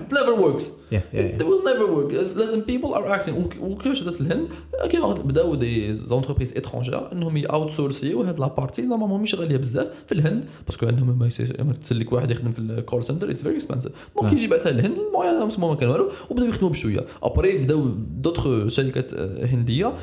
[0.91, 1.37] yeah، yeah، yeah.
[1.37, 2.37] They will never work.
[2.37, 2.61] لازم
[2.93, 3.29] are acting.
[3.29, 4.47] وك- وكيفاش بدات الهند
[4.89, 9.87] كيما بداو des entreprises étrangères إنهم outsource يو هاد la partie normalement مش غالية بزاف
[10.07, 10.45] في الهند.
[10.67, 11.29] parce que عندهم
[11.83, 14.33] تسلك واحد يخدم في ال call center it's very expensive donc.
[14.33, 14.97] يجي بعثها للهند.
[15.07, 16.09] الموان ما كان والو.
[16.29, 16.99] وبداو يخدموا بشوية.
[17.23, 17.85] après بداو
[18.21, 19.93] d'autres شركات آه، هندية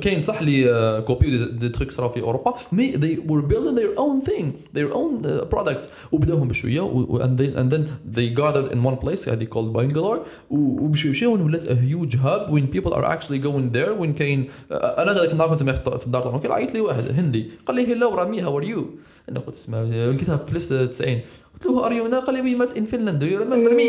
[0.00, 4.28] كاين صح اللي كوبيو des trucs صراو في اوروبا mais they were building their own
[4.30, 4.44] thing
[4.78, 7.82] their own uh, products وبداوهم بشويه و- and then and then
[8.16, 10.18] they gathered in one place هذه called Bangalore
[10.50, 14.74] وبشويه بشويه ولات a huge hub when people are actually going there when كاين uh,
[14.74, 18.40] أنا ذاك النهار كنت في الدار تاعنا عيط لي واحد هندي قال لي hello رامي
[18.40, 18.86] how are you
[19.28, 21.20] أنا قلت اسمع لقيتها plus 90
[21.54, 23.88] قلت له are you هنا قال لي we met in Finland you remember me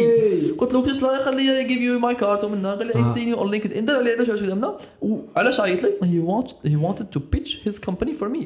[0.57, 3.07] قلت له كيفاش قال لي I gave you my card ومنها قال لي I've آه.
[3.07, 7.17] seen you on LinkedIn على علاش علاش قدامنا وعلاش عيط لي هي وانت هي wanted
[7.17, 8.41] to pitch his company for me.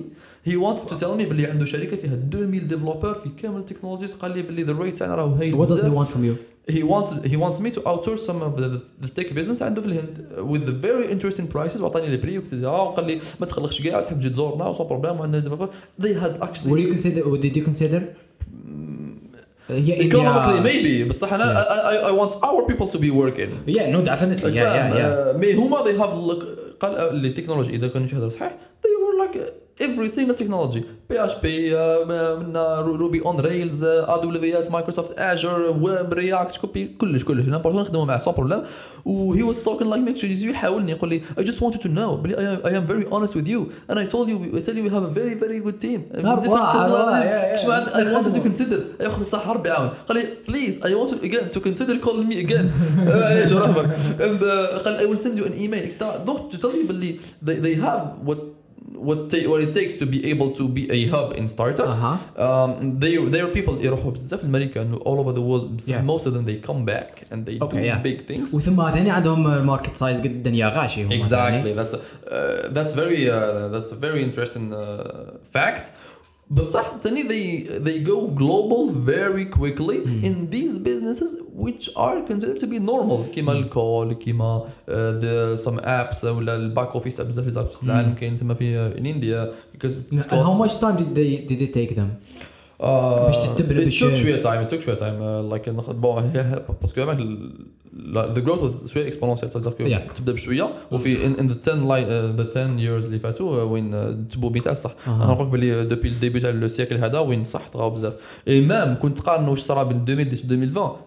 [0.50, 4.14] He wanted to tell me باللي عنده شركة فيها 2000 développeurs في كامل ال technologies
[4.14, 5.94] قال لي باللي the rate تاعنا راهو هايل does he بزاف.
[5.94, 6.57] want from you?
[6.69, 8.69] he wanted he wants me to outsource some of the,
[9.01, 12.69] the tech business عنده في الهند with the very interesting prices وعطاني لي بري وكذا
[12.69, 15.69] وقال لي ما تخلخش كاع تحب تجي تزورنا وسو بروبليم وعندنا ديفلوبر
[16.03, 18.03] they had Were actually you consider or did you consider
[19.69, 23.51] هي economically India maybe بصح انا I, I, I want our people to be working
[23.67, 24.53] Yeah, no, definitely.
[24.53, 25.01] Yeah, yeah, yeah.
[25.01, 26.45] آه، مي هما they have look
[26.81, 29.39] قال آه، اللي تكنولوجي اذا كانوا يشهدوا صحيح they were like
[29.81, 31.75] every single technology بي اتش بي
[32.05, 37.75] منا روبي اون ريلز ا دبليو اس مايكروسوفت اجر ويب رياكت كوبي كلش كلش نابورت
[37.77, 38.63] نخدموا معاه سو بروبليم
[39.05, 42.35] و he was talking like ميك يحاولني يقول لي I just wanted to know بلي
[42.37, 44.85] I am, I am very honest with you and I told you I tell you
[44.89, 47.25] we have a very very good team with آه، different واو، واو، technologies.
[47.27, 47.55] يا- يا.
[47.55, 48.45] كش معنى- I wanted to يخدموا.
[48.55, 52.29] consider ياخذ صح ربي يعاون قال لي please I want to again to consider calling
[52.33, 52.65] me again
[53.07, 53.85] معليش رهبك
[54.19, 56.29] and uh, قال I will send you an email etc.
[56.29, 58.39] donc to tell you باللي they, they have what
[59.09, 62.19] what, ta- what it takes to be able to be a hub in startups أها.
[62.37, 66.07] um, they they are people يروحوا بزاف الامريكان all over the world بزاف Yeah.
[66.07, 68.03] most of them they come back and they Okay, do yeah.
[68.07, 71.73] big things وثم ثاني عندهم الماركت سايز قد الدنيا غاشي هم Exactly.
[71.79, 75.91] That's a, uh, that's very uh, that's a very interesting uh, fact.
[76.51, 79.97] بصح ثاني they they go global very quickly
[80.29, 85.79] in these businesses which are considered to be normal كيما الكول كيما uh, the some
[85.85, 89.99] apps ولا الباك اوفيس بزاف لي apps في العالم كاين تما في in India because
[89.99, 92.09] it's And how cost- much time did they did it take them?
[92.80, 94.98] باش تتبع it باش- took شوية time it took شوية
[95.50, 97.18] like ناخذ بون هي باسكو هذاك
[98.46, 99.10] growth was شوية
[99.50, 100.14] تقدر Yeah.
[100.14, 103.92] تبدأ بشوية وفي in the 10 like uh, the 10 years اللي فاتوا uh, وين
[103.92, 104.74] uh, تبوبي تاع.
[105.08, 108.14] أنا نقول باللي depuis le début تاع ال cycle هذا وين صح طغاو بزاف
[108.48, 111.07] et même كنت تقارن واش صرا بين 2010 و 2020 اتس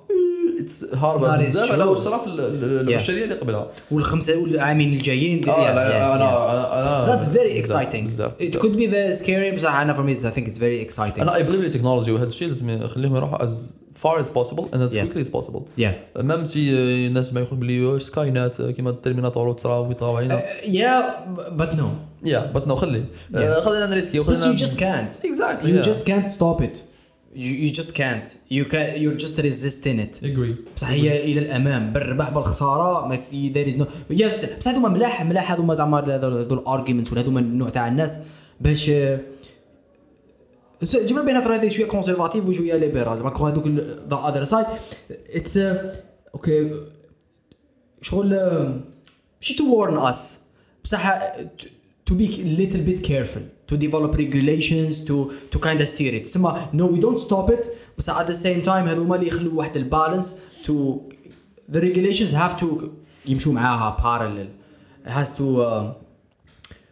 [0.95, 1.87] هاربه That is بزاف على true.
[1.87, 2.89] واش صرا في ال- ال- Yeah.
[2.91, 7.05] العشريه اللي قبلها والخمسة والعامين الجايين آه لا yeah, أنا.
[7.05, 7.17] أنا
[7.63, 7.97] exciting.
[8.05, 8.63] بزاف It بزاف.
[8.63, 11.21] could be very scary بصح أنا for me I think it's very exciting.
[11.21, 13.51] أنا I believe التكنولوجي وهذا الشيء لازم نخليهم يروحوا as
[14.07, 15.05] far as possible and as Yeah.
[15.05, 16.19] quickly as possible Yeah.
[16.19, 16.71] même si
[17.07, 21.05] الناس ما يقول بلي Skynet كيما ال Terminator ويطراو علينا Yeah,
[21.59, 21.85] but no.
[22.25, 23.37] yeah but no خلي Yeah.
[23.37, 25.27] آه، خلينا نريسكي But وخلينا you just can't.
[25.27, 25.89] exactly You yeah.
[25.89, 26.79] just can't stop it.
[27.33, 28.29] You, you just can't.
[28.49, 29.01] You can.
[29.01, 30.21] You're just resisting it.
[30.23, 30.55] agree.
[30.77, 31.93] بصح هي إلى الأمام.
[31.93, 33.17] بالربح بالخسارة ما
[33.53, 37.41] there is no yes بصح هذوما ملاح ملاح هذوما زعما هذو ال arguments ولا هذوما
[37.41, 38.19] النوع تاع الناس
[38.61, 38.91] باش
[40.83, 43.67] جبنا بينات هذه شوية conservative وشوية liberal زعما كون هذوك
[44.11, 44.67] the other side
[45.11, 45.59] it's
[46.35, 46.71] أوكي
[48.03, 48.29] شغل
[49.41, 50.41] ماشي تو وارن اس
[50.85, 51.33] بصح
[52.10, 53.42] to be a little bit careful
[53.72, 55.16] to develop regulations to
[55.54, 57.68] to kind of steer it تسمى no we don't stop it
[57.98, 60.74] بس at the same time هذوما اللي يخلوا واحد البالانس to
[61.72, 62.66] the regulations have to
[63.26, 64.48] يمشوا معاها parallel
[65.08, 66.06] it has to uh,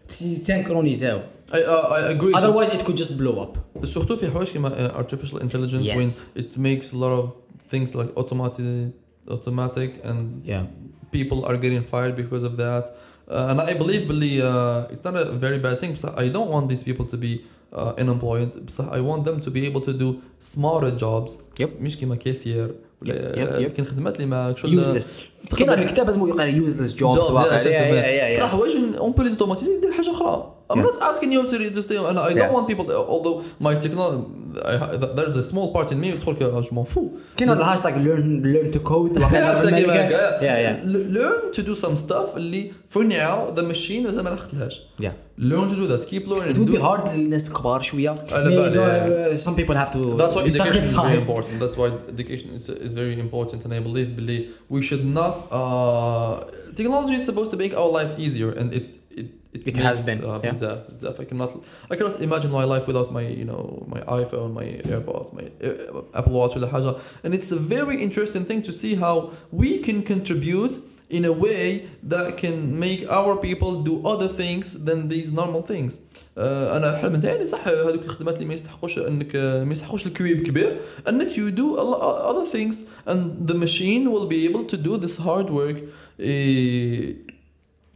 [0.08, 4.70] تسينكرونيزاو I, uh, I agree otherwise it could just blow up سورتو في حوايج كيما
[4.70, 5.96] uh, artificial intelligence Yes.
[5.96, 7.26] when it makes a lot of
[7.72, 8.92] things like automatic
[9.36, 10.64] automatic and Yeah.
[11.12, 15.25] people are getting fired because of that uh, and I believe uh, it's not a
[15.45, 17.33] very bad thing بصح I don't want these people to be
[17.75, 20.15] uh, unemployed بصح I want them to be able to do
[20.55, 21.31] smarter jobs
[21.61, 21.69] Yep.
[21.81, 22.75] مش كيما كاسير
[23.05, 23.71] Yep, yep, yep.
[23.71, 25.07] كاين خدمات اللي ما شغل- Useless.
[25.57, 27.19] كاين الكتاب اسمه يقال يوزلس جوبز.
[27.19, 27.59] صراحة
[28.47, 30.88] حوايج اون بو لي اوتوماتيزي ندير حاجة أخرى I'm Yeah.
[30.90, 32.56] not asking you to to stay and I don't Yeah.
[32.56, 32.86] want people
[33.16, 34.24] although my technology
[34.72, 34.74] I,
[35.18, 38.44] there's a small part in me تقول لك je m'en fous كاين هذا الهاشتاج learn
[38.46, 40.40] learn to code واقع Yeah, في exactly أمريكا.
[40.40, 40.94] like, Yeah, yeah.
[40.96, 45.06] L- learn to do some stuff اللي for now the machine مازال ما لحقتلهاش Yeah.
[45.40, 48.44] learn to do that keep learning It would be do- hard للناس كبار شويه على
[48.46, 51.30] Maybe بالي, don't- uh, some people have to That's why be education is very sacrificed.
[51.30, 51.60] important.
[51.64, 54.40] That's why education is, is very important, and I believe Billy,
[54.76, 55.36] we should not.
[55.60, 56.34] Uh,
[56.80, 58.86] technology is supposed to make our life easier, and it
[59.22, 60.52] it it, It has makes, been, Uh, yeah.
[60.52, 61.22] بزاف, بزاف.
[61.22, 61.50] I cannot
[61.92, 63.64] I cannot imagine my life without my you know
[63.96, 66.96] my iPhone, my AirPods, my uh, Apple Watch ولا حاجة.
[67.24, 71.66] And it's a very interesting thing to see how we can contribute in a way
[72.14, 76.00] that can make our people do other things than these normal things.
[76.38, 80.44] آه، انا الحلم نتاعي صح هذوك الخدمات اللي ما يستحقوش انك آه، ما يستحقوش الكويب
[80.48, 82.02] كبير انك you do a lot
[82.32, 82.76] other things
[83.08, 85.78] and the machine will be able to do this hard work
[86.20, 87.14] Eh,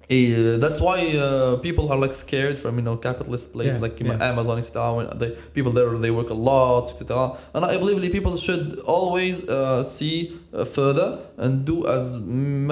[0.10, 4.00] eh, that's why uh, people are like scared from you know capitalist place Yeah, like
[4.00, 4.32] you know, yeah.
[4.32, 4.94] Amazon etc.
[4.94, 7.38] When they people there they work a lot etc.
[7.54, 10.16] And I believe that people should always uh, see
[10.54, 12.18] uh, further and do as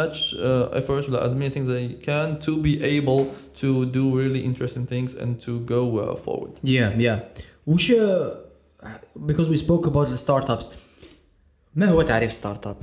[0.01, 3.21] much uh, effort as many things they can to be able
[3.61, 6.53] to do really interesting things and to go uh, forward.
[6.63, 7.19] Yeah, yeah.
[7.67, 7.91] وش
[9.25, 10.69] because we spoke about the startups
[11.75, 12.77] ما هو تعريف ستارت اب؟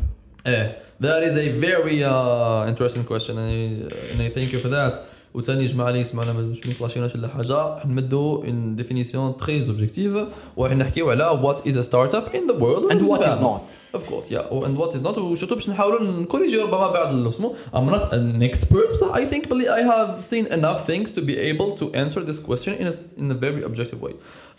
[0.99, 4.69] Eh, that is a very uh, interesting question and I, and I thank you for
[4.69, 4.93] that.
[5.33, 10.13] وثاني جماعة اللي يسمعنا مش مكلاشيناش ولا حاجة حنمدو ان ديفينيسيون تري اوبجيكتيف
[10.57, 13.41] وحنحكيو على what is a startup in the world And what is وبزاف.
[13.41, 13.61] not.
[13.99, 14.65] Of course, yeah.
[14.65, 18.89] And what is not وشتو باش نحاولوا نكوريجيو ربما بعض الاسمو I'm not an expert
[18.99, 22.39] but I think believe I have seen enough things to be able to answer this
[22.39, 24.13] question in a, s- in a very objective way.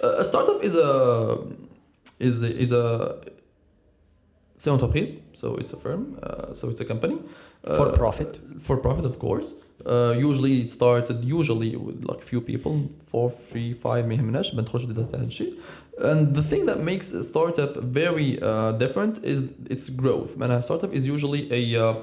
[0.05, 0.89] Uh, a startup is a
[2.29, 2.85] is a, is a
[4.58, 7.18] c'est une entreprise, so it's a firm, uh, so it's a company.
[7.78, 8.32] For Uh, profit.
[8.60, 9.54] For profit, of course.
[9.86, 12.74] Uh, usually it started usually with like few people,
[13.12, 15.54] four, three, five ما يهمناش ما ندخلش في هذا الشيء.
[16.12, 19.38] And the thing that makes a startup very uh, different is
[19.76, 20.38] its growth.
[20.38, 21.96] معناها startup is usually a uh,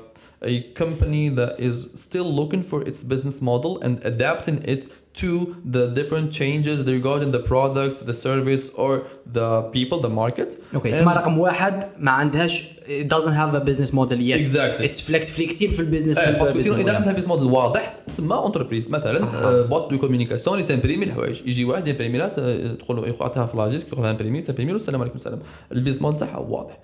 [0.53, 1.77] a company that is
[2.07, 4.83] still looking for its business model and adapting it
[5.23, 5.31] to
[5.77, 8.93] the different changes regarding the product, the service, or
[9.39, 10.59] the people, the market.
[10.75, 14.85] اوكي And- تسمى رقم واحد ما عندهاش it doesn't have a business model yet Exactly.
[14.89, 17.97] it's flex flexible في البيزنس ايه في باسكو سينو اذا الbusiness عندها بيزنس موديل واضح
[18.07, 19.63] تسمى اونتربريز مثلا أها.
[19.63, 23.84] بوات دو كوميونيكاسيون اللي تمبريمي الحوايج يجي واحد يمبريمي لها ت- تقول له يعطيها فلاجيس
[23.88, 25.40] يقول لها امبريمي تمبريمي له السلام عليكم السلام.
[25.72, 26.80] ال business model تاعها واضح.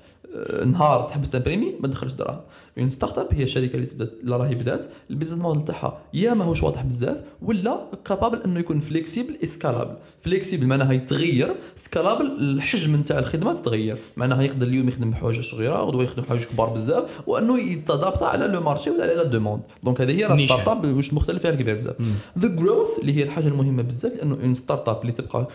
[0.65, 2.41] نهار تحبس تمبريمي ما تدخلش دراهم
[2.77, 4.85] une startup هي الشركة اللي تبدأ اللي راهي بدات.
[5.09, 10.65] ال business model تاعها يا ماهوش واضح بزاف ولا capable أنه يكون flexible scalable flexible
[10.67, 16.23] معناها يتغير scalable الحجم نتاع الخدمات تغير معناها يقدر اليوم يخدم حوايج صغيرة غدوة يخدم
[16.23, 20.25] حوايج كبار بزاف وأنه يتضابط على le marché ولا على la demande donc هذه هي
[20.25, 20.35] راه.
[20.35, 21.95] startup واش مختلف فيها كبير بزاف.
[22.39, 25.47] the growth اللي هي الحاجة المهمة بزاف لأنه une startup اللي تبقى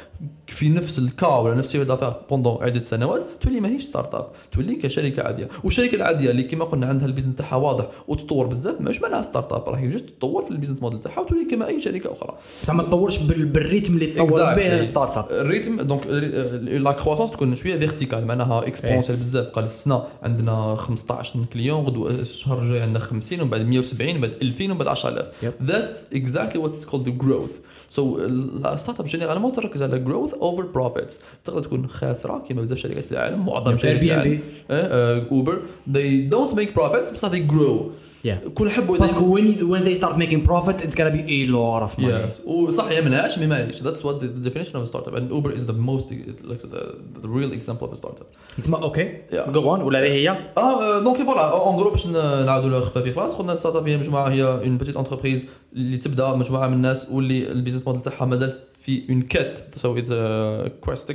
[0.47, 5.23] في نفس ال cas ولا نفس الدافع pendant عدة سنوات تولي ماهيش startup تولي كشركة
[5.23, 5.49] عادية.
[5.65, 9.89] والشركة العادية اللي كما قلنا عندها البيزنس تاعها واضح وتطور بزاف ماش معناها startup راهي
[9.89, 12.35] juste تطور في ال business model تاعها وتولي كما أي شركة أخرى.
[12.63, 15.27] بصح ما تطورش بال- بال rythme اللي تطور به الستارت up.
[15.31, 19.47] ال rythme donc la croissance تكون شوية verticale معناها exponentielle بزاف.
[19.47, 24.33] قال السنة عندنا 15 client غدو الشهر الجاي عندنا 50 ومن بعد 170 ومن بعد
[24.43, 25.69] 2000 ومن بعد 10000 Yep.
[25.71, 27.55] That's exactly what is called the growth.
[27.97, 28.01] So
[28.67, 31.21] ال startup généralement تركز على growth over profits.
[31.45, 34.41] تقدر تكون خاسرة كما بزاف شركات في العالم معظم شركات في العالم.
[34.69, 37.93] uh, Uber, they don't make profits, but so they grow.
[38.27, 38.49] Yeah.
[38.55, 41.83] كون حبوا parce que when when they start making profit it's gonna be a lot
[41.89, 42.47] of money Yes.
[42.47, 43.83] وصح يا مناش ما مانيش.
[43.83, 45.15] That's what the, the definition of a startup.
[45.15, 46.07] And Uber is the most
[46.51, 46.83] like the,
[47.25, 48.27] the real example of a startup.
[48.59, 49.51] اسمها أوكي Yeah.
[49.51, 50.29] جو اون ولا هي
[50.59, 54.43] آه donc voilà en gros باش نعاودوا خفافي خلاص قلنا ال startup هي مجموعه هي
[54.43, 59.03] une petite entreprise اللي تبدا مجموعه من الناس واللي ال business model تاعها مازال في
[59.11, 61.13] en quête so a quest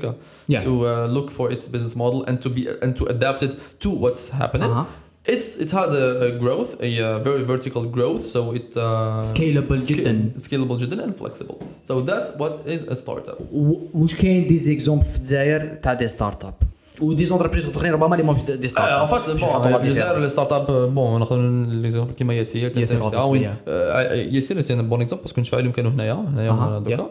[0.52, 0.62] Yeah.
[0.62, 3.52] to uh, look for its business model and to be and to adapt it
[3.84, 4.64] to what's happening.
[4.64, 4.86] أها.
[5.29, 9.81] It's it has a, a growth, a uh, very vertical growth, so it uh, Scalable
[9.81, 10.33] sca- جداً.
[10.39, 11.59] scalable جدا and flexible.
[11.89, 13.41] So that's what is a startup.
[13.53, 16.55] و- واش كاين دي زيكزومبل في الجزائر تاع دي ستارت اب
[17.02, 20.94] ودي زونتربريز اخرين ربما اللي ماهمش des start en fait bon الجزائر لي ستارت up
[20.96, 21.38] bon ناخذ
[21.70, 27.10] l'exemple كيما ياسير ياسير c'est bon exemple parce que نشفع عليهم كانوا هنايا هنايا دوكا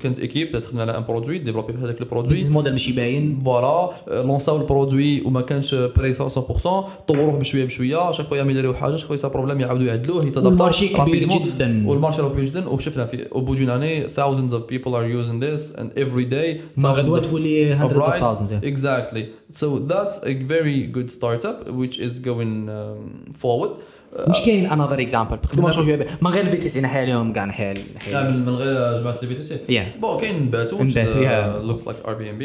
[0.00, 3.40] كانت équipe تخدم على un produit développé في هذاك ال produit business model ماشي باين
[3.44, 6.18] voilà لونساو ال produit وما كانش prêt 100%
[7.08, 10.57] طوروه بشويه بشويه chaque fois يعملوا حاجة chaque fois يصير problème يعاودوا يعدلوه يتضبط وال
[10.57, 11.82] marché كبير جدا.
[11.88, 15.40] وال marché كبير جدا وشفنا في au bout d'une année thousands of people are using
[15.44, 18.20] this and every day ما of- تولي of hundreds of rides.
[18.22, 18.68] thousands yeah.
[18.78, 19.24] Exactly
[19.60, 23.00] so that's a very good startup which is going um,
[23.42, 23.72] forward
[24.28, 27.44] مش كاين another example parce que ما شوية ما غير ال VTC نحيا اليوم كاع
[27.44, 30.00] نحيا نحيا من من غير جماعة البي تي سي Yeah.
[30.00, 31.70] بون كاين باتو which is, Mbato, uh, yeah.
[31.70, 32.42] looks like Airbnb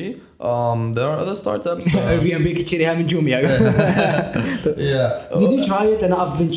[0.49, 3.41] um, there are other startups uh, اير بي ام بي كتشريها من جوميا
[4.64, 6.55] yeah ديدي تراي ات أنا افنت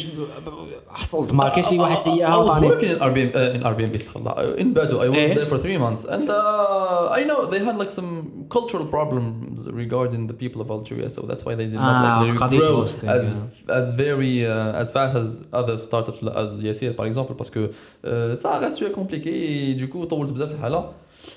[0.89, 3.95] حصلت ما كاين شي واحد سياها I was وعطاني working in Airbnb, uh, in Airbnb
[3.95, 4.57] استغفر الله.
[4.61, 4.95] in Bato.
[4.95, 5.35] I worked إيه.
[5.35, 8.16] there for three months, and uh, I know they had like some
[8.56, 12.34] cultural problems regarding the people of Algeria, so that's why they did not Ah, like
[12.34, 13.36] they قضية grow hosting, as
[13.80, 15.28] as very uh, as fast as
[15.62, 19.32] other startups as Yassir par exemple parce que uh, ça reste شوية compliqué
[19.70, 20.90] et du coup طولت بزاف الحالة.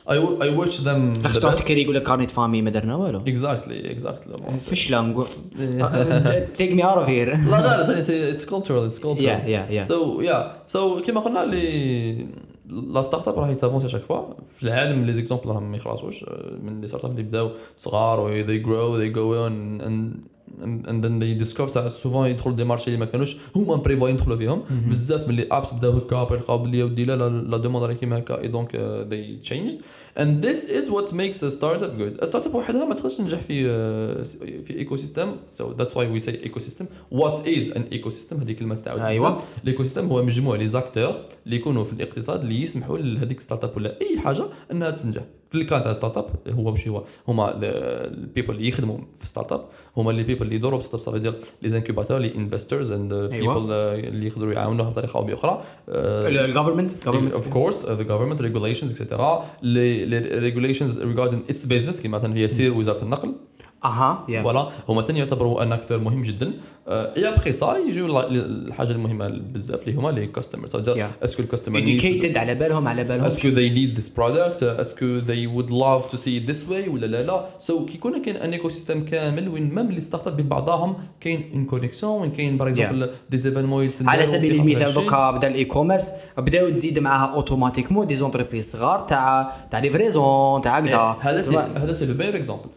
[0.08, 1.14] I wo- I watched them.
[1.14, 1.64] the خصك تروح best.
[1.64, 4.36] تكري يقول لك كارنيت فامي ما درنا والو Exactly, exactly.
[4.42, 5.26] Bon, فشله نقول
[6.54, 9.74] تيك مي اوت اوف هير لا غير ثاني سي اتس كولتشرال اتس كولتشرال Yeah, yeah,
[9.82, 9.84] yeah.
[9.88, 12.26] سو يا سو كيما قلنا لي
[12.71, 16.57] لا ستارت اب راهي تافونسي chaque fois في العالم les exemples راهم ما يخلصوش آه،
[16.63, 19.85] من les startups اللي بداو صغار و they grow they go on
[20.89, 24.63] and then they discover souvent يدخلوا des marchés اللي ما كانوش هما بريفاين يدخلوا فيهم
[24.69, 28.17] بزاف من les apps بداو هكا يلقاو بلي ودي la la la demande راهي كيما
[28.17, 28.71] هكا et donc
[29.11, 29.75] they changed
[30.17, 32.23] and this is what makes a startup good.
[32.23, 34.23] A startup وحدها ما تقدرش تنجح في آه،
[34.63, 36.85] في écosystème so that's why we say ecosystem.
[37.19, 39.17] What is an ecosystem هذه كلمة تستعمل.
[39.17, 39.57] بزاف.
[39.63, 41.15] ال écosystème هو مجموع les acteurs
[41.45, 45.21] اللي يكونوا في الاقتصاد اللي يسمحوا لهذيك startup ولا أي حاجة إنها تنجح.
[45.49, 49.65] في ال cas تاع startup هو مش هو هما ال people اللي يخدموا في startup
[49.97, 53.13] هما les people اللي يدوروا في startup دير les incubateurs les investors and.
[53.13, 55.61] people اللي يقدروا يعاونوها بطريقة أو بأخرى.
[55.89, 56.91] الجفرمنت
[57.33, 59.15] of course uh, the government regulations etc
[60.39, 63.35] regulations regarding its business كما مثلا هي سير وزارة النقل.
[63.85, 64.25] أها.
[64.43, 66.53] voilà هما ثاني يعتبروا أن acteur مهم جدا.
[66.87, 70.75] et après ça يجيو الحاجة المهمة بزاف اللي هما les customers.
[71.23, 73.25] est-ce que ال customer educated على بالهم على بالهم.
[73.25, 76.69] est-ce que they need this product est-ce que they would love to see it this
[76.69, 77.45] way ولا لا لا.
[77.59, 81.51] so so, كي يكون كاين un écosystème كامل وين même les startups بين بعضاهم كاين
[81.53, 86.13] ان connexion وين كاين par exemple des événements على سبيل المثال دوكا بدأ ال e-commerce
[86.37, 91.93] بدأو تزيد معاها automatiquement des entreprises صغار تاع تاع livraison تاع هكذا هذا c'est هذا
[91.93, 92.69] c'est le meilleur exemple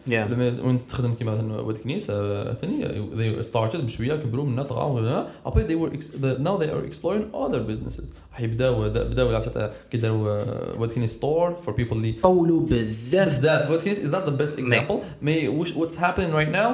[0.93, 5.81] تخدم كيما مثلا واد Kniss آه، ثاني they started بشوية كبروا من طغاو après they
[5.81, 8.05] were the- now they are exploring other businesses.
[8.31, 13.27] راح يبداو بداو العفسه كي داروا آه، واد Kniss store for people اللي طولوا بزاف.
[13.27, 13.69] بزاف.
[13.71, 16.69] واد Kniss is not the best example mais what's happening right now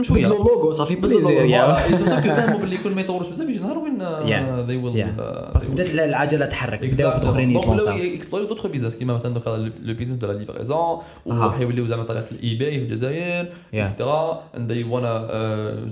[0.00, 1.44] شوية بدلوا اللوغو صافي بدلوا بليزير.
[1.54, 4.68] يا يزودوا كيفاهموا باللي كل ما يطوروش بزاف يجي نهار وين Yeah.
[4.70, 5.20] they will Yeah.
[5.20, 8.46] آه، parce que بدات العجله تحرك بداو واحد اخرين donc ولاو يت lanceاو ي explorer
[8.46, 11.46] d'autres business كيما مثلا دوكا le business de la livraison أها.
[11.46, 13.52] وحيوليو زعما طريقه ال eBay في الجزائر.
[13.74, 15.32] et cetera and they wanna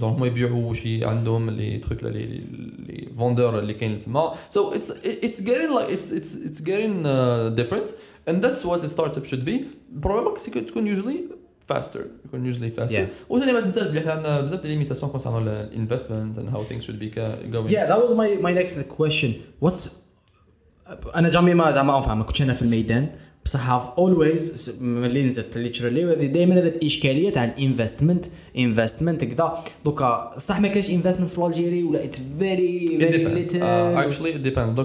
[0.01, 2.11] زون هما يبيعوا شي عندهم les trucs les
[2.89, 7.61] les vendeurs اللي كاين تما so it's it's getting like it's it's it's getting uh,
[7.61, 7.89] different
[8.31, 9.53] and that's what a startup should be
[9.93, 11.36] probable c'est تكون usually
[11.73, 13.31] faster يكون usually faster Yeah.
[13.31, 17.01] وثاني ما تنساش بلي عندنا بزاف des limitations concernant ال investment and how things should
[17.01, 19.31] be going Yeah, that was my my next question.
[19.65, 19.89] What's
[21.15, 23.09] أنا jamais ما زعما ما كنتش أنا في الميدان
[23.45, 28.27] بصح have always ملي نزلت literally وهذه دائما هذه الإشكالية تاع ال investment
[28.59, 34.33] investment كذا دوكا صح ما كاينش investment في l'Algérie ولا it's very very little actually,
[34.37, 34.81] it depends.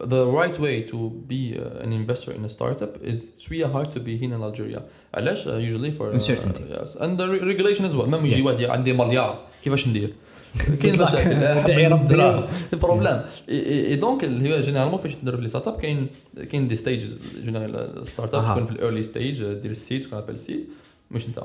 [0.00, 0.96] Uh, the right way to
[1.30, 4.42] be uh, an investor in a startup is it's really hard to be here in
[4.42, 4.80] Algeria.
[5.14, 6.62] علاش uh, usually for uh, Uncertainty.
[6.70, 8.06] yes and the re- regulation as well.
[8.08, 8.42] ما يجي.
[8.42, 10.12] واحد عندي مليار كيفاش ندير؟
[10.82, 11.02] كاين.
[11.02, 12.44] مشاكل ادعي ربي.
[12.72, 16.06] ال problème et donc هو généralement كيفاش تدير في les startups كاين
[16.50, 18.54] كاين des stages général startup أها.
[18.54, 20.68] تكون في ال early stage دير السيد تكون able سيد
[21.10, 21.38] مش انت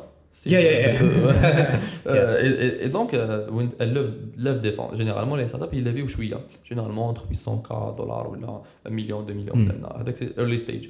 [0.45, 3.47] Yeah, yeah, Euh, et, et donc, euh,
[4.61, 6.39] des fonds, généralement, les startups, ils lèvent شوية.
[6.63, 9.55] Généralement, entre 800K dollars ولا 1 million, 2 millions.
[9.55, 9.71] Mm.
[9.81, 10.13] Mm.
[10.13, 10.89] C'est early stage.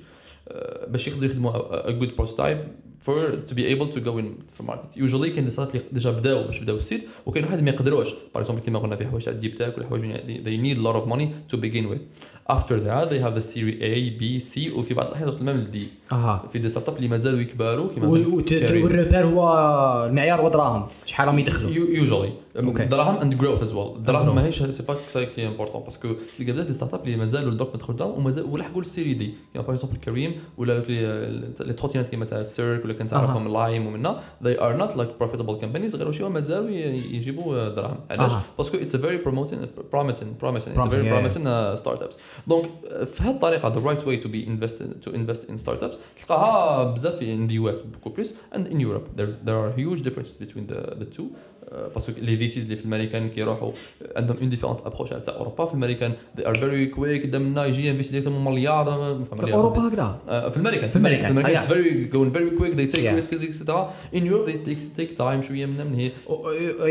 [0.52, 1.52] Euh, باش يقدروا يخدموا
[1.90, 2.60] a, good prototype
[3.00, 3.16] for
[3.48, 4.98] to be able to go in for market.
[4.98, 8.10] Usually كاين ال start اللي déjà بداو باش بداو ال seed وكاين واحد ما يقدروش.
[8.10, 10.80] par exemple كيما قلنا في حوايج تاع ال deep tech ولا حوايج يعني they need
[10.80, 12.02] a lot of money to begin with.
[12.50, 15.73] After that they have the series A, B, C وفي بعض الأحيان توصل même لل
[15.73, 15.88] D.
[16.12, 16.44] أها.
[16.54, 18.08] في des startups اللي مازالوا يكبروا كيما.
[18.08, 21.72] والريبير هو المعيار ودراهم شحال راهم يدخلوا.
[21.72, 22.30] يو- usually.
[22.60, 26.08] الدراهم and growth as well الدراهم ماهيش c'est pas que important parce que
[26.38, 29.66] تلقى بزاف des startups اللي مازالوا الدوك ما دخلوا ومازال ولحقوا ال série D كيما
[29.66, 34.58] par exemple Careem ولا les trottinettes كيما تاع السيركل ولا كان تعرفهم Lime ومنا they
[34.58, 37.98] are not like profitable companies غير شو مازالوا يجيبوا دراهم.
[38.12, 40.78] علاش؟ parce que it's a very promising promising.
[40.78, 42.71] It's a very promising ستارت ابس دونك
[43.05, 47.21] في هذه الطريقه the right way to be invested to invest in startups تلقاها بزاف
[47.21, 50.81] in the US beaucoup plus and in Europe there's there are huge differences between the
[51.01, 51.29] the two
[51.72, 53.72] باسكو لي في سيز اللي في الامريكان كيروحوا
[54.16, 58.12] عندهم un different approche تاع اوروبا في الامريكان they are very quick قدامنا يجي investi
[58.12, 58.86] directement مليار
[59.36, 60.20] في اوروبا هكذا
[60.50, 63.56] في الامريكان في الامريكان في الامريكان it's very going very quick they take risks et
[63.56, 66.12] cetera in Europe they take time شوية من هي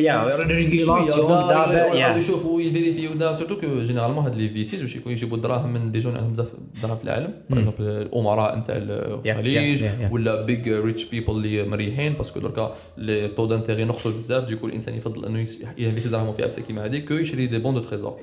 [0.05, 5.73] يا régulation يشوفوا ي vérifierيو surtout que généralement هاد les VCs واش يكونوا يجيبوا الدراهم
[5.73, 6.53] من des gens عندهم بزاف
[6.83, 12.41] دراهم في العالم par الامراء نتاع الخليج ولا big rich people اللي مريحين parce que
[12.41, 15.39] دركا les taux d'intérêt نقصوا بزاف du coup الإنسان يفضل أنه
[15.79, 18.17] ي investi دراهمه في ابسه كيما هذيك que يشري des bons de trésor.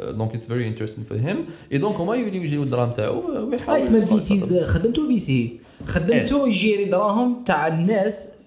[0.00, 3.98] donc it's very interesting for him et donc هما يوليو يجيو الدراهم تاعو ويحاول تسمى
[3.98, 8.41] الفي سيز خدمتو VC خدمتو ي gérer دراهم تاع الناس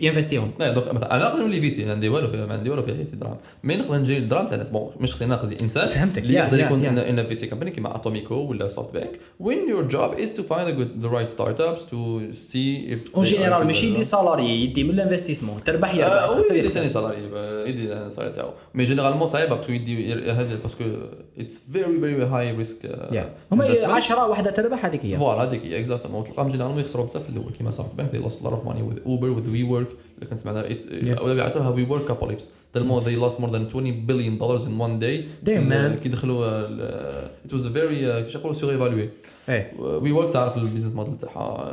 [0.00, 0.50] ي investiهم.
[0.60, 3.16] donc مثلا أنا نقدر نولي VC ما عندي والو في ما عندي والو في حياتي
[3.16, 6.22] دراهم mais نقدر نجي الدراهم تاع الناس؟ bon مش خصني ناقص إنسان فهمتك.
[6.22, 10.42] اللي يقدر يكون un VC company كيما Atomico ولا SoftBank وين your job is to
[10.42, 15.56] find the right startups tout ça en général ماشي يدي salaire يدي من ال investissement
[15.56, 17.18] تربح يربح يدي سالاري سالاري
[17.70, 20.84] يدي سالاري تاعو mais généralement صعيب parce que يدي هذا parce que
[21.38, 23.08] it's very very high risk
[23.52, 27.28] هما 10 وحده تربح هذيك هي voilà هذيك هي exactement تلقاهم généralement يخسروا بزاف في
[27.28, 30.68] الأول كيما SoftBank they lost lot of money with Uber WeWork اللي كنت سمعنا
[31.22, 35.24] ولا بيعطوها WeWork ابوليبس تلمو they lost more than 20 billion dollars in one day.
[35.46, 36.02] Damn man.
[36.02, 36.66] كي دخلوا
[37.48, 39.08] it was a very كيفاش يقولوا surévalué
[39.78, 41.72] WeWork تعرف ال business model تاعها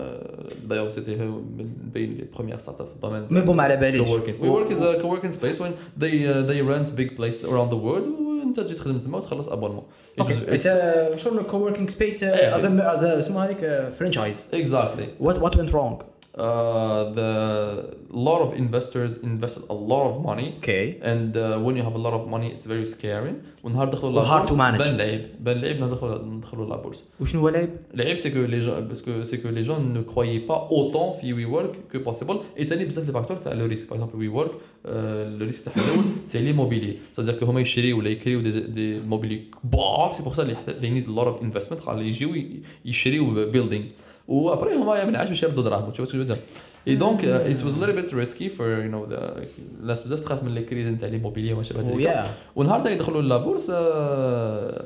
[0.65, 4.09] d'ailleurs c'était من بين les premières startups في ال domaine mais bon ما على باليش.
[4.09, 6.11] WeWork is coworking space وين they
[6.47, 9.83] they rent big places around the world وانت تجي تخدم تما وتخلص abonnement
[11.17, 12.65] شنو ال coworking space is
[13.05, 16.03] اسمها هذيك franchise exactly what what went wrong
[16.37, 17.31] uh, the
[18.27, 20.55] lot of investors invested a lot of money.
[20.57, 20.85] Okay.
[21.01, 23.33] And uh, when you have a lot of money it's very scary.
[23.63, 24.77] ونهار دخلوا hard to manage.
[24.77, 28.59] بان لعيب بان لعيب ندخلوا ندخلوا la bourse وشنو هو العيب؟ العيب c'est que les
[28.59, 32.39] gens parce que c'est que les gens ne croyaient pas autant في WeWork que possible
[32.59, 34.51] et ثاني بزاف les facteurs تاع le risque par exemple WeWork
[34.85, 40.13] le risque تاعها الأول c'est l'immobilier c'est-à-dire que هما يشريو ولا يكريو des mobiliers كبار.
[40.13, 42.35] c'est pour ça les need lot of investment خاطر يجيو
[42.85, 43.83] يشريو building
[44.27, 45.91] و après هما ما عادش باش يردوا دراهم.
[45.91, 46.35] تشوف شنو
[46.87, 49.07] et donc it was little bit risky for you know
[49.79, 52.23] الناس بزاف تخاف من les crises نتاع l'immobilier وما شابه ذلك
[52.55, 53.69] ونهار ثاني دخلوا la bourse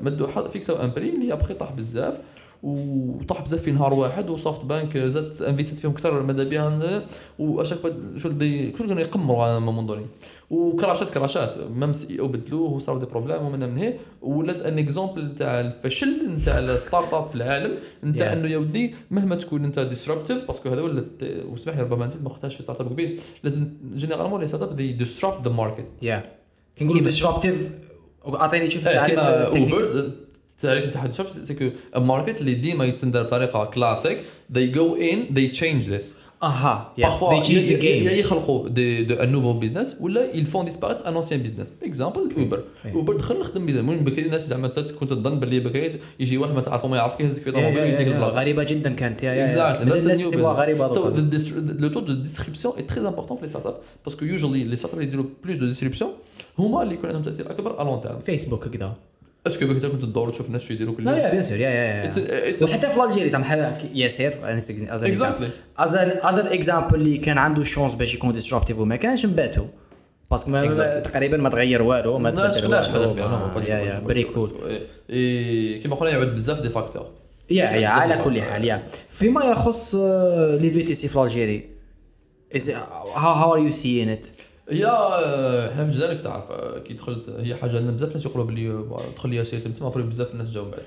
[0.03, 2.17] مدوا فيكساو un prix اللي ابخي طاح بزاف
[2.63, 7.03] وطاح بزاف في نهار واحد و SoftBank زاد invested فيهم أكثر ماذا بها
[7.39, 7.77] واشاك
[8.17, 8.29] شو
[8.77, 10.05] كل كانوا يقمروا على moment donné
[10.49, 11.57] و crashات crashات.
[11.57, 13.93] même CEO بدلوه وصاروا des problèmes ومن من هي.
[14.21, 19.35] ولات un exemple تاع الفشل نتاع ال startup في العالم نتاع أنه يا ودي مهما
[19.35, 21.05] تكون أنت disruptive parce que هذا ولا
[21.45, 23.21] وسمح لي ربما نسيت ما قلتهاش في startup قبيل.
[23.43, 26.23] لازم généralement les startups they disrupt the market يا
[26.75, 27.71] كي نقولوا disruptive
[28.27, 30.13] أعطيني شوف تعريف اوبر
[30.57, 31.69] التعريف نتاع الشوب c'est que
[31.99, 34.23] market اللي ديما يتندر بطريقة classique
[34.53, 36.05] they go in they change this.
[36.45, 38.07] أها game.
[38.07, 42.63] يا يخلقوا do un nouveau business ولا font disparaître un ancien business exemple اوبر
[42.95, 46.61] اوبر دخل نخدم business من بكري الناس زعما كنت تظن باللي بكري يجي واحد ما
[46.61, 49.23] تعرفه ما يعرفك يهزك في طوموبيل ويديك البلاصه غريبة جدا كانت.
[49.23, 54.15] يا الناس يسموها غريبة le taux de distribution est très important في les startups parce
[54.15, 56.07] que usually les startups اللي يديروا plus de distribution
[56.59, 58.93] هما اللي يكون عندهم تاثير اكبر على long terme فيسبوك كذا
[59.47, 61.69] est-ce que بك كنت تدور تشوف الناس شو يديروا كل لا لا bien sûr يا
[61.69, 62.09] يا
[62.63, 65.47] وحتى في الجيري زعما ياسر exactly
[65.77, 69.65] as other example اللي كان عنده ال chance باش يكون disruptive وما كانش نباتو
[70.31, 74.51] parce que ما تقريبا ما تغير والو ما تبدل والو يا يا بري quoi
[75.81, 77.07] كيما قلنا يعود بزاف des facteurs
[77.49, 79.95] يا يا على كل حال يا فيما يخص
[80.61, 81.69] les VTC في الجيري
[83.15, 84.27] how are you seeing it
[84.69, 84.85] هي
[85.75, 86.51] حنا في الجزائر تعرف
[86.85, 88.85] كي دخلت هي حاجة لنا بزاف الناس يقولوا بلي
[89.15, 90.81] دخل les VTC تما après بزاف الناس جاو بعد.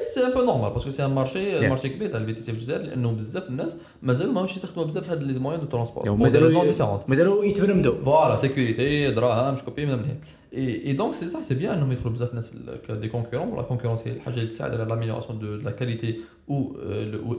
[0.00, 2.58] c'est un peu normal parce que c'est un marché marché كبير تاع ال VTC في
[2.58, 6.12] الجزائر لأنه بزاف الناس مازالوا ماهوش يستخدموا بزاف هاد les moyens de transport.
[6.12, 10.16] مازالوا مازالوا يتبرمدوا voilà sécurité دراهم شكوبي من هنا
[10.54, 12.50] et donc c'est صح c'est bien انهم يدخلوا بزاف الناس
[12.90, 16.20] دي كونكورون ولا كونكورونس هي الحاجة اللي تساعد على لاميليوراسيون دو لا كاليتي
[16.50, 16.76] أو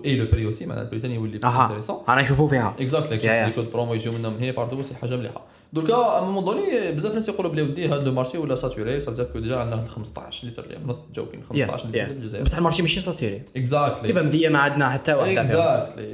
[0.05, 2.75] اي لو بري اوسي معناها البري ثاني يولي انتريسون أنا نشوفوا فيها.
[2.79, 5.45] اكزاكتلي لي كود برومو يجيو منهم هي باردو سي حاجة مليحة.
[5.73, 9.23] دركا ا مومون دوني بزاف ناس يقولوا بلي ودي هذا لو مارشي ولا ساتوري سا
[9.23, 12.43] كو ديجا عندنا 15 لتر اللي نوت جوكين 15 لتر في الجزائر.
[12.43, 15.37] بصح المارشي ماشي ساتيري اكزاكتلي كيف مديه ما عندنا حتى فيهم.
[15.37, 16.05] اكزاكتلي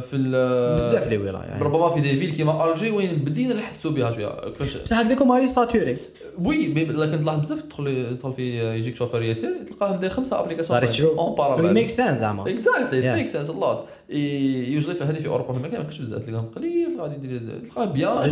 [0.00, 1.64] في ال- بزاف لي ولاية يعني.
[1.64, 4.48] ربما في دي فيل كيما ألجي وين بدينا نحسوا بها شوية.
[4.50, 5.96] كيفاش؟ بصح هكذاكم هاي ساتوري.
[6.44, 11.18] وي لكن تلاحظ بزاف تدخل تدخل في يجيك شوفير يسير تلقاه بدا خمسة ابليكاسيون.
[11.18, 12.50] اون باراليل makes sense زعما.
[12.50, 13.14] اكزاكتلي.
[13.14, 17.84] ميك سنس لوت يوجد في هذه في أوروبا ما كاينش بزاف تلقاهم قليل غادي تلقاه
[17.84, 18.30] بيان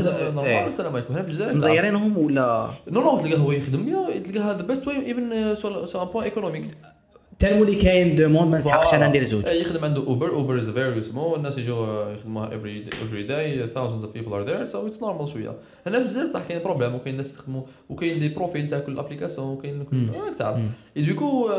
[0.51, 0.69] نورمال إيه.
[0.69, 1.15] السلام عليكم.
[1.15, 1.55] هنا في الجزائر.
[1.55, 6.09] مزيرينهم ولا؟ نو نو تلقاه هو يخدم بيان تلقاه ذا بيست واي ايفن سو ان
[6.09, 6.65] بوان ايكونوميك
[7.39, 11.37] تنمولي كاين دوموند ما نسحقش أنا ندير زوج يخدم عنده اوبر اوبر از فيري سمول
[11.37, 15.57] الناس يجوا يخدموها افري افري داي thousands of people are there so it's normal شوية.
[15.87, 19.47] هنا في الجزائر صح كاين بروبليم وكاين ناس يخدموا وكاين دي بروفيل تاع كل ابليكاسيون
[19.49, 20.59] وكاين كل آه، تعرف
[20.97, 21.51] دوكو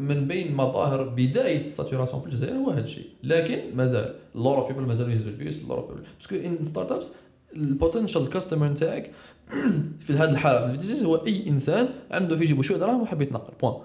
[0.00, 3.06] من بين مظاهر بداية الساتوراسيون في الجزائر هو هذا الشيء.
[3.22, 7.10] لكن مازال لور اوف بيبل مازالوا يهزوا البيوس لور اوف بيبل باسكو ان ستارت ابس
[7.56, 9.10] البوتنشال كاستمر نتاعك
[10.06, 10.66] في هذه الحالة.
[10.66, 13.76] في البيزنس هو أي إنسان عنده في جيبو شوية دراهم وحاب يتنقل بوان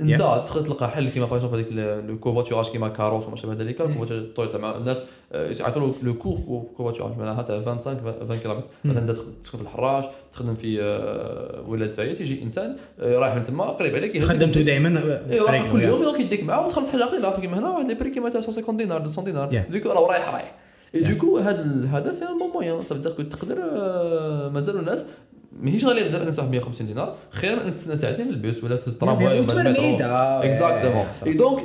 [0.00, 1.72] أنت تدخل تلقى حل كيما باغ هذيك
[2.08, 5.02] لو كوفاتوراج كيما كاروس وما شابه ذلك الكوفاتوراج تويوتا مع الناس
[5.32, 10.04] آه، يعطوا le court covoiturage معناها تاع 25 20 كيلومتر مثلا أنت تسكن في الحراج
[10.32, 15.18] تخدم في آه، ولاد فاية تيجي إنسان آه، رايح من تما قريب عليك خدمته دائما
[15.32, 17.40] راح كل يوم يديك معاه وتخلص حاجة قليلة.
[17.40, 19.72] كيما هنا؟ واحد les prix كيما تاع 150 دينار 200 دينار Yeah.
[19.72, 20.65] دوك راه رايح رايح.
[20.94, 25.06] et donc هذا هذا c'est un bon moyen صافي تقدر تقدر آه، مازالوا الناس
[25.62, 28.76] ماهيش غالية بزاف انك تروح 150 دينار خير من إنك تستنى ساعتين في البيس ولا
[28.76, 30.44] تهز ترامواي ولا متورميدة.
[30.44, 31.06] exactement.
[31.26, 31.62] et donc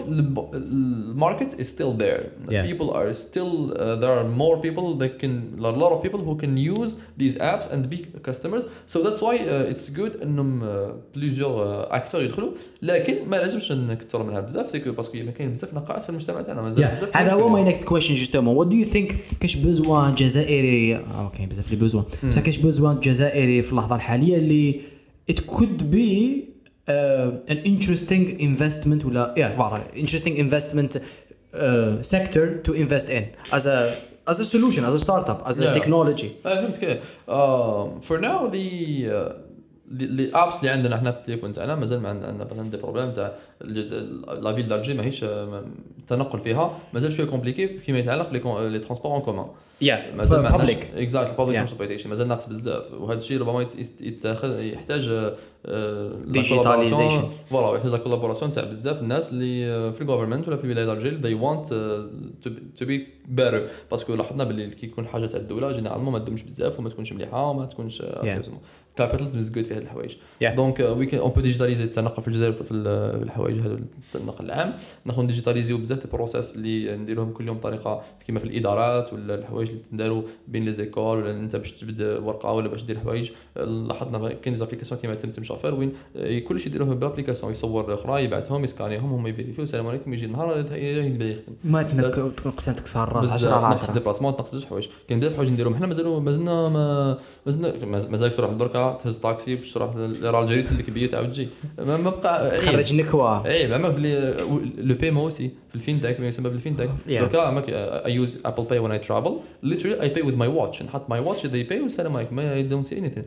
[0.53, 2.65] ال market is still there Yeah.
[2.71, 6.35] people are still uh, there are more people that can a lot of people who
[6.43, 6.91] can use
[7.21, 7.97] these apps and be
[8.29, 8.63] customers
[8.93, 12.51] so that's why uh, it's good إنهم uh, plusieurs uh, يدخلوا
[12.81, 16.41] لكن ما لازمش نكثروا منها بزاف سيكو parce que ما كاين بزاف نقائص في المجتمع
[16.41, 16.87] تاعنا مازال.
[16.91, 17.49] بزاف هذا هو.
[17.49, 21.77] my next question justement what do you think كاش besoin جزائري آه كاين بزاف les
[21.77, 24.81] besoins بصح كاش besoin جزائري في اللحظة الحالية اللي
[25.31, 26.37] it could be
[26.89, 29.83] uh, an interesting investment ولا yeah voilà.
[29.95, 33.23] Interesting investment uh, sector to invest in.
[33.53, 33.95] As a
[34.31, 35.73] as a solution as a startup as a Yeah.
[35.79, 36.29] technology.
[36.45, 36.99] آه فهمت كيف
[38.07, 38.57] for now the
[39.91, 43.33] les apps اللي عندنا إحنا في التليفون تاعنا مازال ما عندنا مثلا des problèmes تاع
[44.41, 46.79] la ville d'Alger ماهيش التنقل فيها.
[46.93, 49.47] مازال شوية compliqué فيما يتعلق les transports en commun
[49.83, 51.59] yeah مازال ما عندناش exact public Yeah.
[51.59, 55.09] transportation مازال ناقص بزاف وهذا الشيء ربما يت- يت- يتاخذ يحتاج
[55.65, 56.63] آه، Digitalization.
[56.63, 57.49] collaboration.
[57.49, 61.21] فوالا يحتاج لا كولابوراسيون تاع بزاف الناس اللي آه، في الجوفرمنت ولا في ولايه دارجيل
[61.21, 62.99] they want uh, to be- to be
[63.39, 67.13] better باسكو لاحظنا باللي كي يكون حاجة تاع الدولة جينيرالمون ما تدومش بزاف وما تكونش
[67.13, 68.03] مليحة وما تكونش.
[68.95, 70.15] كابيتاليزم از جود في هذه الحوايج.
[70.55, 73.77] دونك وي كان اون بو ديجيتاليزي التنقل في الجزائر في ال- في الحوايج هذو
[74.15, 74.73] النقل العام
[75.05, 79.83] ناخذ ديجيتاليزيو بزاف البروسيس اللي نديروهم كل يوم بطريقة كيما في الإدارات ولا الحوايج اللي
[79.91, 84.53] تنداروا بين لي زيكول ولا انت باش تبد ورقة ولا باش دير حوايج لاحظنا كاين
[84.53, 85.93] ديزابليكاسيون كيما تم تم شوفير وين
[86.47, 91.53] كلشي يديروه بالابليكاسيون يصور أخرى يبعثهم يسكانيهم هم يفيريفيو السلام عليكم يجي النهار يبدا يخدم.
[91.63, 94.87] ما تنقص تكسر الراس 10 بزاف على نقص 10 ديبلاسمون تنقص بزاف حوايج.
[95.07, 95.75] كاين بزاف حوايج نديرهم.
[95.75, 97.73] حنا مازالوا مازلنا ما مازلنا
[98.09, 101.49] مازالك تروح دركا تهز طاكسي باش تروح للراجل تسلك بيا تعاود تجي
[101.79, 104.37] ما بقى خرج نكوه اي زعما بلي
[104.77, 106.89] لو بايمون اوسي في الفينتك ما يسمى بالفينتك.
[107.07, 111.09] دركا اي يوز ابل باي وين اي ترافل ليترلي اي باي وذ ماي واتش نحط
[111.09, 112.35] ماي واتش ذي باي والسلام عليكم.
[112.35, 113.23] ما دونت سي انيثين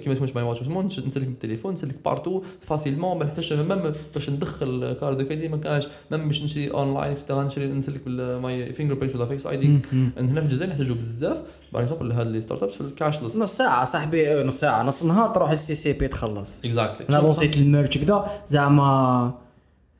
[0.00, 5.22] كيما تكونش my watch نسلك بالتليفون نسلك partout facilement ما نحتاجش même باش ندخل carte
[5.22, 9.46] crédit ما كانش même باش نشري online et cetera نشري نسلك my fingerprint ولا Face
[9.46, 11.42] ID هنا في الجزائر نحتاجوا بزاف.
[11.72, 14.82] par exemple هاد les startups في ال cashless نص ساعة صاحبي نص ساعة.
[14.82, 16.64] نص نهار تروح ال CCP تخلص.
[16.64, 19.34] exactly أنا لونسيت الميرش كذا زعما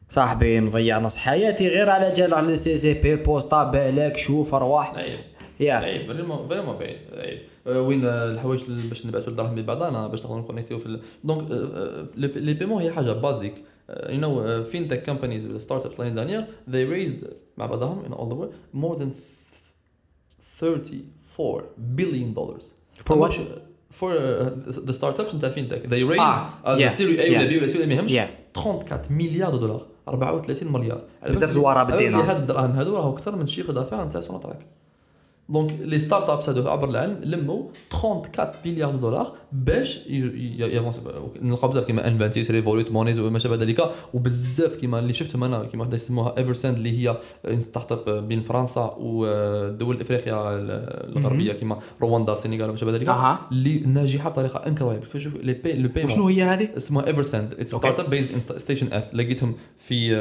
[0.09, 4.93] صاحبي مضيع نص حياتي غير على جال على ال CCP البوسطا بالك شوف أرواح.
[5.61, 10.21] يا عيب vraiment vraiment بعيد عيب آه، وين آه، الحوايج باش نبعثوا الدراهم ببعضنا باش
[10.21, 13.55] نقدروا نconnectيو في donc آه، les paiements هي حاجة basique
[14.09, 17.27] you know fintech companies ولا startups l'année dernière they raised
[17.59, 19.09] مع بعضهم in all the world more than
[20.61, 21.65] 34
[21.97, 22.65] billion dollars
[23.09, 23.33] For what?
[23.33, 23.43] uh,
[24.01, 27.49] for uh, the startups نتاع fintech they raised آه، as yeah, a series A ولا.
[27.49, 28.59] B ولا C ولا ما يهمش Yeah.
[28.59, 32.23] 34 مليار دولار 34 مليار بزاف زوارة بالدينار.
[32.23, 34.59] هاد الدراهم هادو راهو أكثر من الشيخ دافع نتاع سوناتراك
[35.49, 37.63] دونك لي ستارت ابس هادو عبر العالم لموا
[38.05, 40.01] 34 مليار دولار باش
[41.43, 45.83] نلقاو بزاف كيما انفانتيس ريفولوت مونيز وما شابه ذلك وبزاف كيما اللي شفتهم أنا كيما
[45.85, 47.17] وحده يسموها ايفرساند اللي هي
[47.59, 53.09] ستارت اب بين فرنسا ودول افريقيا الغربيه كيما رواندا السنغال وما شابه ذلك.
[53.53, 57.75] اللي ناجحه بطريقه انكرويبل شوف لي بي لو بي وشنو هي هذه؟ اسمها ايفرساند اتس
[57.75, 57.79] Okay.
[57.79, 60.15] ستارت اب بيزد ستيشن اف لقيتهم في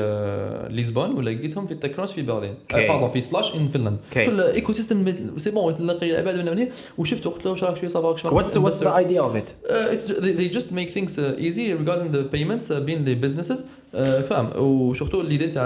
[0.72, 2.54] لشبون ولقيتهم في تكروس في برلين.
[2.74, 6.68] باردون في سلاش ان فنلند الايكو سيستم سي بون تلقي العباد من هنا
[6.98, 9.54] وشفته قلت له واش راك شوية صافا واش the idea of it?
[9.70, 13.16] Uh, it's, they, they just make things uh, easy regarding the payments uh, بين the
[13.16, 13.60] businesses.
[13.60, 15.64] Uh, فاهم وسورتو الليدي تاع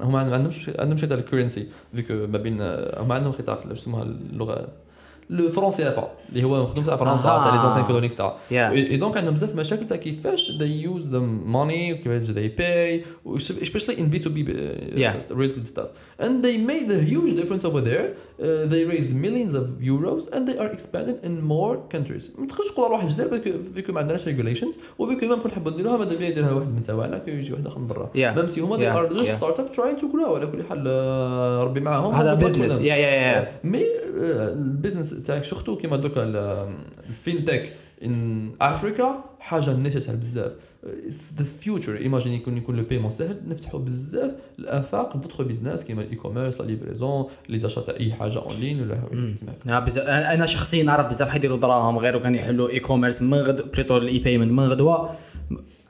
[0.00, 3.72] هما ما عندهمش عندهم شي تاع الكورنسي فيك ما بين uh, هما عندهم خطاب في
[3.72, 4.68] يسموها اللغة؟
[5.30, 7.22] لو فرون سي اف اللي هو مخدوم تاع فرنسا.
[7.24, 8.36] تاع لي زونسين كولونيكس تاع.
[8.52, 11.20] اي دونك عندهم بزاف مشاكل تاع كيفاش they use the
[11.54, 15.34] money وكيفاش they pay و- especially in B2B uh, Yeah.
[15.40, 15.88] related stuff
[16.24, 20.42] and they made a huge difference over there uh, they raised millions of euros and
[20.48, 23.40] they are expanding in more countries ما تقدرش تقول واحد الجزائر
[23.74, 27.22] فيكو ما عندناش regulations وفيكو ما نكون نحبوا نديروها ماذا بيا يديرها واحد من تاعنا
[27.26, 28.10] يجي واحد اخر من برا.
[28.14, 29.40] même si هما they are just Yeah.
[29.42, 30.86] startup trying to grow على كل حال
[31.66, 32.34] ربي معاهم هذا.
[32.34, 32.68] منهم.
[32.68, 33.66] Yeah, yeah, yeah.
[33.66, 33.82] mais
[34.52, 36.74] ال business تاعك surtout كيما دوكا ال-
[37.08, 37.72] ال fintech
[38.04, 40.52] in Africa حاجة الناس تسهل بزاف.
[40.84, 43.40] it's the future imagine يكون يكون le paiement سهل.
[43.48, 48.38] نفتحوا بزاف الآفاق d'autres business كيما ال e-commerce la livraison les achats تاع أي حاجة
[48.38, 53.22] en ligne ولا كيما أنا أنا شخصيا نعرف بزاف حيديروا دراهم غير كان يحلوا e-commerce
[53.22, 55.10] من غد plutôt ال e-payment من غدوة.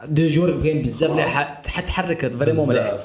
[0.04, 1.22] deux jours كاين بزاف اللي
[1.68, 2.84] حتحركت vraiment مليح.
[2.84, 2.98] آه،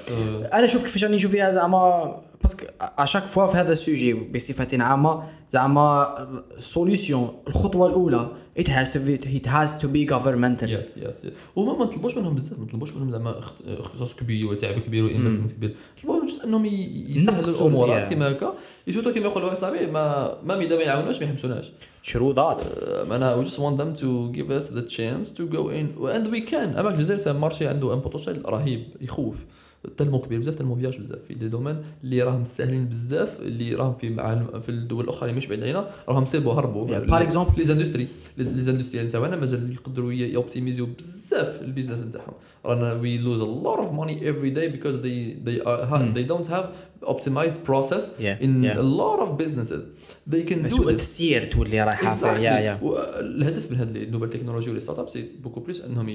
[0.53, 3.78] أنا شوف كيفاش راني نشوف فيها زعما parce que à chaque fois في هذا ال
[3.78, 6.15] sujet بصفه عامه زعما
[6.57, 10.63] السوليسيون الخطوه الاولى it has to be it has to be governmental.
[10.69, 14.79] يس يس وما ما نطلبوش منهم بزاف ما نطلبوش منهم زعما اخت- اختصاص كبير وتعب
[14.79, 18.53] كبير وانفستمنت كبير نطلبوا جست انهم يسهلوا نقصوا الامورات ال- كيما هكا
[18.93, 22.63] سورتو كيما يقول واحد صاحبي ما ما اذا ما يعاونوش ما يحبسوناش شرو ذات
[23.09, 25.85] معناها we just want them to give us the chance to go in
[26.15, 26.77] and we can.
[26.79, 29.35] اما الجزائر مارشي عنده ان بوتونسيال رهيب يخوف
[29.97, 33.93] تلمو كبير بزاف تلمو فياج بزاف في دي دومين اللي راهم ساهلين بزاف اللي راهم
[33.93, 37.57] في مع في الدول الأخرى اللي مش بعيد علينا راهم سيبوا هربوا par exemple.
[37.57, 38.07] les industries
[38.37, 42.33] les industries تاعنا مازال يقدروا يoptimisيو بزاف ال business نتاعهم
[42.65, 46.25] رانا we lose a lot of money every day because they they are ha- they
[46.33, 46.65] don't have
[47.13, 48.83] optimized process Yeah, in yeah.
[48.83, 49.83] a lot of businesses
[50.33, 52.83] they can do سوء التسيير تولي رايحة Exactly.
[52.83, 56.09] والهدف من هذه ال nouvelles technologies و les startups c'est beaucoup plus إنهم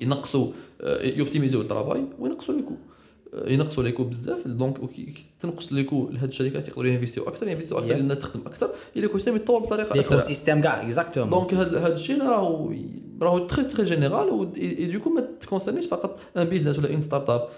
[0.00, 0.52] ينقصوا
[1.00, 2.74] يoptimisيو ال travail وينقصوا les coûts
[3.46, 4.76] ينقصوا les coûts بزاف donc
[5.40, 7.98] تنقص les coûts لهاد الشركات يقدروا يinvestيو أكثر يinvestيو أكثر Yeah.
[7.98, 12.74] الناس تخدم أكثر ال écosystème يتطور بطريقة l'écosystème كاع exactement donc هاد هاد الشيء راهو
[13.24, 14.44] راهو très très général و
[14.92, 17.48] du coup ما تconcernيش فقط un business ولا une startup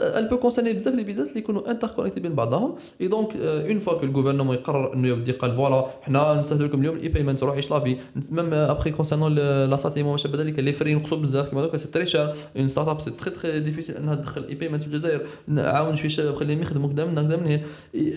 [0.00, 2.74] elle peut concerner بزاف les business اللي يكونوا interconnectés بين بعضهم.
[3.00, 6.80] اي donc une fois que ال gouvernement يقرر إنه يبدي قال voilà حنا نسهلوا لكم
[6.80, 7.96] اليوم ال e-payment روح عيش la vie
[8.30, 11.48] même après concernant l'acheminement ما شابه ذلك les frais ينقصوا بزاف.
[11.48, 14.88] كيما دوكا c'est très cher une startup c'est très très difficile إنها تدخل e-payment في
[14.88, 15.26] الجزائر.
[15.48, 17.60] نعاون شوية شباب خليهم يخدموا كذا من هكذا من هنا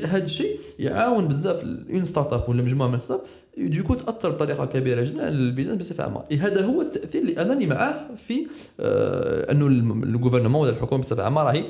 [0.05, 3.27] هذا الشيء يعاون بزاف une startup ولا مجموعة من startups
[3.57, 7.65] دوكو تاثر بطريقه كبيره جدا على ال business بصفه عامه هذا هو التاثير اللي انني
[7.65, 7.95] معاه
[8.27, 8.47] في
[8.79, 11.63] آه انه ال gouvernement ولا الحكومة بصفه عامه راهي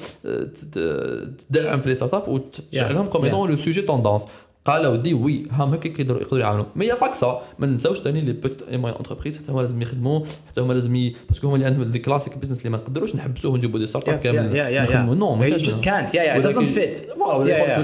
[1.49, 3.05] تدعم في les startups وتجعلهم.
[3.05, 4.23] comme le sujet tendance
[4.67, 7.67] قال ودي وي هام هكا يقدروا يقدروا يعاونوا mais y a pas que ça ما
[7.67, 11.15] ننساوش ثاني les petites et moyennes entreprises حتى هما لازم يخدموا حتى هما لازم ي...
[11.29, 14.19] parce que هما اللي عندهم des classiques business اللي ما نقدروش نحبسوه ونجيبوا des startups
[14.19, 15.15] كامل نخدموا.
[15.15, 16.11] نو ما you كانش just can't.
[16.11, 17.19] Yeah yeah it doesn't fit.
[17.19, 17.81] voilà.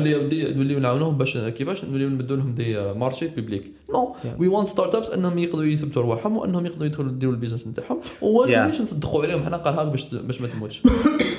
[0.54, 4.16] نوليو نعاونوهم باش كيفاش؟ نوليو نبدلوا لهم دي مارشي بيبليك non.
[4.40, 8.00] وي وانت ستارت ابس انهم يقدروا يثبتوا رواحهم وانهم يقدروا يدخلوا يديروا ال business نتاعهم.
[8.24, 9.44] نقدروش نصدقوا عليهم.
[9.44, 10.82] حنا قال هاك باش باش ما تموتش.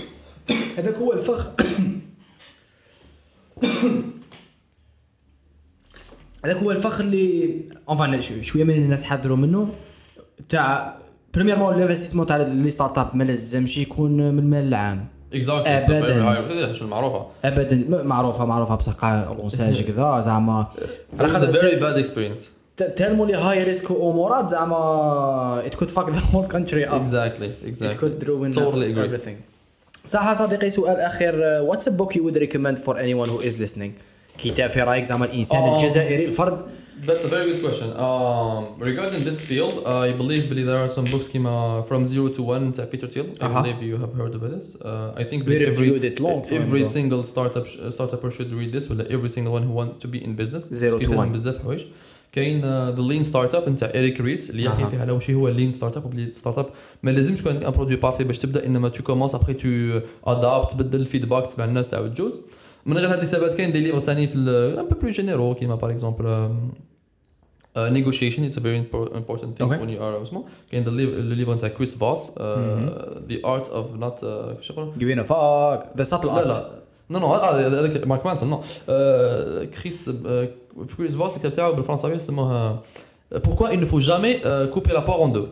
[0.79, 1.51] هذاك هو الفخ.
[6.45, 7.55] هذاك هو الفخ اللي
[7.89, 9.69] enfin شوية من الناس حذروا منه.
[10.49, 10.97] تاع
[11.35, 15.07] premièrement ال investissement تاع les startups ما لازمش يكون من المال العام.
[15.35, 17.27] exactly شو المعروفة.
[17.45, 18.03] ابدا.
[18.03, 20.67] معروفه معروفة بصح بونساج كذا زعما.
[21.19, 22.41] على خاطر very ت- bad experience.
[22.77, 25.63] ت- ترموا لي high risk وامورات زعما.
[25.71, 27.05] Fuck the whole country up.
[27.07, 27.49] Exactly.
[27.67, 29.09] It exactly could ruin Totally agree.
[29.09, 29.37] everything.
[30.07, 33.91] صح صديقي سؤال اخر what's a book you would recommend for anyone who is listening
[34.39, 35.77] كتاب في رايك زعما الانسان آه.
[35.77, 36.61] الجزائري الفرد
[37.07, 37.89] That's a very good question.
[38.07, 39.75] Um, regarding this field,
[40.05, 43.09] I believe Billy, there are some books came uh, from zero to one to Peter
[43.13, 43.27] Thiel.
[43.29, 43.63] I Uh-huh.
[43.63, 44.65] believe you have heard of this.
[44.91, 46.97] Uh, I think We every it long time every ago.
[46.97, 48.91] single startup uh, startupper should read this.
[48.91, 50.63] ولا every single one who want to be in business.
[50.83, 51.33] Zero to one.
[51.33, 51.85] بزاف حوايج.
[52.33, 54.89] كاين uh, the lean startup نتاع إريك ريس اللي يحكي أها.
[54.89, 56.67] فيه على واش هو اللين ستارت اب ستارت اب
[57.03, 60.73] ما لازمش يكون عندك ان برودوي بارفي باش تبدا انما تو كومونس ابخي تو ادابت
[60.73, 62.41] تبدل الفيدباك تسمع الناس تعاود تجوز
[62.87, 64.35] من غير هاد الحسابات كاين دي ليفر ثاني في
[64.81, 66.49] ان بو بلو جينيرو كيما باغ اكزومبل
[67.77, 69.79] Uh, negotiation it's a very impor- important thing Okay.
[69.83, 70.45] when you are small.
[70.71, 72.33] كاين the liv- the livre نتاع كريس فاس uh,
[73.31, 76.01] the art of not uh, شو يقولوا give a fuck.
[76.01, 76.47] The subtle لا art.
[76.49, 76.71] لا
[77.11, 80.49] نو نو هذا هذاك مارك مانسون نو آه، كريس آه،
[80.87, 82.83] في كريس فاس الكتاب تاعو بالفرنساويه يسموها
[83.35, 85.49] pourquoi il ne faut jamais euh, couper la poire en deux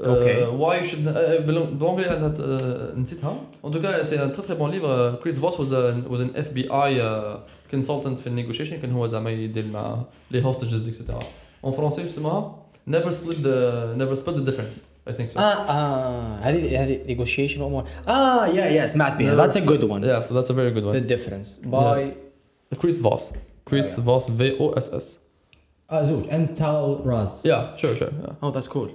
[0.00, 0.42] Okay.
[0.52, 1.04] why should
[1.46, 5.40] بال anglais عندها آه، نسيتها en tout cas c'est un très très bon livre Chris
[5.40, 5.72] Voss was
[6.08, 9.98] was an FBI consultant في ال negotiation كان هو زعما يدير مع
[10.30, 11.18] les hostages et cetera
[11.64, 12.56] en français اسمها
[12.86, 13.38] never split
[13.96, 18.64] never split the difference I think so آه آه هذه هذه negotiation امور آه yeah
[18.66, 21.06] yeah سمعت بها that's a good one Yeah, so that's a very good the one.
[21.06, 22.10] difference by
[22.80, 23.32] Chris Voss.
[23.70, 25.18] Chris Voss, V O S S.
[25.90, 28.10] آه زوج and Tal Raz Yeah, sure, sure.
[28.22, 28.42] Yeah.
[28.42, 28.88] oh that's cool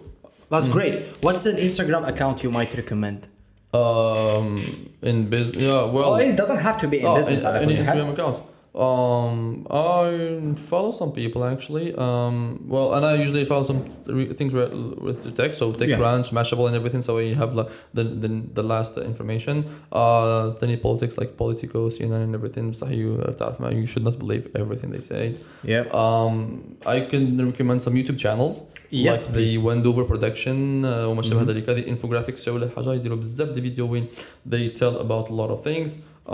[0.52, 0.74] That's mm.
[0.74, 0.96] great.
[1.22, 3.28] What's an Instagram account you might recommend?
[3.74, 4.58] Um,
[5.02, 5.64] in business.
[5.64, 7.44] Yeah, well, well, it doesn't have to be in oh, business.
[7.46, 8.44] In, Instagram account.
[8.77, 11.95] Um, I follow some people actually.
[11.95, 14.69] Um, well, and I usually follow some re- things re-
[15.07, 17.01] with the tech, so TechCrunch, Mashable, and everything.
[17.01, 19.65] So you have like the the, the last information.
[19.91, 22.75] Uh, any politics like Politico, CNN, and everything.
[22.75, 25.23] So you uh, you should not believe everything they say.
[25.65, 26.37] yeah Um,
[26.85, 28.57] I can recommend some YouTube channels
[28.91, 29.59] Yes, like the please.
[29.59, 34.07] Wendover production uh, وما شابه ذلك هذه infographics شو حاجة يديروا بزاف دي فيديو وين
[34.51, 36.34] they tell about a lot of things Uh,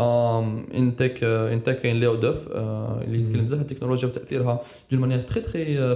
[0.73, 4.61] in tech كاين ليو دوف uh, اللي يتكلم بزاف على التكنولوجيا وتأثيرها
[4.91, 5.95] d'une manière très très uh,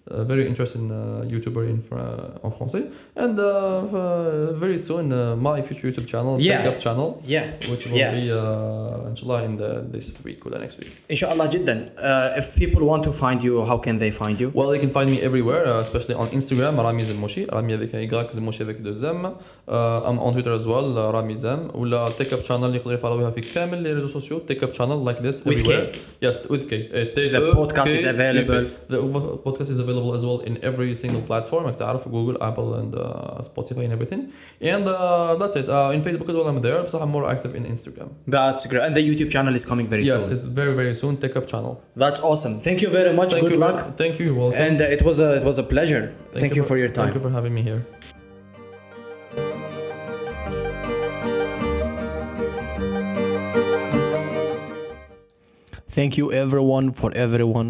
[0.08, 2.82] uh, very interesting uh, YouTuber in Fra- en français
[3.16, 6.62] and uh, uh, very soon uh, my future YouTube channel Yeah.
[6.62, 8.14] Tech Up channel yeah which will Yeah.
[8.14, 11.46] be uh, إن شاء الله in the, this week or next week ان شاء الله
[11.46, 14.80] جدا uh, if people want to find you how can they find you Well, you
[14.84, 17.42] can find me everywhere, uh, especially on Instagram, Rami Zemmoshi.
[17.56, 19.22] Rami avec un Y, Zemmoshi avec deux M.
[19.26, 21.60] Uh, I'm on Twitter as well, uh, Rami Zem.
[21.74, 24.38] ولا Take Up Channel اللي يقدروا يفولوها في كامل les réseaux sociaux.
[24.48, 25.92] Take Up Channel like this With everywhere.
[26.22, 26.72] Yes, with K.
[26.74, 28.64] Uh, T- The E- podcast K- is E- available.
[28.92, 28.98] The
[29.46, 31.64] podcast is available as well in every single platform.
[31.66, 34.22] راك تعرف Google, Apple, and uh, Spotify and everything.
[34.60, 35.68] And uh, that's it.
[35.68, 36.82] Uh, in Facebook as well, I'm there.
[36.82, 38.08] بصح I'm more active in Instagram.
[38.36, 41.12] that's great and the YouTube channel is coming very Yes, soon it's very very soon.
[41.24, 41.74] Take Up Channel.
[42.04, 43.64] that's awesome thank you very much Thank good you.
[43.66, 44.24] luck Thank you.
[44.26, 44.62] You're welcome.
[44.66, 46.02] and uh, it was a it was a pleasure
[46.42, 47.80] thank, you for your time Thank you for having me here.
[55.88, 57.68] Thank you everyone for everyone.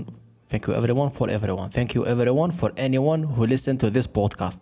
[0.51, 1.69] Thank you everyone for everyone.
[1.69, 4.59] Thank you everyone for anyone who listened to this podcast.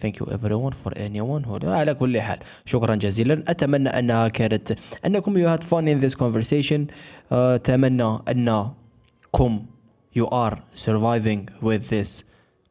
[0.00, 4.72] Thank you everyone for anyone who على كل حال شكرا جزيلا أتمنى أنها كانت
[5.06, 9.66] أنكم you had fun in this conversation uh, أتمنى أنكم
[10.14, 12.24] you are surviving with this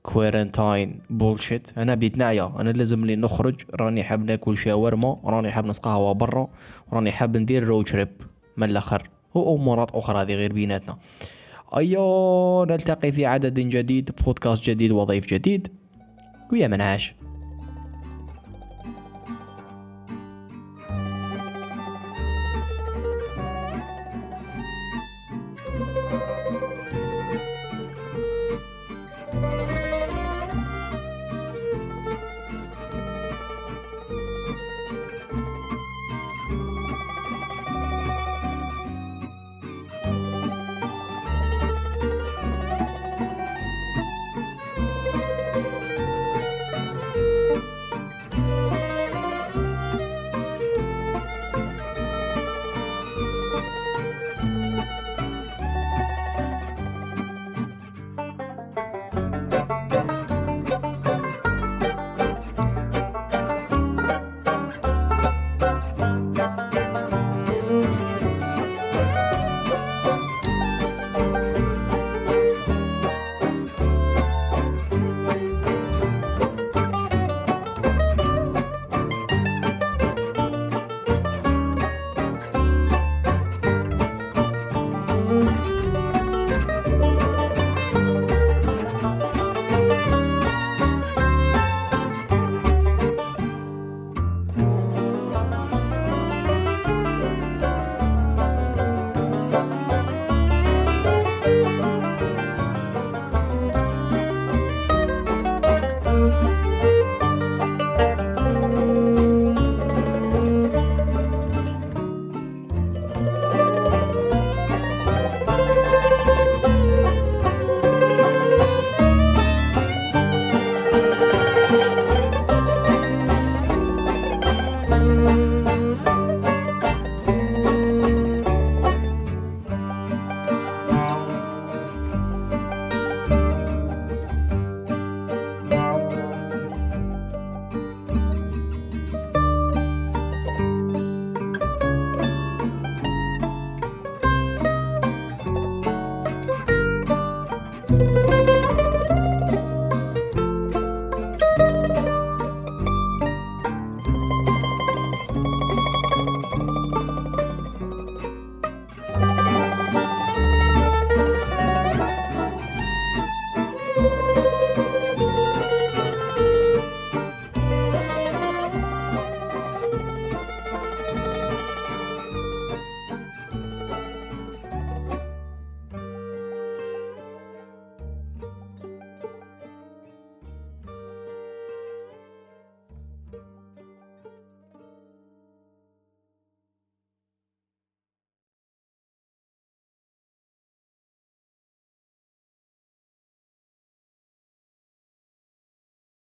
[0.03, 5.65] quarantine bullshit أنا بيت نعيا أنا لازم لي نخرج راني حاب ناكل شاورما راني حاب
[5.65, 6.47] نسقى قهوة برا
[6.91, 8.09] وراني حاب ندير رود تريب
[8.57, 10.97] من الآخر وأمورات أخرى هذه غير بيناتنا
[11.77, 15.67] أيوه نلتقي في عدد جديد بودكاست جديد وضيف جديد.
[16.51, 17.15] ويا من عاش